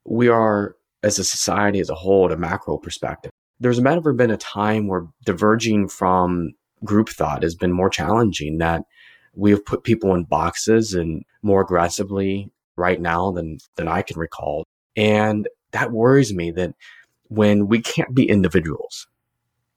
we 0.04 0.28
are, 0.28 0.76
as 1.02 1.18
a 1.18 1.24
society 1.24 1.80
as 1.80 1.90
a 1.90 1.96
whole, 1.96 2.26
at 2.26 2.32
a 2.32 2.36
macro 2.36 2.78
perspective. 2.78 3.32
There's 3.58 3.80
never 3.80 4.12
been 4.12 4.30
a 4.30 4.36
time 4.36 4.86
where 4.86 5.08
diverging 5.24 5.88
from 5.88 6.54
group 6.84 7.08
thought 7.08 7.42
has 7.42 7.56
been 7.56 7.72
more 7.72 7.90
challenging 7.90 8.58
that 8.58 8.84
we 9.34 9.50
have 9.50 9.64
put 9.64 9.82
people 9.82 10.14
in 10.14 10.24
boxes 10.24 10.94
and 10.94 11.24
more 11.42 11.62
aggressively 11.62 12.50
right 12.76 13.00
now 13.00 13.32
than 13.32 13.58
than 13.76 13.88
I 13.88 14.02
can 14.02 14.18
recall. 14.18 14.64
And 14.96 15.48
that 15.72 15.90
worries 15.90 16.32
me 16.32 16.52
that 16.52 16.74
when 17.28 17.66
we 17.66 17.80
can't 17.80 18.14
be 18.14 18.28
individuals 18.28 19.08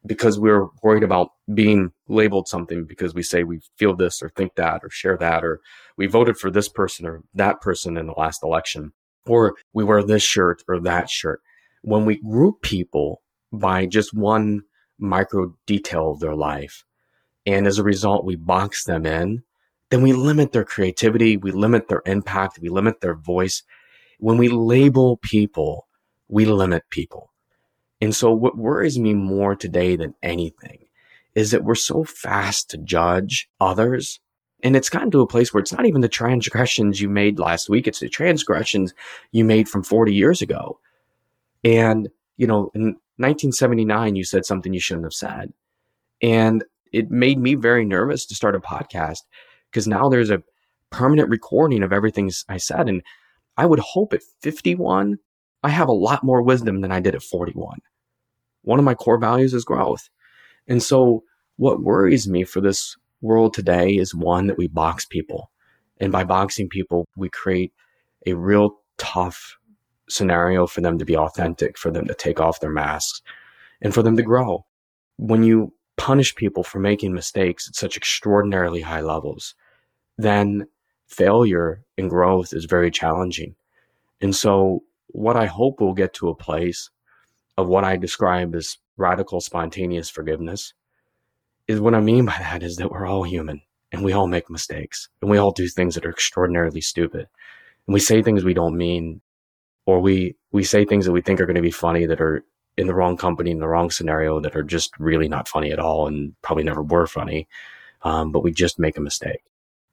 because 0.06 0.40
we're 0.40 0.68
worried 0.84 1.04
about 1.04 1.30
being 1.54 1.92
labeled 2.08 2.48
something 2.48 2.86
because 2.86 3.14
we 3.14 3.24
say 3.24 3.44
we 3.44 3.60
feel 3.78 3.96
this 3.96 4.22
or 4.22 4.30
think 4.30 4.56
that 4.56 4.82
or 4.84 4.90
share 4.90 5.18
that 5.18 5.44
or 5.44 5.60
we 5.98 6.06
voted 6.06 6.38
for 6.38 6.52
this 6.52 6.70
person 6.70 7.06
or 7.06 7.24
that 7.34 7.62
person 7.62 7.98
in 7.98 8.08
the 8.08 8.14
last 8.14 8.44
election 8.44 8.92
or 9.28 9.56
we 9.74 9.84
wear 9.84 10.04
this 10.04 10.24
shirt 10.24 10.64
or 10.68 10.80
that 10.82 11.10
shirt. 11.10 11.42
When 11.82 12.06
we 12.06 12.20
group 12.22 12.62
people 12.62 13.22
by 13.52 13.86
just 13.86 14.14
one 14.14 14.62
micro 14.98 15.56
detail 15.66 16.12
of 16.12 16.20
their 16.20 16.36
life, 16.36 16.84
and 17.46 17.68
as 17.68 17.78
a 17.78 17.84
result, 17.84 18.26
we 18.26 18.36
box 18.36 18.86
them 18.86 19.06
in, 19.06 19.44
then 19.92 20.02
we 20.02 20.14
limit 20.14 20.52
their 20.52 20.66
creativity, 20.66 21.38
we 21.38 21.52
limit 21.52 21.88
their 21.88 22.02
impact, 22.06 22.60
we 22.60 22.70
limit 22.70 23.02
their 23.02 23.16
voice. 23.16 23.62
When 24.20 24.38
we 24.38 24.50
label 24.50 25.18
people, 25.18 25.88
we 26.28 26.46
limit 26.46 26.84
people. 26.90 27.32
And 28.06 28.16
so 28.16 28.32
what 28.32 28.56
worries 28.56 29.00
me 29.00 29.16
more 29.16 29.56
today 29.56 29.96
than 29.96 30.14
anything 30.22 30.86
is 31.34 31.50
that 31.50 31.64
we're 31.64 31.74
so 31.74 32.04
fast 32.04 32.70
to 32.70 32.78
judge 32.78 33.50
others. 33.60 34.20
And 34.62 34.76
it's 34.76 34.92
gotten 34.92 35.10
to 35.10 35.22
a 35.22 35.28
place 35.28 35.52
where 35.52 35.60
it's 35.60 35.74
not 35.74 35.88
even 35.88 36.02
the 36.02 36.08
transgressions 36.08 37.02
you 37.02 37.10
made 37.10 37.40
last 37.40 37.68
week. 37.68 37.88
It's 37.88 38.02
the 38.02 38.08
transgressions 38.08 38.94
you 39.32 39.44
made 39.44 39.68
from 39.68 39.82
40 39.82 40.14
years 40.14 40.44
ago. 40.44 40.80
And, 41.64 42.10
you 42.38 42.46
know, 42.46 42.70
in 42.76 42.84
1979, 43.18 44.16
you 44.16 44.24
said 44.24 44.46
something 44.46 44.72
you 44.72 44.80
shouldn't 44.80 45.08
have 45.08 45.14
said. 45.14 45.52
And 46.22 46.64
it 46.94 47.10
made 47.10 47.40
me 47.40 47.56
very 47.56 47.86
nervous 47.86 48.28
to 48.28 48.36
start 48.36 48.54
a 48.54 48.60
podcast 48.60 49.22
because 49.72 49.88
now 49.88 50.10
there's 50.10 50.30
a 50.30 50.44
permanent 50.92 51.30
recording 51.30 51.82
of 51.82 51.92
everything 51.92 52.30
I 52.50 52.58
said. 52.58 52.88
And 52.88 53.02
I 53.58 53.66
would 53.66 53.80
hope 53.80 54.14
at 54.14 54.22
51, 54.44 55.18
I 55.64 55.70
have 55.70 55.88
a 55.88 55.92
lot 55.92 56.24
more 56.24 56.44
wisdom 56.44 56.82
than 56.82 56.92
I 56.92 57.00
did 57.00 57.16
at 57.16 57.24
41. 57.24 57.80
One 58.66 58.80
of 58.80 58.86
my 58.86 58.96
core 58.96 59.20
values 59.20 59.54
is 59.54 59.64
growth. 59.64 60.10
And 60.68 60.82
so 60.82 61.24
what 61.58 61.84
worries 61.84 62.28
me 62.28 62.44
for 62.44 62.62
this 62.62 62.96
world 63.22 63.54
today 63.54 63.92
is 63.92 64.14
one 64.14 64.48
that 64.48 64.58
we 64.58 64.68
box 64.68 65.06
people. 65.06 65.52
And 66.00 66.12
by 66.12 66.24
boxing 66.24 66.68
people, 66.68 67.08
we 67.16 67.30
create 67.30 67.72
a 68.26 68.34
real 68.34 68.80
tough 68.98 69.58
scenario 70.10 70.68
for 70.68 70.82
them 70.82 70.98
to 71.00 71.06
be 71.06 71.16
authentic, 71.16 71.78
for 71.78 71.92
them 71.92 72.06
to 72.08 72.14
take 72.14 72.40
off 72.40 72.60
their 72.60 72.72
masks, 72.72 73.22
and 73.82 73.94
for 73.94 74.04
them 74.04 74.18
to 74.18 74.24
grow. 74.24 74.66
When 75.18 75.44
you 75.44 75.74
punish 75.98 76.36
people 76.36 76.64
for 76.64 76.80
making 76.80 77.14
mistakes 77.14 77.68
at 77.68 77.76
such 77.76 77.96
extraordinarily 77.96 78.82
high 78.82 79.02
levels, 79.02 79.56
then 80.18 80.68
failure 81.08 81.84
and 81.98 82.10
growth 82.10 82.52
is 82.52 82.66
very 82.66 82.92
challenging. 82.92 83.56
And 84.22 84.36
so, 84.36 84.84
what 85.08 85.38
I 85.38 85.46
hope 85.46 85.80
we'll 85.80 85.94
get 85.94 86.14
to 86.16 86.30
a 86.30 86.36
place 86.36 86.90
of 87.58 87.68
what 87.68 87.84
I 87.84 87.98
describe 87.98 88.56
as 88.56 88.78
radical 88.98 89.42
spontaneous 89.42 90.10
forgiveness 90.10 90.74
is 91.68 91.80
what 91.80 91.96
I 91.96 92.00
mean 92.00 92.26
by 92.26 92.38
that 92.40 92.64
is 92.64 92.78
that 92.78 92.92
we're 92.92 93.06
all 93.06 93.24
human 93.24 93.62
and 93.92 94.04
we 94.04 94.14
all 94.14 94.28
make 94.28 94.50
mistakes 94.50 95.10
and 95.22 95.30
we 95.30 95.38
all 95.38 95.52
do 95.52 95.68
things 95.68 95.96
that 95.96 96.06
are 96.06 96.12
extraordinarily 96.12 96.82
stupid 96.82 97.28
and 97.88 97.94
we 97.94 98.00
say 98.00 98.22
things 98.22 98.44
we 98.44 98.54
don't 98.54 98.78
mean 98.78 99.22
or 99.86 100.00
we 100.00 100.36
we 100.52 100.64
say 100.64 100.86
things 100.86 101.06
that 101.06 101.12
we 101.12 101.22
think 101.22 101.40
are 101.40 101.46
going 101.46 101.56
to 101.56 101.62
be 101.62 101.72
funny 101.72 102.06
that 102.06 102.22
are 102.22 102.44
in 102.78 102.88
the 102.88 102.96
wrong 102.96 103.16
company, 103.18 103.52
in 103.52 103.60
the 103.60 103.68
wrong 103.68 103.90
scenario 103.90 104.40
that 104.42 104.56
are 104.56 104.64
just 104.64 104.98
really 105.00 105.28
not 105.28 105.48
funny 105.48 105.72
at 105.72 105.80
all 105.80 106.08
and 106.08 106.34
probably 106.42 106.64
never 106.64 106.84
were 106.84 107.08
funny. 107.08 107.48
Um, 108.02 108.32
but 108.32 108.44
we 108.44 108.52
just 108.52 108.80
make 108.80 108.98
a 108.98 109.02
mistake. 109.02 109.44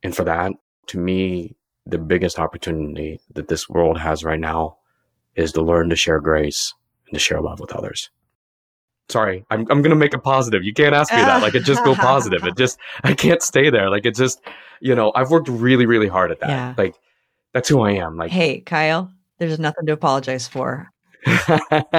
And 0.02 0.14
for 0.14 0.24
that, 0.24 0.52
to 0.88 0.98
me, 0.98 1.56
the 1.86 1.98
biggest 1.98 2.38
opportunity 2.38 3.20
that 3.34 3.48
this 3.48 3.68
world 3.68 3.98
has 3.98 4.24
right 4.24 4.38
now 4.38 4.78
is 5.34 5.52
to 5.52 5.62
learn 5.62 5.88
to 5.90 5.96
share 5.96 6.20
grace 6.20 6.74
and 7.12 7.18
to 7.18 7.22
share 7.22 7.40
love 7.40 7.60
with 7.60 7.72
others. 7.72 8.10
Sorry, 9.08 9.44
I'm, 9.50 9.60
I'm 9.70 9.82
going 9.82 9.90
to 9.90 9.96
make 9.96 10.14
it 10.14 10.22
positive. 10.22 10.64
You 10.64 10.72
can't 10.72 10.94
ask 10.94 11.12
me 11.12 11.18
that. 11.20 11.42
Like, 11.42 11.54
it 11.54 11.64
just 11.64 11.84
go 11.84 11.94
positive. 11.94 12.44
It 12.44 12.56
just, 12.56 12.78
I 13.04 13.12
can't 13.12 13.42
stay 13.42 13.68
there. 13.68 13.90
Like, 13.90 14.06
it 14.06 14.14
just, 14.14 14.40
you 14.80 14.94
know, 14.94 15.12
I've 15.14 15.30
worked 15.30 15.48
really, 15.48 15.84
really 15.84 16.08
hard 16.08 16.30
at 16.30 16.40
that. 16.40 16.48
Yeah. 16.48 16.74
Like, 16.78 16.94
that's 17.52 17.68
who 17.68 17.82
I 17.82 17.92
am. 17.92 18.16
Like, 18.16 18.30
Hey, 18.30 18.60
Kyle, 18.60 19.12
there's 19.38 19.58
nothing 19.58 19.84
to 19.86 19.92
apologize 19.92 20.48
for. 20.48 20.88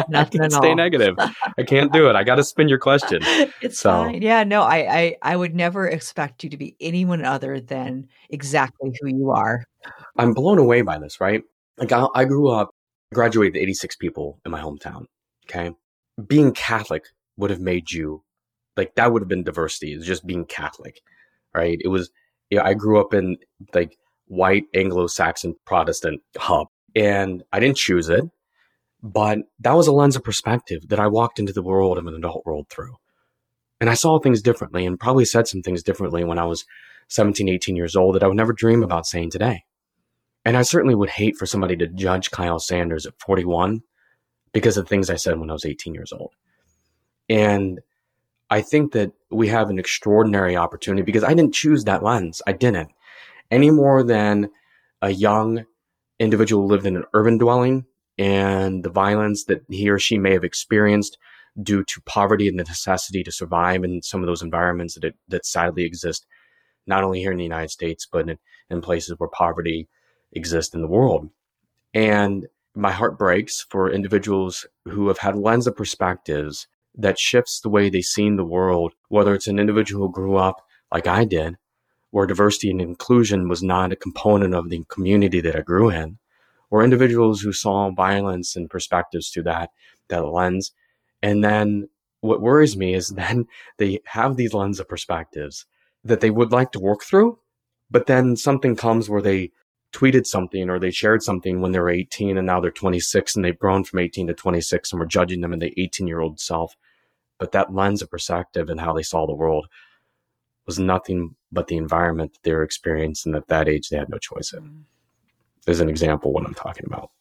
Nothing 0.10 0.50
stay 0.50 0.70
all. 0.70 0.76
negative. 0.76 1.16
I 1.20 1.64
can't 1.64 1.94
do 1.94 2.10
it. 2.10 2.16
I 2.16 2.24
got 2.26 2.36
to 2.36 2.44
spin 2.44 2.68
your 2.68 2.80
question. 2.80 3.22
It's 3.62 3.80
So- 3.80 3.92
fine. 3.92 4.22
Yeah, 4.22 4.44
no, 4.44 4.64
I, 4.64 4.78
I 4.98 5.16
I 5.22 5.36
would 5.38 5.56
never 5.56 5.88
expect 5.88 6.44
you 6.44 6.50
to 6.50 6.58
be 6.58 6.76
anyone 6.82 7.24
other 7.24 7.62
than 7.62 8.10
exactly 8.30 8.92
who 9.00 9.08
you 9.08 9.30
are. 9.32 9.64
I'm 10.18 10.34
blown 10.34 10.58
away 10.58 10.82
by 10.82 10.98
this, 11.00 11.22
right? 11.22 11.42
Like 11.78 11.92
I, 11.94 12.06
I 12.14 12.26
grew 12.26 12.50
up, 12.50 12.72
graduated 13.14 13.62
86 13.62 13.96
people 13.98 14.40
in 14.46 14.52
my 14.52 14.62
hometown. 14.62 15.06
Okay. 15.46 15.72
Being 16.28 16.54
Catholic 16.54 17.06
would 17.38 17.50
have 17.50 17.60
made 17.60 17.92
you 17.92 18.24
like, 18.76 18.96
that 18.96 19.12
would 19.12 19.22
have 19.22 19.30
been 19.30 19.44
diversity. 19.44 19.94
It's 19.94 20.06
just 20.06 20.26
being 20.26 20.46
Catholic, 20.46 21.02
right? 21.54 21.78
It 21.84 21.90
was, 21.90 22.10
yeah, 22.50 22.64
I 22.64 22.74
grew 22.74 23.00
up 23.00 23.14
in 23.14 23.38
like 23.74 23.98
white 24.28 24.66
Anglo-Saxon 24.74 25.56
Protestant 25.66 26.22
hub 26.38 26.68
and 26.96 27.44
I 27.52 27.60
didn't 27.60 27.78
choose 27.78 28.10
it, 28.10 28.24
but 29.02 29.40
that 29.60 29.74
was 29.74 29.88
a 29.88 29.92
lens 29.92 30.16
of 30.16 30.24
perspective 30.24 30.88
that 30.90 31.00
I 31.00 31.08
walked 31.08 31.40
into 31.40 31.54
the 31.54 31.64
world 31.64 31.98
of 31.98 32.08
an 32.08 32.16
adult 32.16 32.46
world 32.46 32.68
through. 32.70 32.96
And 33.82 33.90
I 33.90 33.96
saw 33.96 34.20
things 34.20 34.42
differently 34.42 34.86
and 34.86 35.00
probably 35.00 35.26
said 35.26 35.48
some 35.48 35.62
things 35.62 35.84
differently 35.84 36.24
when 36.24 36.40
I 36.40 36.46
was 36.46 36.66
17, 37.10 37.50
18 37.50 37.76
years 37.76 37.96
old 37.96 38.16
that 38.16 38.24
I 38.24 38.28
would 38.28 38.38
never 38.38 38.54
dream 38.54 38.82
about 38.82 39.06
saying 39.06 39.32
today. 39.32 39.64
And 40.46 40.58
I 40.58 40.62
certainly 40.62 40.96
would 40.96 41.10
hate 41.10 41.38
for 41.38 41.46
somebody 41.46 41.76
to 41.78 41.88
judge 41.88 42.32
Kyle 42.32 42.60
Sanders 42.60 43.06
at 43.06 43.20
41 43.20 43.82
because 44.52 44.78
of 44.78 44.88
things 44.88 45.10
I 45.10 45.16
said 45.16 45.40
when 45.40 45.50
I 45.50 45.54
was 45.54 45.66
18 45.66 45.94
years 45.94 46.12
old. 46.12 46.32
And 47.30 47.80
I 48.50 48.62
think 48.62 48.92
that 48.92 49.14
we 49.32 49.48
have 49.48 49.70
an 49.70 49.80
extraordinary 49.80 50.56
opportunity 50.56 51.04
because 51.04 51.24
I 51.24 51.34
didn't 51.34 51.54
choose 51.54 51.86
that 51.86 52.04
lens. 52.04 52.42
I 52.46 52.52
didn't. 52.52 52.90
Any 53.50 53.72
more 53.72 54.04
than 54.04 54.50
a 55.02 55.12
young 55.12 55.66
individual 56.20 56.68
lived 56.68 56.86
in 56.86 56.96
an 56.96 57.06
urban 57.14 57.38
dwelling 57.38 57.86
and 58.18 58.84
the 58.84 58.90
violence 58.90 59.46
that 59.46 59.64
he 59.70 59.90
or 59.90 59.98
she 59.98 60.18
may 60.18 60.34
have 60.34 60.44
experienced 60.44 61.18
due 61.62 61.84
to 61.84 62.02
poverty 62.02 62.48
and 62.48 62.60
the 62.60 62.64
necessity 62.64 63.24
to 63.24 63.32
survive 63.32 63.84
in 63.84 64.02
some 64.02 64.22
of 64.22 64.28
those 64.28 64.42
environments 64.42 64.96
that, 64.96 65.04
it, 65.04 65.16
that 65.28 65.46
sadly 65.46 65.84
exist, 65.84 66.26
not 66.88 67.04
only 67.04 67.20
here 67.20 67.32
in 67.32 67.38
the 67.38 67.44
United 67.44 67.70
States, 67.70 68.08
but 68.12 68.30
in, 68.30 68.38
in 68.70 68.82
places 68.82 69.16
where 69.18 69.30
poverty 69.30 69.88
exist 70.34 70.76
in 70.76 70.82
the 70.82 70.88
world. 70.88 71.30
And 71.94 72.48
my 72.76 72.92
heart 72.92 73.18
breaks 73.18 73.66
for 73.70 73.92
individuals 73.92 74.66
who 74.86 75.08
have 75.08 75.20
had 75.20 75.36
lens 75.36 75.68
of 75.68 75.76
perspectives 75.76 76.68
that 76.96 77.20
shifts 77.20 77.60
the 77.60 77.70
way 77.70 77.90
they 77.90 78.02
see 78.02 78.30
the 78.30 78.44
world, 78.44 78.94
whether 79.10 79.34
it's 79.34 79.48
an 79.48 79.60
individual 79.60 80.08
who 80.08 80.14
grew 80.14 80.36
up 80.38 80.66
like 80.92 81.08
I 81.08 81.26
did, 81.26 81.58
where 82.12 82.28
diversity 82.28 82.70
and 82.70 82.82
inclusion 82.82 83.48
was 83.50 83.64
not 83.64 83.92
a 83.92 83.96
component 83.96 84.54
of 84.54 84.70
the 84.70 84.84
community 84.88 85.42
that 85.42 85.56
I 85.56 85.62
grew 85.62 85.90
in, 85.90 86.20
or 86.70 86.84
individuals 86.84 87.42
who 87.42 87.54
saw 87.54 87.92
violence 87.92 88.56
and 88.56 88.70
perspectives 88.70 89.30
through 89.30 89.44
that, 89.44 89.72
that 90.10 90.26
lens. 90.26 90.72
And 91.22 91.44
then 91.44 91.90
what 92.22 92.42
worries 92.42 92.78
me 92.78 92.94
is 92.94 93.10
then 93.16 93.48
they 93.78 94.02
have 94.06 94.38
these 94.38 94.54
lens 94.54 94.80
of 94.80 94.88
perspectives 94.88 95.66
that 96.04 96.20
they 96.20 96.30
would 96.30 96.52
like 96.52 96.72
to 96.74 96.80
work 96.80 97.04
through, 97.04 97.40
but 97.90 98.08
then 98.08 98.36
something 98.36 98.76
comes 98.76 99.10
where 99.10 99.22
they 99.22 99.52
tweeted 99.94 100.26
something 100.26 100.70
or 100.70 100.80
they 100.80 100.92
shared 100.92 101.24
something 101.24 101.62
when 101.62 101.72
they 101.72 101.80
were 101.80 101.90
18 101.90 102.38
and 102.38 102.46
now 102.48 102.60
they're 102.60 102.72
26 102.72 103.36
and 103.36 103.46
they've 103.46 103.58
grown 103.58 103.84
from 103.84 104.00
18 104.00 104.28
to 104.28 104.34
26 104.34 104.92
and 104.92 105.00
we're 105.00 105.06
judging 105.06 105.42
them 105.42 105.54
in 105.54 105.60
the 105.60 105.74
18 105.80 106.08
year 106.08 106.20
old 106.20 106.40
self. 106.40 106.76
But 107.38 107.52
that 107.52 107.74
lens 107.74 108.02
of 108.02 108.10
perspective 108.10 108.70
and 108.70 108.80
how 108.80 108.94
they 108.94 109.04
saw 109.04 109.26
the 109.26 109.34
world 109.34 109.68
was 110.66 110.80
nothing 110.80 111.36
but 111.52 111.68
the 111.68 111.78
environment 111.78 112.34
that 112.34 112.44
they 112.44 112.54
were 112.54 112.64
experiencing 112.64 113.36
at 113.36 113.48
that 113.48 113.70
age 113.70 113.90
they 113.90 113.98
had 113.98 114.10
no 114.10 114.18
choice 114.18 114.54
in. 114.54 114.64
Mm-hmm. 114.64 115.70
As 115.72 115.80
an 115.80 115.90
example, 115.90 116.34
what 116.34 116.46
I'm 116.46 116.54
talking 116.54 116.86
about. 116.86 117.12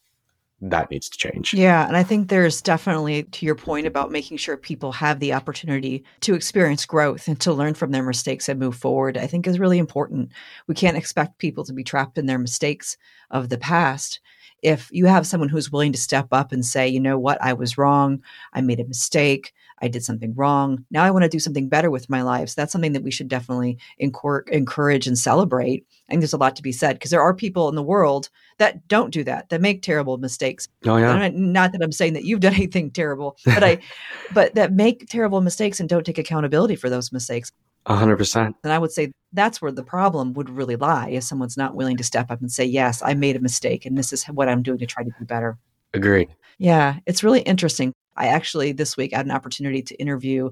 That 0.61 0.89
needs 0.89 1.09
to 1.09 1.17
change. 1.17 1.53
Yeah, 1.53 1.85
and 1.87 1.97
I 1.97 2.03
think 2.03 2.29
there's 2.29 2.61
definitely 2.61 3.23
to 3.23 3.45
your 3.45 3.55
point 3.55 3.85
about 3.85 4.11
making 4.11 4.37
sure 4.37 4.55
people 4.55 4.93
have 4.93 5.19
the 5.19 5.33
opportunity 5.33 6.05
to 6.21 6.35
experience 6.35 6.85
growth 6.85 7.27
and 7.27 7.37
to 7.41 7.51
learn 7.51 7.73
from 7.73 7.91
their 7.91 8.03
mistakes 8.03 8.47
and 8.47 8.59
move 8.59 8.77
forward. 8.77 9.17
I 9.17 9.27
think 9.27 9.45
is 9.45 9.59
really 9.59 9.77
important. 9.77 10.31
We 10.67 10.75
can't 10.75 10.95
expect 10.95 11.37
people 11.37 11.65
to 11.65 11.73
be 11.73 11.83
trapped 11.83 12.17
in 12.17 12.27
their 12.27 12.39
mistakes 12.39 12.95
of 13.29 13.49
the 13.49 13.57
past. 13.57 14.21
If 14.61 14.87
you 14.93 15.05
have 15.07 15.27
someone 15.27 15.49
who's 15.49 15.69
willing 15.69 15.91
to 15.91 15.99
step 15.99 16.27
up 16.31 16.53
and 16.53 16.65
say, 16.65 16.87
you 16.87 17.01
know 17.01 17.19
what, 17.19 17.41
I 17.41 17.51
was 17.51 17.77
wrong, 17.77 18.23
I 18.53 18.61
made 18.61 18.79
a 18.79 18.85
mistake, 18.85 19.53
I 19.81 19.89
did 19.89 20.05
something 20.05 20.33
wrong. 20.33 20.85
Now 20.89 21.03
I 21.03 21.11
want 21.11 21.23
to 21.23 21.29
do 21.29 21.39
something 21.39 21.67
better 21.67 21.91
with 21.91 22.09
my 22.09 22.21
life. 22.21 22.47
So 22.47 22.61
that's 22.61 22.71
something 22.71 22.93
that 22.93 23.03
we 23.03 23.11
should 23.11 23.27
definitely 23.27 23.77
encourage 23.97 25.07
and 25.07 25.17
celebrate. 25.17 25.85
I 26.07 26.13
think 26.13 26.21
there's 26.21 26.31
a 26.31 26.37
lot 26.37 26.55
to 26.55 26.63
be 26.63 26.71
said 26.71 26.93
because 26.93 27.11
there 27.11 27.21
are 27.21 27.33
people 27.33 27.67
in 27.67 27.75
the 27.75 27.83
world 27.83 28.29
that 28.57 28.87
don't 28.87 29.11
do 29.11 29.23
that, 29.23 29.49
that 29.49 29.61
make 29.61 29.81
terrible 29.81 30.17
mistakes. 30.17 30.67
Oh 30.85 30.97
yeah. 30.97 31.29
Not 31.33 31.71
that 31.71 31.81
I'm 31.81 31.91
saying 31.91 32.13
that 32.13 32.25
you've 32.25 32.39
done 32.39 32.53
anything 32.55 32.91
terrible, 32.91 33.37
but 33.45 33.63
I, 33.63 33.79
but 34.33 34.55
that 34.55 34.73
make 34.73 35.07
terrible 35.09 35.41
mistakes 35.41 35.79
and 35.79 35.89
don't 35.89 36.05
take 36.05 36.17
accountability 36.17 36.75
for 36.75 36.89
those 36.89 37.11
mistakes. 37.11 37.51
A 37.85 37.95
hundred 37.95 38.17
percent. 38.17 38.55
And 38.63 38.71
I 38.71 38.79
would 38.79 38.91
say 38.91 39.11
that's 39.33 39.61
where 39.61 39.71
the 39.71 39.83
problem 39.83 40.33
would 40.33 40.49
really 40.49 40.77
lie 40.77 41.09
if 41.09 41.23
someone's 41.23 41.57
not 41.57 41.75
willing 41.75 41.97
to 41.97 42.03
step 42.03 42.31
up 42.31 42.39
and 42.39 42.51
say, 42.51 42.63
yes, 42.63 43.01
I 43.03 43.13
made 43.13 43.35
a 43.35 43.41
mistake 43.41 43.85
and 43.85 43.97
this 43.97 44.13
is 44.13 44.23
what 44.25 44.47
I'm 44.47 44.63
doing 44.63 44.79
to 44.79 44.85
try 44.85 45.03
to 45.03 45.11
do 45.19 45.25
better. 45.25 45.57
Agreed. 45.93 46.29
Yeah, 46.59 46.99
it's 47.05 47.23
really 47.23 47.41
interesting. 47.41 47.93
I 48.15 48.27
actually 48.27 48.71
this 48.71 48.95
week 48.95 49.13
had 49.13 49.25
an 49.25 49.31
opportunity 49.31 49.81
to 49.81 49.95
interview 49.95 50.51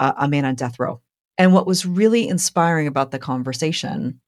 uh, 0.00 0.12
a 0.16 0.28
man 0.28 0.44
on 0.44 0.54
death 0.54 0.78
row. 0.78 1.00
And 1.38 1.52
what 1.52 1.66
was 1.66 1.86
really 1.86 2.28
inspiring 2.28 2.86
about 2.86 3.10
the 3.10 3.18
conversation, 3.18 4.20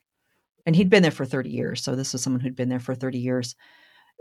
and 0.67 0.75
he'd 0.77 0.91
been 0.91 1.03
there 1.03 1.11
for 1.11 1.25
30 1.25 1.51
years, 1.51 1.83
so 1.83 1.95
this 1.95 2.13
was 2.13 2.23
someone 2.23 2.41
who'd 2.41 2.57
been 2.57 2.69
there 2.69 2.81
for 2.81 2.95
30 2.95 3.19
years, 3.19 3.55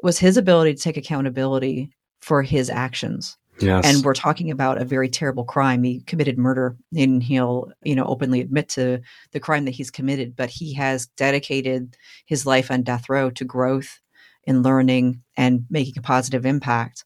was 0.02 0.20
his 0.20 0.38
ability 0.38 0.74
to 0.74 0.82
take 0.82 0.98
accountability 0.98 1.91
for 2.22 2.41
his 2.41 2.70
actions. 2.70 3.38
Yes. 3.60 3.86
And 3.86 4.04
we're 4.04 4.14
talking 4.14 4.50
about 4.50 4.82
a 4.82 4.86
very 4.86 5.10
terrible 5.10 5.44
crime. 5.44 5.84
He 5.84 6.02
committed 6.02 6.38
murder 6.38 6.76
and 6.96 7.22
he'll, 7.22 7.72
you 7.84 7.96
know, 7.96 8.06
openly 8.06 8.41
admit 8.41 8.70
to 8.70 9.00
the 9.32 9.39
crime 9.39 9.66
that 9.66 9.72
he's 9.72 9.91
committed, 9.91 10.36
but 10.36 10.50
he 10.50 10.74
has 10.74 11.06
dedicated 11.18 11.96
his 12.26 12.46
life 12.46 12.72
on 12.72 12.82
death 12.82 13.10
row 13.10 13.30
to 13.30 13.46
growth 13.46 14.00
and 14.46 14.64
learning 14.64 15.22
and 15.38 15.66
making 15.70 15.98
a 15.98 16.02
positive 16.02 16.46
impact. 16.46 17.06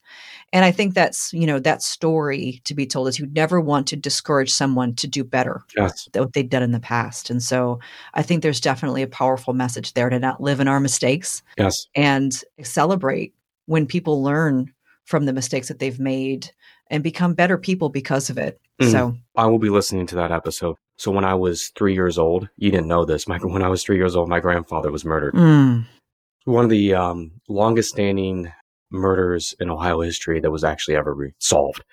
And 0.53 0.65
I 0.65 0.71
think 0.71 0.93
that's, 0.93 1.33
you 1.33 1.45
know, 1.45 1.59
that 1.59 1.81
story 1.81 2.61
to 2.63 2.73
be 2.73 2.85
told 2.85 3.07
is 3.07 3.19
you 3.19 3.27
never 3.27 3.59
want 3.59 3.87
to 3.87 3.95
discourage 3.95 4.51
someone 4.51 4.95
to 4.95 5.07
do 5.07 5.23
better 5.23 5.63
yes. 5.77 6.07
than 6.11 6.23
what 6.23 6.33
they've 6.33 6.49
done 6.49 6.63
in 6.63 6.71
the 6.71 6.79
past. 6.79 7.29
And 7.29 7.43
so 7.43 7.79
I 8.13 8.21
think 8.23 8.41
there's 8.41 8.61
definitely 8.61 9.01
a 9.01 9.07
powerful 9.07 9.53
message 9.53 9.93
there 9.93 10.09
to 10.09 10.19
not 10.19 10.41
live 10.41 10.59
in 10.59 10.67
our 10.67 10.79
mistakes 10.79 11.43
Yes. 11.57 11.87
and 11.95 12.41
celebrate 12.63 13.33
when 13.65 13.85
people 13.85 14.23
learn 14.23 14.73
from 15.05 15.25
the 15.25 15.33
mistakes 15.33 15.67
that 15.67 15.79
they've 15.79 15.99
made 15.99 16.49
and 16.89 17.03
become 17.03 17.33
better 17.33 17.57
people 17.57 17.89
because 17.89 18.29
of 18.29 18.37
it. 18.37 18.59
Mm. 18.81 18.91
So, 18.91 19.15
I 19.35 19.45
will 19.47 19.59
be 19.59 19.69
listening 19.69 20.05
to 20.07 20.15
that 20.15 20.31
episode. 20.31 20.75
So 20.97 21.11
when 21.11 21.25
I 21.25 21.35
was 21.35 21.69
three 21.69 21.93
years 21.93 22.17
old, 22.17 22.49
you 22.57 22.71
didn't 22.71 22.87
know 22.87 23.05
this. 23.05 23.27
My, 23.27 23.37
when 23.37 23.63
I 23.63 23.67
was 23.69 23.83
three 23.83 23.97
years 23.97 24.15
old, 24.15 24.29
my 24.29 24.39
grandfather 24.39 24.91
was 24.91 25.05
murdered. 25.05 25.33
mm, 25.33 25.85
One 26.47 26.63
of 26.63 26.69
the 26.69 26.93
um, 26.93 27.31
longest 27.49 27.89
standing 27.89 28.53
murders 28.89 29.53
in 29.59 29.69
Ohio 29.69 29.99
history 29.99 30.39
that 30.39 30.49
was 30.49 30.63
actually 30.63 30.95
ever 30.95 31.13
re- 31.13 31.33
solved. 31.39 31.83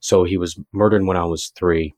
So 0.00 0.24
he 0.24 0.38
was 0.38 0.58
murdered 0.72 1.04
when 1.04 1.18
I 1.18 1.24
was 1.24 1.48
three, 1.48 1.94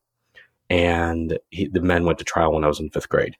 and 0.68 1.38
he, 1.50 1.68
the 1.68 1.80
men 1.80 2.04
went 2.04 2.18
to 2.18 2.24
trial 2.24 2.52
when 2.52 2.64
I 2.64 2.66
was 2.66 2.80
in 2.80 2.90
fifth 2.90 3.08
grade, 3.08 3.36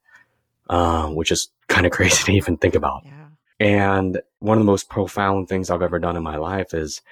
uh, 0.68 1.08
which 1.08 1.32
is 1.32 1.50
kind 1.68 1.84
of 1.84 1.90
crazy 1.98 2.22
to 2.24 2.32
even 2.32 2.56
think 2.58 2.76
about. 2.76 3.02
yeah. 3.04 3.26
And 3.58 4.22
one 4.38 4.56
of 4.56 4.62
the 4.62 4.70
most 4.70 4.88
profound 4.88 5.48
things 5.48 5.68
I've 5.68 5.82
ever 5.82 5.98
done 5.98 6.16
in 6.16 6.22
my 6.22 6.36
life 6.36 6.72
is 6.72 7.02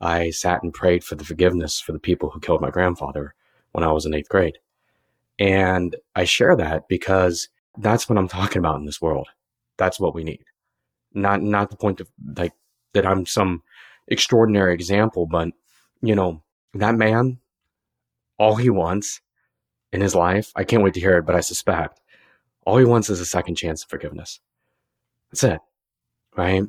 I 0.00 0.30
sat 0.30 0.62
and 0.62 0.72
prayed 0.72 1.02
for 1.02 1.16
the 1.16 1.24
forgiveness 1.24 1.80
for 1.80 1.90
the 1.90 1.98
people 1.98 2.30
who 2.30 2.40
killed 2.40 2.60
my 2.60 2.70
grandfather 2.70 3.34
when 3.72 3.82
I 3.82 3.90
was 3.90 4.06
in 4.06 4.14
eighth 4.14 4.28
grade. 4.28 4.58
And 5.40 5.96
I 6.14 6.24
share 6.24 6.54
that 6.54 6.88
because 6.88 7.48
that's 7.76 8.08
what 8.08 8.18
I'm 8.18 8.28
talking 8.28 8.60
about 8.60 8.76
in 8.76 8.86
this 8.86 9.02
world. 9.02 9.28
That's 9.76 10.00
what 10.00 10.14
we 10.14 10.22
need. 10.24 10.44
Not, 11.14 11.42
not 11.42 11.70
the 11.70 11.76
point 11.76 12.00
of 12.00 12.08
like 12.36 12.52
that 12.94 13.06
I'm 13.06 13.26
some 13.26 13.62
extraordinary 14.06 14.74
example, 14.74 15.26
but 15.26 15.48
you 16.02 16.14
know, 16.14 16.42
that 16.74 16.94
man, 16.94 17.38
all 18.38 18.56
he 18.56 18.70
wants 18.70 19.20
in 19.92 20.00
his 20.00 20.14
life, 20.14 20.52
I 20.54 20.64
can't 20.64 20.82
wait 20.82 20.94
to 20.94 21.00
hear 21.00 21.18
it, 21.18 21.26
but 21.26 21.34
I 21.34 21.40
suspect 21.40 22.00
all 22.66 22.76
he 22.76 22.84
wants 22.84 23.10
is 23.10 23.20
a 23.20 23.26
second 23.26 23.56
chance 23.56 23.82
of 23.82 23.88
forgiveness. 23.88 24.40
That's 25.30 25.44
it 25.44 25.60
right? 26.38 26.62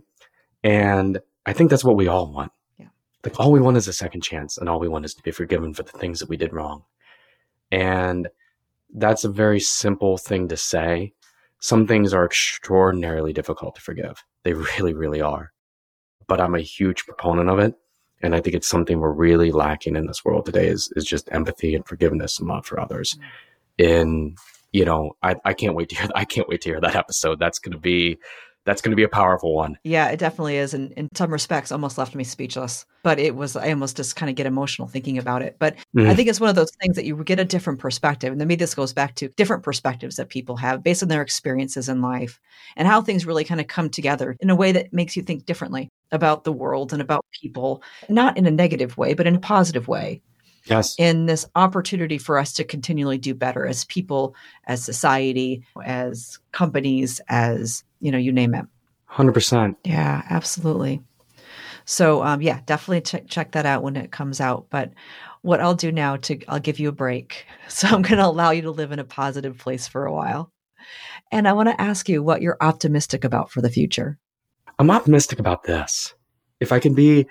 And 0.64 1.20
I 1.46 1.54
think 1.54 1.70
that's 1.70 1.86
what 1.86 1.96
we 1.96 2.08
all 2.08 2.34
want. 2.34 2.52
Yeah. 2.78 2.88
Like 3.24 3.40
all 3.40 3.52
we 3.52 3.62
want 3.62 3.78
is 3.78 3.88
a 3.88 3.94
second 3.94 4.22
chance 4.22 4.58
and 4.58 4.68
all 4.68 4.80
we 4.80 4.90
want 4.90 5.06
is 5.06 5.14
to 5.14 5.24
be 5.24 5.32
forgiven 5.32 5.74
for 5.74 5.84
the 5.84 5.98
things 5.98 6.20
that 6.20 6.28
we 6.28 6.36
did 6.36 6.52
wrong. 6.52 6.84
And 7.72 8.28
that's 8.94 9.24
a 9.24 9.30
very 9.30 9.60
simple 9.60 10.18
thing 10.18 10.48
to 10.50 10.58
say. 10.58 11.14
Some 11.60 11.88
things 11.88 12.14
are 12.14 12.26
extraordinarily 12.26 13.34
difficult 13.34 13.76
to 13.76 13.82
forgive. 13.82 14.24
They 14.44 14.54
really, 14.78 14.94
really 14.94 15.22
are. 15.22 15.52
But 16.28 16.42
I'm 16.42 16.56
a 16.56 16.62
huge 16.62 17.06
proponent 17.06 17.50
of 17.50 17.60
it. 17.60 17.76
And 18.22 18.36
I 18.36 18.42
think 18.42 18.56
it's 18.56 18.68
something 18.68 19.00
we're 19.00 19.12
really 19.12 19.52
lacking 19.52 19.96
in 19.96 20.06
this 20.06 20.26
world 20.26 20.46
today 20.46 20.68
is, 20.68 20.92
is 20.96 21.06
just 21.06 21.30
empathy 21.32 21.74
and 21.74 21.88
forgiveness 21.88 22.40
and 22.40 22.50
love 22.50 22.66
for 22.66 22.80
others. 22.80 23.18
Mm. 23.80 24.02
And, 24.02 24.38
you 24.74 24.84
know, 24.84 25.14
I, 25.24 25.36
I 25.46 25.54
can't 25.54 25.76
wait 25.76 25.90
to 25.90 25.96
hear, 25.96 26.10
I 26.16 26.26
can't 26.26 26.50
wait 26.50 26.62
to 26.62 26.70
hear 26.70 26.82
that 26.82 26.98
episode. 26.98 27.40
That's 27.40 27.60
going 27.60 27.72
to 27.72 27.80
be, 27.80 28.20
that's 28.70 28.82
going 28.82 28.92
to 28.92 28.96
be 28.96 29.04
a 29.04 29.10
powerful 29.10 29.56
one. 29.56 29.80
Yeah, 29.84 30.10
it 30.10 30.20
definitely 30.20 30.58
is. 30.58 30.76
And 30.76 30.92
in 30.92 31.10
some 31.16 31.32
respects, 31.32 31.72
almost 31.72 31.98
left 31.98 32.14
me 32.14 32.24
speechless. 32.24 32.86
But 33.02 33.18
it 33.18 33.36
was, 33.36 33.56
I 33.56 33.72
almost 33.72 33.98
just 33.98 34.16
kind 34.16 34.30
of 34.30 34.36
get 34.36 34.46
emotional 34.46 34.88
thinking 34.88 35.18
about 35.18 35.42
it. 35.42 35.56
But 35.58 35.76
mm-hmm. 35.98 36.08
I 36.08 36.14
think 36.14 36.30
it's 36.30 36.40
one 36.40 36.52
of 36.52 36.56
those 36.56 36.72
things 36.80 36.96
that 36.96 37.06
you 37.06 37.16
get 37.24 37.40
a 37.40 37.46
different 37.46 37.80
perspective. 37.80 38.32
And 38.32 38.38
maybe 38.38 38.56
this 38.56 38.76
goes 38.76 38.94
back 38.94 39.16
to 39.16 39.30
different 39.30 39.64
perspectives 39.64 40.18
that 40.18 40.30
people 40.30 40.56
have 40.58 40.84
based 40.84 41.02
on 41.02 41.10
their 41.10 41.24
experiences 41.24 41.90
in 41.90 42.04
life 42.04 42.40
and 42.76 42.88
how 42.88 43.02
things 43.02 43.26
really 43.26 43.44
kind 43.44 43.60
of 43.60 43.66
come 43.66 43.90
together 43.90 44.38
in 44.40 44.52
a 44.52 44.56
way 44.56 44.72
that 44.72 44.94
makes 44.94 45.18
you 45.18 45.24
think 45.24 45.48
differently 45.48 45.90
about 46.12 46.44
the 46.44 46.52
world 46.52 46.94
and 46.94 47.02
about 47.02 47.26
people, 47.42 47.82
not 48.08 48.38
in 48.38 48.46
a 48.46 48.52
negative 48.52 48.98
way, 48.98 49.16
but 49.16 49.26
in 49.26 49.36
a 49.36 49.40
positive 49.40 49.88
way. 49.88 50.22
Yes. 50.66 50.96
In 50.98 51.26
this 51.26 51.46
opportunity 51.56 52.18
for 52.18 52.38
us 52.38 52.54
to 52.54 52.64
continually 52.64 53.18
do 53.18 53.34
better 53.34 53.66
as 53.66 53.86
people, 53.86 54.36
as 54.66 54.84
society, 54.84 55.66
as 55.84 56.40
companies, 56.52 57.22
as, 57.28 57.84
you 58.00 58.12
know, 58.12 58.18
you 58.18 58.32
name 58.32 58.54
it. 58.54 58.66
100%. 59.12 59.76
Yeah, 59.84 60.22
absolutely. 60.30 61.02
So, 61.86 62.24
um, 62.24 62.42
yeah, 62.42 62.60
definitely 62.66 63.02
check, 63.02 63.28
check 63.28 63.52
that 63.54 63.66
out 63.66 63.82
when 63.82 63.96
it 63.96 64.12
comes 64.12 64.40
out. 64.40 64.68
But 64.70 64.92
what 65.42 65.60
I'll 65.60 65.76
do 65.76 65.92
now 65.92 66.18
to, 66.18 66.40
I'll 66.48 66.60
give 66.60 66.80
you 66.80 66.90
a 66.90 66.94
break. 66.94 67.46
So 67.70 67.88
I'm 67.88 68.02
going 68.02 68.18
to 68.18 68.26
allow 68.26 68.50
you 68.50 68.64
to 68.64 68.72
live 68.72 68.92
in 68.92 68.98
a 68.98 69.04
positive 69.04 69.60
place 69.60 69.88
for 69.88 70.06
a 70.06 70.12
while. 70.12 70.52
And 71.32 71.48
I 71.48 71.54
want 71.54 71.70
to 71.70 71.80
ask 71.80 72.10
you 72.10 72.24
what 72.24 72.42
you're 72.42 72.58
optimistic 72.62 73.24
about 73.24 73.52
for 73.52 73.62
the 73.62 73.70
future. 73.70 74.18
I'm 74.80 74.90
optimistic 74.90 75.40
about 75.40 75.64
this. 75.64 76.16
If 76.60 76.72
I 76.72 76.80
can 76.80 76.96
be 76.96 77.28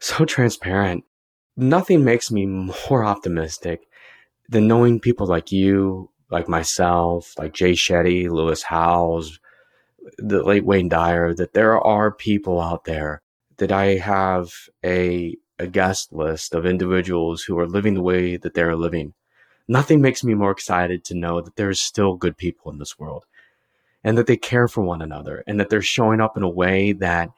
so 0.00 0.24
transparent, 0.26 1.04
nothing 1.56 2.04
makes 2.04 2.30
me 2.30 2.46
more 2.46 3.04
optimistic 3.04 3.88
than 4.48 4.68
knowing 4.68 5.00
people 5.00 5.26
like 5.26 5.52
you, 5.52 6.10
like 6.30 6.48
myself, 6.48 7.34
like 7.38 7.52
Jay 7.52 7.72
Shetty, 7.72 8.28
Lewis 8.28 8.62
Howes, 8.62 9.38
the 10.18 10.42
late 10.42 10.64
Wayne 10.64 10.88
Dyer, 10.88 11.34
that 11.34 11.52
there 11.54 11.78
are 11.80 12.12
people 12.12 12.60
out 12.60 12.84
there 12.84 13.22
that 13.58 13.72
I 13.72 13.96
have 13.96 14.52
a, 14.84 15.36
a 15.58 15.66
guest 15.66 16.12
list 16.12 16.54
of 16.54 16.66
individuals 16.66 17.42
who 17.42 17.58
are 17.58 17.68
living 17.68 17.94
the 17.94 18.02
way 18.02 18.36
that 18.36 18.54
they're 18.54 18.76
living. 18.76 19.14
Nothing 19.68 20.00
makes 20.00 20.24
me 20.24 20.34
more 20.34 20.50
excited 20.50 21.04
to 21.04 21.14
know 21.14 21.40
that 21.40 21.56
there's 21.56 21.80
still 21.80 22.16
good 22.16 22.36
people 22.36 22.72
in 22.72 22.78
this 22.78 22.98
world 22.98 23.26
and 24.02 24.16
that 24.16 24.26
they 24.26 24.36
care 24.36 24.66
for 24.66 24.82
one 24.82 25.02
another 25.02 25.44
and 25.46 25.60
that 25.60 25.68
they're 25.68 25.82
showing 25.82 26.20
up 26.20 26.36
in 26.36 26.42
a 26.42 26.48
way 26.48 26.92
that 26.92 27.30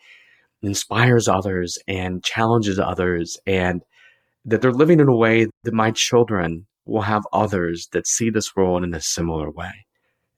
inspires 0.63 1.29
others 1.29 1.79
and 1.89 2.23
challenges 2.23 2.79
others 2.79 3.39
and 3.47 3.83
that 4.45 4.61
they're 4.61 4.73
living 4.73 5.01
in 5.01 5.09
a 5.09 5.17
way 5.17 5.47
that 5.65 5.75
my 5.75 5.91
children 5.91 6.67
will 6.85 7.03
have 7.03 7.25
others 7.33 7.89
that 7.93 8.07
see 8.07 8.31
this 8.31 8.57
world 8.57 8.83
in 8.83 8.95
a 8.95 9.01
similar 9.01 9.51
way. 9.51 9.87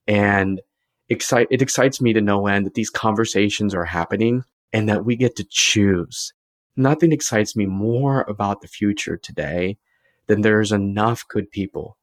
And 0.06 0.60
excite, 1.08 1.48
it 1.50 1.62
excites 1.62 2.00
me 2.00 2.12
to 2.12 2.20
no 2.20 2.46
end 2.46 2.66
that 2.66 2.74
these 2.74 2.90
conversations 2.90 3.74
are 3.74 3.84
happening 3.84 4.44
and 4.72 4.88
that 4.88 5.04
we 5.04 5.16
get 5.16 5.36
to 5.36 5.46
choose. 5.48 6.32
Nothing 6.76 7.12
excites 7.12 7.56
me 7.56 7.66
more 7.66 8.22
about 8.28 8.60
the 8.60 8.68
future 8.68 9.16
today 9.16 9.78
than 10.26 10.40
there's 10.40 10.72
enough 10.72 11.26
good 11.28 11.50
people 11.50 11.96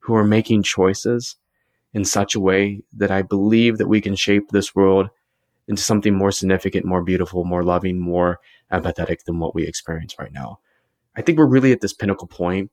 who 0.00 0.14
are 0.14 0.24
making 0.24 0.62
choices 0.62 1.36
in 1.94 2.04
such 2.04 2.34
a 2.34 2.40
way 2.40 2.82
that 2.92 3.10
I 3.10 3.22
believe 3.22 3.78
that 3.78 3.88
we 3.88 4.00
can 4.00 4.14
shape 4.14 4.50
this 4.50 4.74
world 4.74 5.08
into 5.68 5.82
something 5.82 6.14
more 6.14 6.30
significant, 6.32 6.84
more 6.84 7.02
beautiful, 7.02 7.44
more 7.44 7.62
loving, 7.62 7.98
more 7.98 8.38
empathetic 8.72 9.24
than 9.24 9.38
what 9.38 9.54
we 9.54 9.66
experience 9.66 10.14
right 10.18 10.32
now. 10.32 10.58
I 11.16 11.22
think 11.22 11.38
we're 11.38 11.46
really 11.46 11.72
at 11.72 11.80
this 11.80 11.92
pinnacle 11.92 12.28
point 12.28 12.70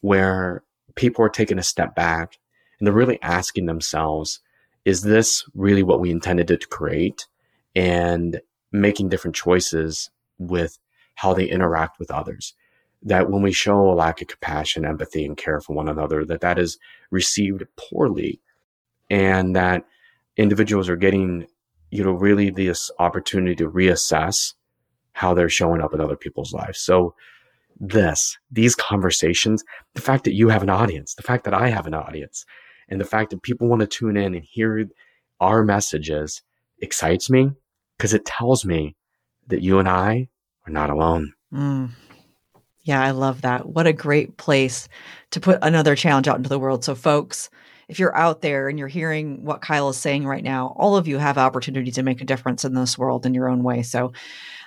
where 0.00 0.64
people 0.94 1.24
are 1.24 1.30
taking 1.30 1.58
a 1.58 1.62
step 1.62 1.94
back 1.94 2.38
and 2.78 2.86
they're 2.86 2.94
really 2.94 3.20
asking 3.22 3.66
themselves, 3.66 4.40
is 4.84 5.02
this 5.02 5.44
really 5.54 5.82
what 5.82 6.00
we 6.00 6.10
intended 6.10 6.48
to 6.48 6.58
create? 6.68 7.26
And 7.74 8.40
making 8.72 9.08
different 9.08 9.36
choices 9.36 10.10
with 10.38 10.78
how 11.14 11.34
they 11.34 11.46
interact 11.48 11.98
with 11.98 12.10
others. 12.10 12.54
That 13.02 13.30
when 13.30 13.42
we 13.42 13.52
show 13.52 13.90
a 13.90 13.94
lack 13.94 14.20
of 14.20 14.28
compassion, 14.28 14.84
empathy, 14.84 15.24
and 15.24 15.36
care 15.36 15.60
for 15.60 15.74
one 15.74 15.88
another, 15.88 16.24
that 16.24 16.40
that 16.40 16.58
is 16.58 16.78
received 17.10 17.64
poorly 17.76 18.40
and 19.10 19.54
that 19.54 19.84
individuals 20.36 20.88
are 20.88 20.96
getting, 20.96 21.46
you 21.90 22.02
know, 22.02 22.12
really 22.12 22.50
this 22.50 22.90
opportunity 22.98 23.54
to 23.56 23.70
reassess 23.70 24.54
how 25.12 25.34
they're 25.34 25.48
showing 25.48 25.80
up 25.80 25.94
in 25.94 26.00
other 26.00 26.16
people's 26.16 26.52
lives. 26.52 26.80
So 26.80 27.14
this, 27.78 28.36
these 28.50 28.74
conversations, 28.74 29.62
the 29.94 30.00
fact 30.00 30.24
that 30.24 30.34
you 30.34 30.48
have 30.48 30.62
an 30.62 30.70
audience, 30.70 31.14
the 31.14 31.22
fact 31.22 31.44
that 31.44 31.54
I 31.54 31.68
have 31.68 31.86
an 31.86 31.94
audience, 31.94 32.44
and 32.88 33.00
the 33.00 33.04
fact 33.04 33.30
that 33.30 33.42
people 33.42 33.68
want 33.68 33.80
to 33.80 33.86
tune 33.86 34.16
in 34.16 34.34
and 34.34 34.44
hear 34.44 34.86
our 35.40 35.62
messages 35.62 36.42
excites 36.80 37.28
me 37.28 37.50
because 37.96 38.14
it 38.14 38.24
tells 38.24 38.64
me 38.64 38.96
that 39.48 39.62
you 39.62 39.78
and 39.78 39.88
I 39.88 40.28
are 40.66 40.72
not 40.72 40.90
alone. 40.90 41.32
Mm. 41.52 41.90
Yeah, 42.82 43.02
I 43.02 43.10
love 43.10 43.42
that. 43.42 43.66
What 43.68 43.86
a 43.86 43.92
great 43.92 44.36
place 44.36 44.88
to 45.32 45.40
put 45.40 45.58
another 45.62 45.96
challenge 45.96 46.28
out 46.28 46.36
into 46.36 46.48
the 46.48 46.58
world. 46.58 46.84
So, 46.84 46.94
folks, 46.94 47.50
if 47.88 47.98
you're 47.98 48.16
out 48.16 48.42
there 48.42 48.68
and 48.68 48.78
you're 48.78 48.88
hearing 48.88 49.44
what 49.44 49.60
Kyle 49.60 49.88
is 49.88 49.96
saying 49.96 50.26
right 50.26 50.42
now, 50.42 50.74
all 50.76 50.96
of 50.96 51.08
you 51.08 51.18
have 51.18 51.38
opportunity 51.38 51.90
to 51.92 52.02
make 52.02 52.20
a 52.20 52.24
difference 52.24 52.64
in 52.64 52.74
this 52.74 52.96
world 52.96 53.26
in 53.26 53.34
your 53.34 53.48
own 53.48 53.62
way. 53.62 53.82
So, 53.82 54.12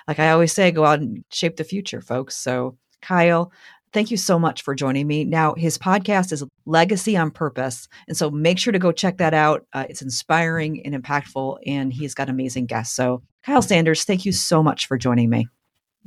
like 0.06 0.18
I 0.18 0.30
always 0.30 0.52
say, 0.52 0.70
go 0.70 0.84
out 0.84 1.00
and 1.00 1.24
shape 1.30 1.56
the 1.56 1.64
future, 1.64 2.00
folks. 2.00 2.36
So, 2.36 2.76
Kyle, 3.02 3.52
thank 3.92 4.10
you 4.10 4.16
so 4.16 4.38
much 4.38 4.62
for 4.62 4.74
joining 4.74 5.06
me. 5.06 5.24
Now, 5.24 5.54
his 5.54 5.78
podcast 5.78 6.32
is 6.32 6.44
Legacy 6.66 7.16
on 7.16 7.30
Purpose. 7.30 7.88
And 8.08 8.16
so 8.16 8.30
make 8.30 8.58
sure 8.58 8.72
to 8.72 8.78
go 8.78 8.92
check 8.92 9.18
that 9.18 9.34
out. 9.34 9.66
Uh, 9.72 9.86
it's 9.88 10.02
inspiring 10.02 10.84
and 10.84 10.94
impactful, 10.94 11.58
and 11.66 11.92
he's 11.92 12.14
got 12.14 12.28
amazing 12.28 12.66
guests. 12.66 12.94
So, 12.94 13.22
Kyle 13.44 13.62
Sanders, 13.62 14.04
thank 14.04 14.24
you 14.24 14.32
so 14.32 14.62
much 14.62 14.86
for 14.86 14.98
joining 14.98 15.30
me. 15.30 15.48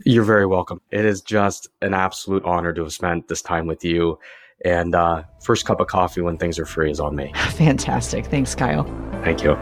You're 0.05 0.23
very 0.23 0.45
welcome. 0.45 0.81
It 0.91 1.05
is 1.05 1.21
just 1.21 1.67
an 1.81 1.93
absolute 1.93 2.43
honor 2.45 2.73
to 2.73 2.83
have 2.83 2.93
spent 2.93 3.27
this 3.27 3.41
time 3.41 3.67
with 3.67 3.83
you. 3.83 4.17
And 4.65 4.95
uh, 4.95 5.23
first 5.41 5.65
cup 5.65 5.79
of 5.79 5.87
coffee 5.87 6.21
when 6.21 6.37
things 6.37 6.57
are 6.57 6.65
free 6.65 6.89
is 6.89 6.99
on 6.99 7.15
me. 7.15 7.31
Fantastic. 7.51 8.25
Thanks, 8.27 8.55
Kyle. 8.55 8.85
Thank 9.23 9.43
you. 9.43 9.55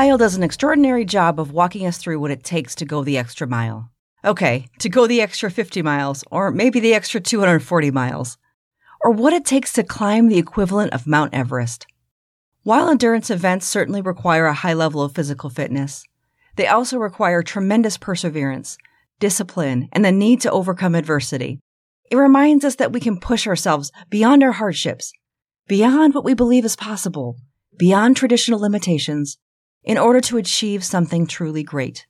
Kyle 0.00 0.16
does 0.16 0.34
an 0.34 0.42
extraordinary 0.42 1.04
job 1.04 1.38
of 1.38 1.52
walking 1.52 1.86
us 1.86 1.98
through 1.98 2.18
what 2.20 2.30
it 2.30 2.42
takes 2.42 2.74
to 2.74 2.86
go 2.86 3.04
the 3.04 3.18
extra 3.18 3.46
mile. 3.46 3.90
Okay, 4.24 4.66
to 4.78 4.88
go 4.88 5.06
the 5.06 5.20
extra 5.20 5.50
50 5.50 5.82
miles, 5.82 6.24
or 6.30 6.50
maybe 6.50 6.80
the 6.80 6.94
extra 6.94 7.20
240 7.20 7.90
miles 7.90 8.38
or 9.02 9.10
what 9.10 9.34
it 9.34 9.44
takes 9.44 9.74
to 9.74 9.82
climb 9.82 10.28
the 10.28 10.38
equivalent 10.38 10.94
of 10.94 11.06
Mount 11.06 11.34
Everest. 11.34 11.86
While 12.62 12.88
endurance 12.88 13.28
events 13.28 13.66
certainly 13.66 14.00
require 14.00 14.46
a 14.46 14.54
high 14.54 14.72
level 14.72 15.02
of 15.02 15.14
physical 15.14 15.50
fitness, 15.50 16.02
they 16.56 16.66
also 16.66 16.96
require 16.96 17.42
tremendous 17.42 17.98
perseverance, 17.98 18.78
discipline, 19.18 19.90
and 19.92 20.02
the 20.02 20.12
need 20.12 20.40
to 20.40 20.50
overcome 20.50 20.94
adversity. 20.94 21.60
It 22.10 22.16
reminds 22.16 22.64
us 22.64 22.76
that 22.76 22.92
we 22.92 23.00
can 23.00 23.20
push 23.20 23.46
ourselves 23.46 23.92
beyond 24.08 24.42
our 24.42 24.52
hardships, 24.52 25.12
beyond 25.68 26.14
what 26.14 26.24
we 26.24 26.32
believe 26.32 26.64
is 26.64 26.74
possible, 26.74 27.36
beyond 27.78 28.16
traditional 28.16 28.60
limitations, 28.60 29.36
in 29.82 29.98
order 29.98 30.20
to 30.20 30.36
achieve 30.36 30.84
something 30.84 31.26
truly 31.26 31.62
great. 31.62 32.06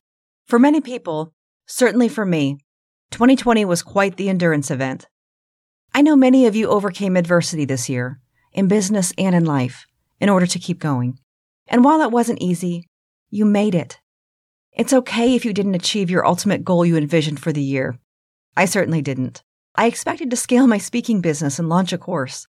For 0.46 0.58
many 0.58 0.80
people, 0.80 1.32
certainly 1.66 2.08
for 2.08 2.26
me, 2.26 2.58
2020 3.10 3.64
was 3.64 3.82
quite 3.82 4.16
the 4.16 4.28
endurance 4.28 4.70
event. 4.70 5.06
I 5.94 6.02
know 6.02 6.16
many 6.16 6.46
of 6.46 6.54
you 6.54 6.68
overcame 6.68 7.16
adversity 7.16 7.64
this 7.64 7.88
year, 7.88 8.20
in 8.52 8.68
business 8.68 9.12
and 9.18 9.34
in 9.34 9.44
life, 9.44 9.86
in 10.20 10.28
order 10.28 10.46
to 10.46 10.58
keep 10.58 10.78
going. 10.78 11.18
And 11.66 11.84
while 11.84 12.00
it 12.02 12.10
wasn't 12.10 12.42
easy, 12.42 12.88
you 13.30 13.44
made 13.44 13.74
it. 13.74 14.00
It's 14.72 14.92
okay 14.92 15.34
if 15.34 15.44
you 15.44 15.52
didn't 15.52 15.74
achieve 15.74 16.10
your 16.10 16.26
ultimate 16.26 16.64
goal 16.64 16.84
you 16.84 16.96
envisioned 16.96 17.40
for 17.40 17.52
the 17.52 17.62
year. 17.62 17.98
I 18.56 18.64
certainly 18.64 19.02
didn't. 19.02 19.42
I 19.74 19.86
expected 19.86 20.30
to 20.30 20.36
scale 20.36 20.66
my 20.66 20.78
speaking 20.78 21.20
business 21.20 21.58
and 21.58 21.68
launch 21.68 21.92
a 21.92 21.98
course. 21.98 22.46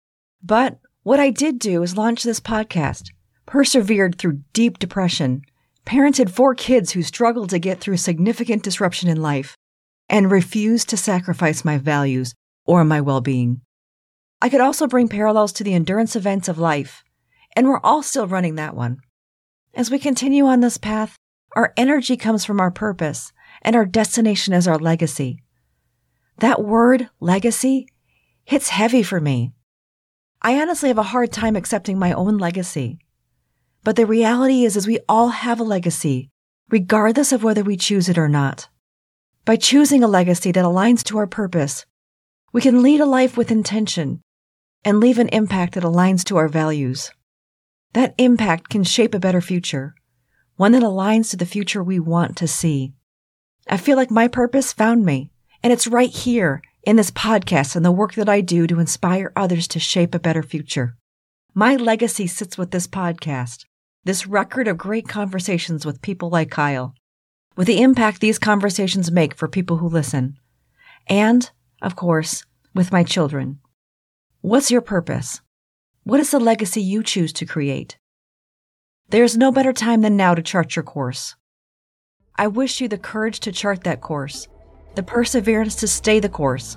But 0.43 0.79
what 1.03 1.19
I 1.19 1.29
did 1.29 1.59
do 1.59 1.83
is 1.83 1.97
launch 1.97 2.23
this 2.23 2.39
podcast, 2.39 3.09
persevered 3.47 4.19
through 4.19 4.43
deep 4.53 4.77
depression, 4.77 5.41
parented 5.85 6.29
four 6.29 6.53
kids 6.53 6.91
who 6.91 7.01
struggled 7.01 7.49
to 7.49 7.57
get 7.57 7.79
through 7.79 7.97
significant 7.97 8.61
disruption 8.61 9.09
in 9.09 9.19
life, 9.19 9.57
and 10.07 10.29
refused 10.29 10.89
to 10.89 10.97
sacrifice 10.97 11.65
my 11.65 11.79
values 11.79 12.35
or 12.65 12.83
my 12.83 13.01
well 13.01 13.21
being. 13.21 13.61
I 14.39 14.49
could 14.49 14.61
also 14.61 14.85
bring 14.85 15.07
parallels 15.07 15.51
to 15.53 15.63
the 15.63 15.73
endurance 15.73 16.15
events 16.15 16.47
of 16.47 16.59
life, 16.59 17.03
and 17.55 17.67
we're 17.67 17.79
all 17.79 18.03
still 18.03 18.27
running 18.27 18.55
that 18.55 18.75
one. 18.75 18.97
As 19.73 19.89
we 19.89 19.97
continue 19.97 20.45
on 20.45 20.59
this 20.59 20.77
path, 20.77 21.17
our 21.55 21.73
energy 21.75 22.17
comes 22.17 22.45
from 22.45 22.59
our 22.59 22.69
purpose, 22.69 23.31
and 23.63 23.75
our 23.75 23.85
destination 23.85 24.53
is 24.53 24.67
our 24.67 24.77
legacy. 24.77 25.41
That 26.37 26.63
word, 26.63 27.09
legacy, 27.19 27.87
hits 28.45 28.69
heavy 28.69 29.01
for 29.01 29.19
me. 29.19 29.53
I 30.41 30.61
honestly 30.61 30.89
have 30.89 30.99
a 30.99 31.03
hard 31.03 31.31
time 31.31 31.55
accepting 31.55 31.97
my 31.97 32.13
own 32.13 32.37
legacy. 32.37 32.99
But 33.87 33.95
the 33.95 34.05
reality 34.05 34.65
is, 34.65 34.75
is 34.75 34.85
we 34.85 34.99
all 35.07 35.29
have 35.29 35.61
a 35.61 35.63
legacy, 35.63 36.29
regardless 36.69 37.31
of 37.31 37.41
whether 37.41 37.63
we 37.63 37.77
choose 37.77 38.09
it 38.09 38.17
or 38.17 38.27
not. 38.27 38.67
By 39.45 39.55
choosing 39.55 40.03
a 40.03 40.09
legacy 40.09 40.51
that 40.51 40.65
aligns 40.65 41.05
to 41.05 41.17
our 41.17 41.25
purpose, 41.25 41.85
we 42.51 42.59
can 42.59 42.83
lead 42.83 42.99
a 42.99 43.05
life 43.05 43.37
with 43.37 43.49
intention 43.49 44.19
and 44.83 44.99
leave 44.99 45.19
an 45.19 45.29
impact 45.29 45.75
that 45.75 45.85
aligns 45.85 46.25
to 46.25 46.35
our 46.35 46.49
values. 46.49 47.11
That 47.93 48.13
impact 48.17 48.67
can 48.67 48.83
shape 48.83 49.15
a 49.15 49.21
better 49.21 49.39
future, 49.39 49.95
one 50.57 50.73
that 50.73 50.83
aligns 50.83 51.29
to 51.29 51.37
the 51.37 51.45
future 51.45 51.81
we 51.81 51.97
want 51.97 52.35
to 52.35 52.45
see. 52.45 52.91
I 53.69 53.77
feel 53.77 53.95
like 53.95 54.11
my 54.11 54.27
purpose 54.27 54.73
found 54.73 55.05
me, 55.05 55.31
and 55.63 55.71
it's 55.71 55.87
right 55.87 56.09
here 56.09 56.61
in 56.83 56.97
this 56.97 57.11
podcast 57.11 57.77
and 57.77 57.85
the 57.85 57.93
work 57.93 58.15
that 58.15 58.27
I 58.27 58.41
do 58.41 58.67
to 58.67 58.81
inspire 58.81 59.31
others 59.33 59.65
to 59.69 59.79
shape 59.79 60.13
a 60.13 60.19
better 60.19 60.43
future. 60.43 60.97
My 61.53 61.77
legacy 61.77 62.27
sits 62.27 62.57
with 62.57 62.71
this 62.71 62.85
podcast, 62.85 63.63
this 64.07 64.25
record 64.25 64.69
of 64.69 64.77
great 64.77 65.05
conversations 65.05 65.85
with 65.85 66.01
people 66.01 66.29
like 66.29 66.49
Kyle, 66.49 66.95
with 67.57 67.67
the 67.67 67.81
impact 67.81 68.21
these 68.21 68.39
conversations 68.39 69.11
make 69.11 69.35
for 69.35 69.49
people 69.49 69.77
who 69.77 69.89
listen, 69.89 70.37
and, 71.07 71.51
of 71.81 71.97
course, 71.97 72.45
with 72.73 72.89
my 72.89 73.03
children. 73.03 73.59
What's 74.39 74.71
your 74.71 74.79
purpose? 74.79 75.41
What 76.05 76.21
is 76.21 76.31
the 76.31 76.39
legacy 76.39 76.81
you 76.81 77.03
choose 77.03 77.33
to 77.33 77.45
create? 77.45 77.97
There 79.09 79.25
is 79.25 79.35
no 79.35 79.51
better 79.51 79.73
time 79.73 79.99
than 79.99 80.15
now 80.15 80.35
to 80.35 80.41
chart 80.41 80.77
your 80.77 80.83
course. 80.83 81.35
I 82.37 82.47
wish 82.47 82.79
you 82.79 82.87
the 82.87 82.97
courage 82.97 83.41
to 83.41 83.51
chart 83.51 83.83
that 83.83 83.99
course 83.99 84.47
the 84.95 85.03
perseverance 85.03 85.75
to 85.75 85.87
stay 85.87 86.19
the 86.19 86.29
course, 86.29 86.75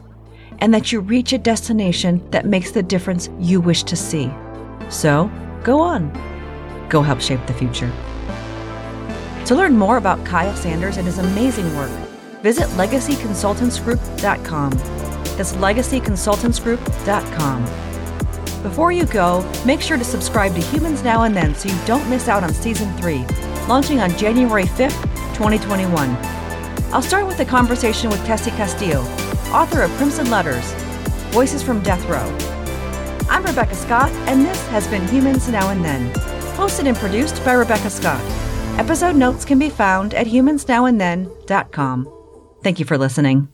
and 0.58 0.74
that 0.74 0.92
you 0.92 1.00
reach 1.00 1.32
a 1.32 1.38
destination 1.38 2.28
that 2.32 2.44
makes 2.44 2.72
the 2.72 2.82
difference 2.82 3.30
you 3.38 3.62
wish 3.62 3.82
to 3.84 3.96
see. 3.96 4.30
So, 4.90 5.30
go 5.62 5.80
on. 5.80 6.29
Go 6.90 7.00
help 7.02 7.20
shape 7.20 7.46
the 7.46 7.54
future. 7.54 7.92
To 9.46 9.54
learn 9.54 9.78
more 9.78 9.96
about 9.96 10.26
Kyle 10.26 10.54
Sanders 10.54 10.96
and 10.96 11.06
his 11.06 11.18
amazing 11.18 11.76
work, 11.76 11.90
visit 12.42 12.66
legacyconsultantsgroup.com. 12.70 14.70
That's 15.36 15.52
legacyconsultantsgroup.com. 15.52 17.64
Before 18.62 18.92
you 18.92 19.06
go, 19.06 19.50
make 19.64 19.80
sure 19.80 19.96
to 19.96 20.04
subscribe 20.04 20.54
to 20.54 20.60
Humans 20.60 21.02
Now 21.02 21.22
and 21.22 21.34
Then 21.34 21.54
so 21.54 21.70
you 21.70 21.78
don't 21.86 22.06
miss 22.10 22.28
out 22.28 22.42
on 22.42 22.52
Season 22.52 22.94
3, 22.98 23.24
launching 23.68 24.00
on 24.00 24.14
January 24.18 24.64
5th, 24.64 25.02
2021. 25.34 26.10
I'll 26.92 27.00
start 27.00 27.26
with 27.26 27.40
a 27.40 27.44
conversation 27.44 28.10
with 28.10 28.22
Tessie 28.26 28.50
Castillo, 28.50 29.00
author 29.52 29.82
of 29.82 29.90
Crimson 29.92 30.28
Letters 30.28 30.74
Voices 31.30 31.62
from 31.62 31.80
Death 31.82 32.04
Row. 32.06 32.26
I'm 33.30 33.44
Rebecca 33.44 33.76
Scott, 33.76 34.10
and 34.28 34.44
this 34.44 34.60
has 34.68 34.86
been 34.88 35.06
Humans 35.08 35.48
Now 35.48 35.70
and 35.70 35.82
Then, 35.84 36.12
hosted 36.60 36.86
and 36.86 36.96
produced 36.96 37.42
by 37.42 37.54
Rebecca 37.54 37.88
Scott. 37.88 38.20
Episode 38.78 39.16
notes 39.16 39.46
can 39.46 39.58
be 39.58 39.70
found 39.70 40.12
at 40.12 40.26
humansnowandthen.com. 40.26 42.08
Thank 42.62 42.78
you 42.78 42.84
for 42.84 42.98
listening. 42.98 43.48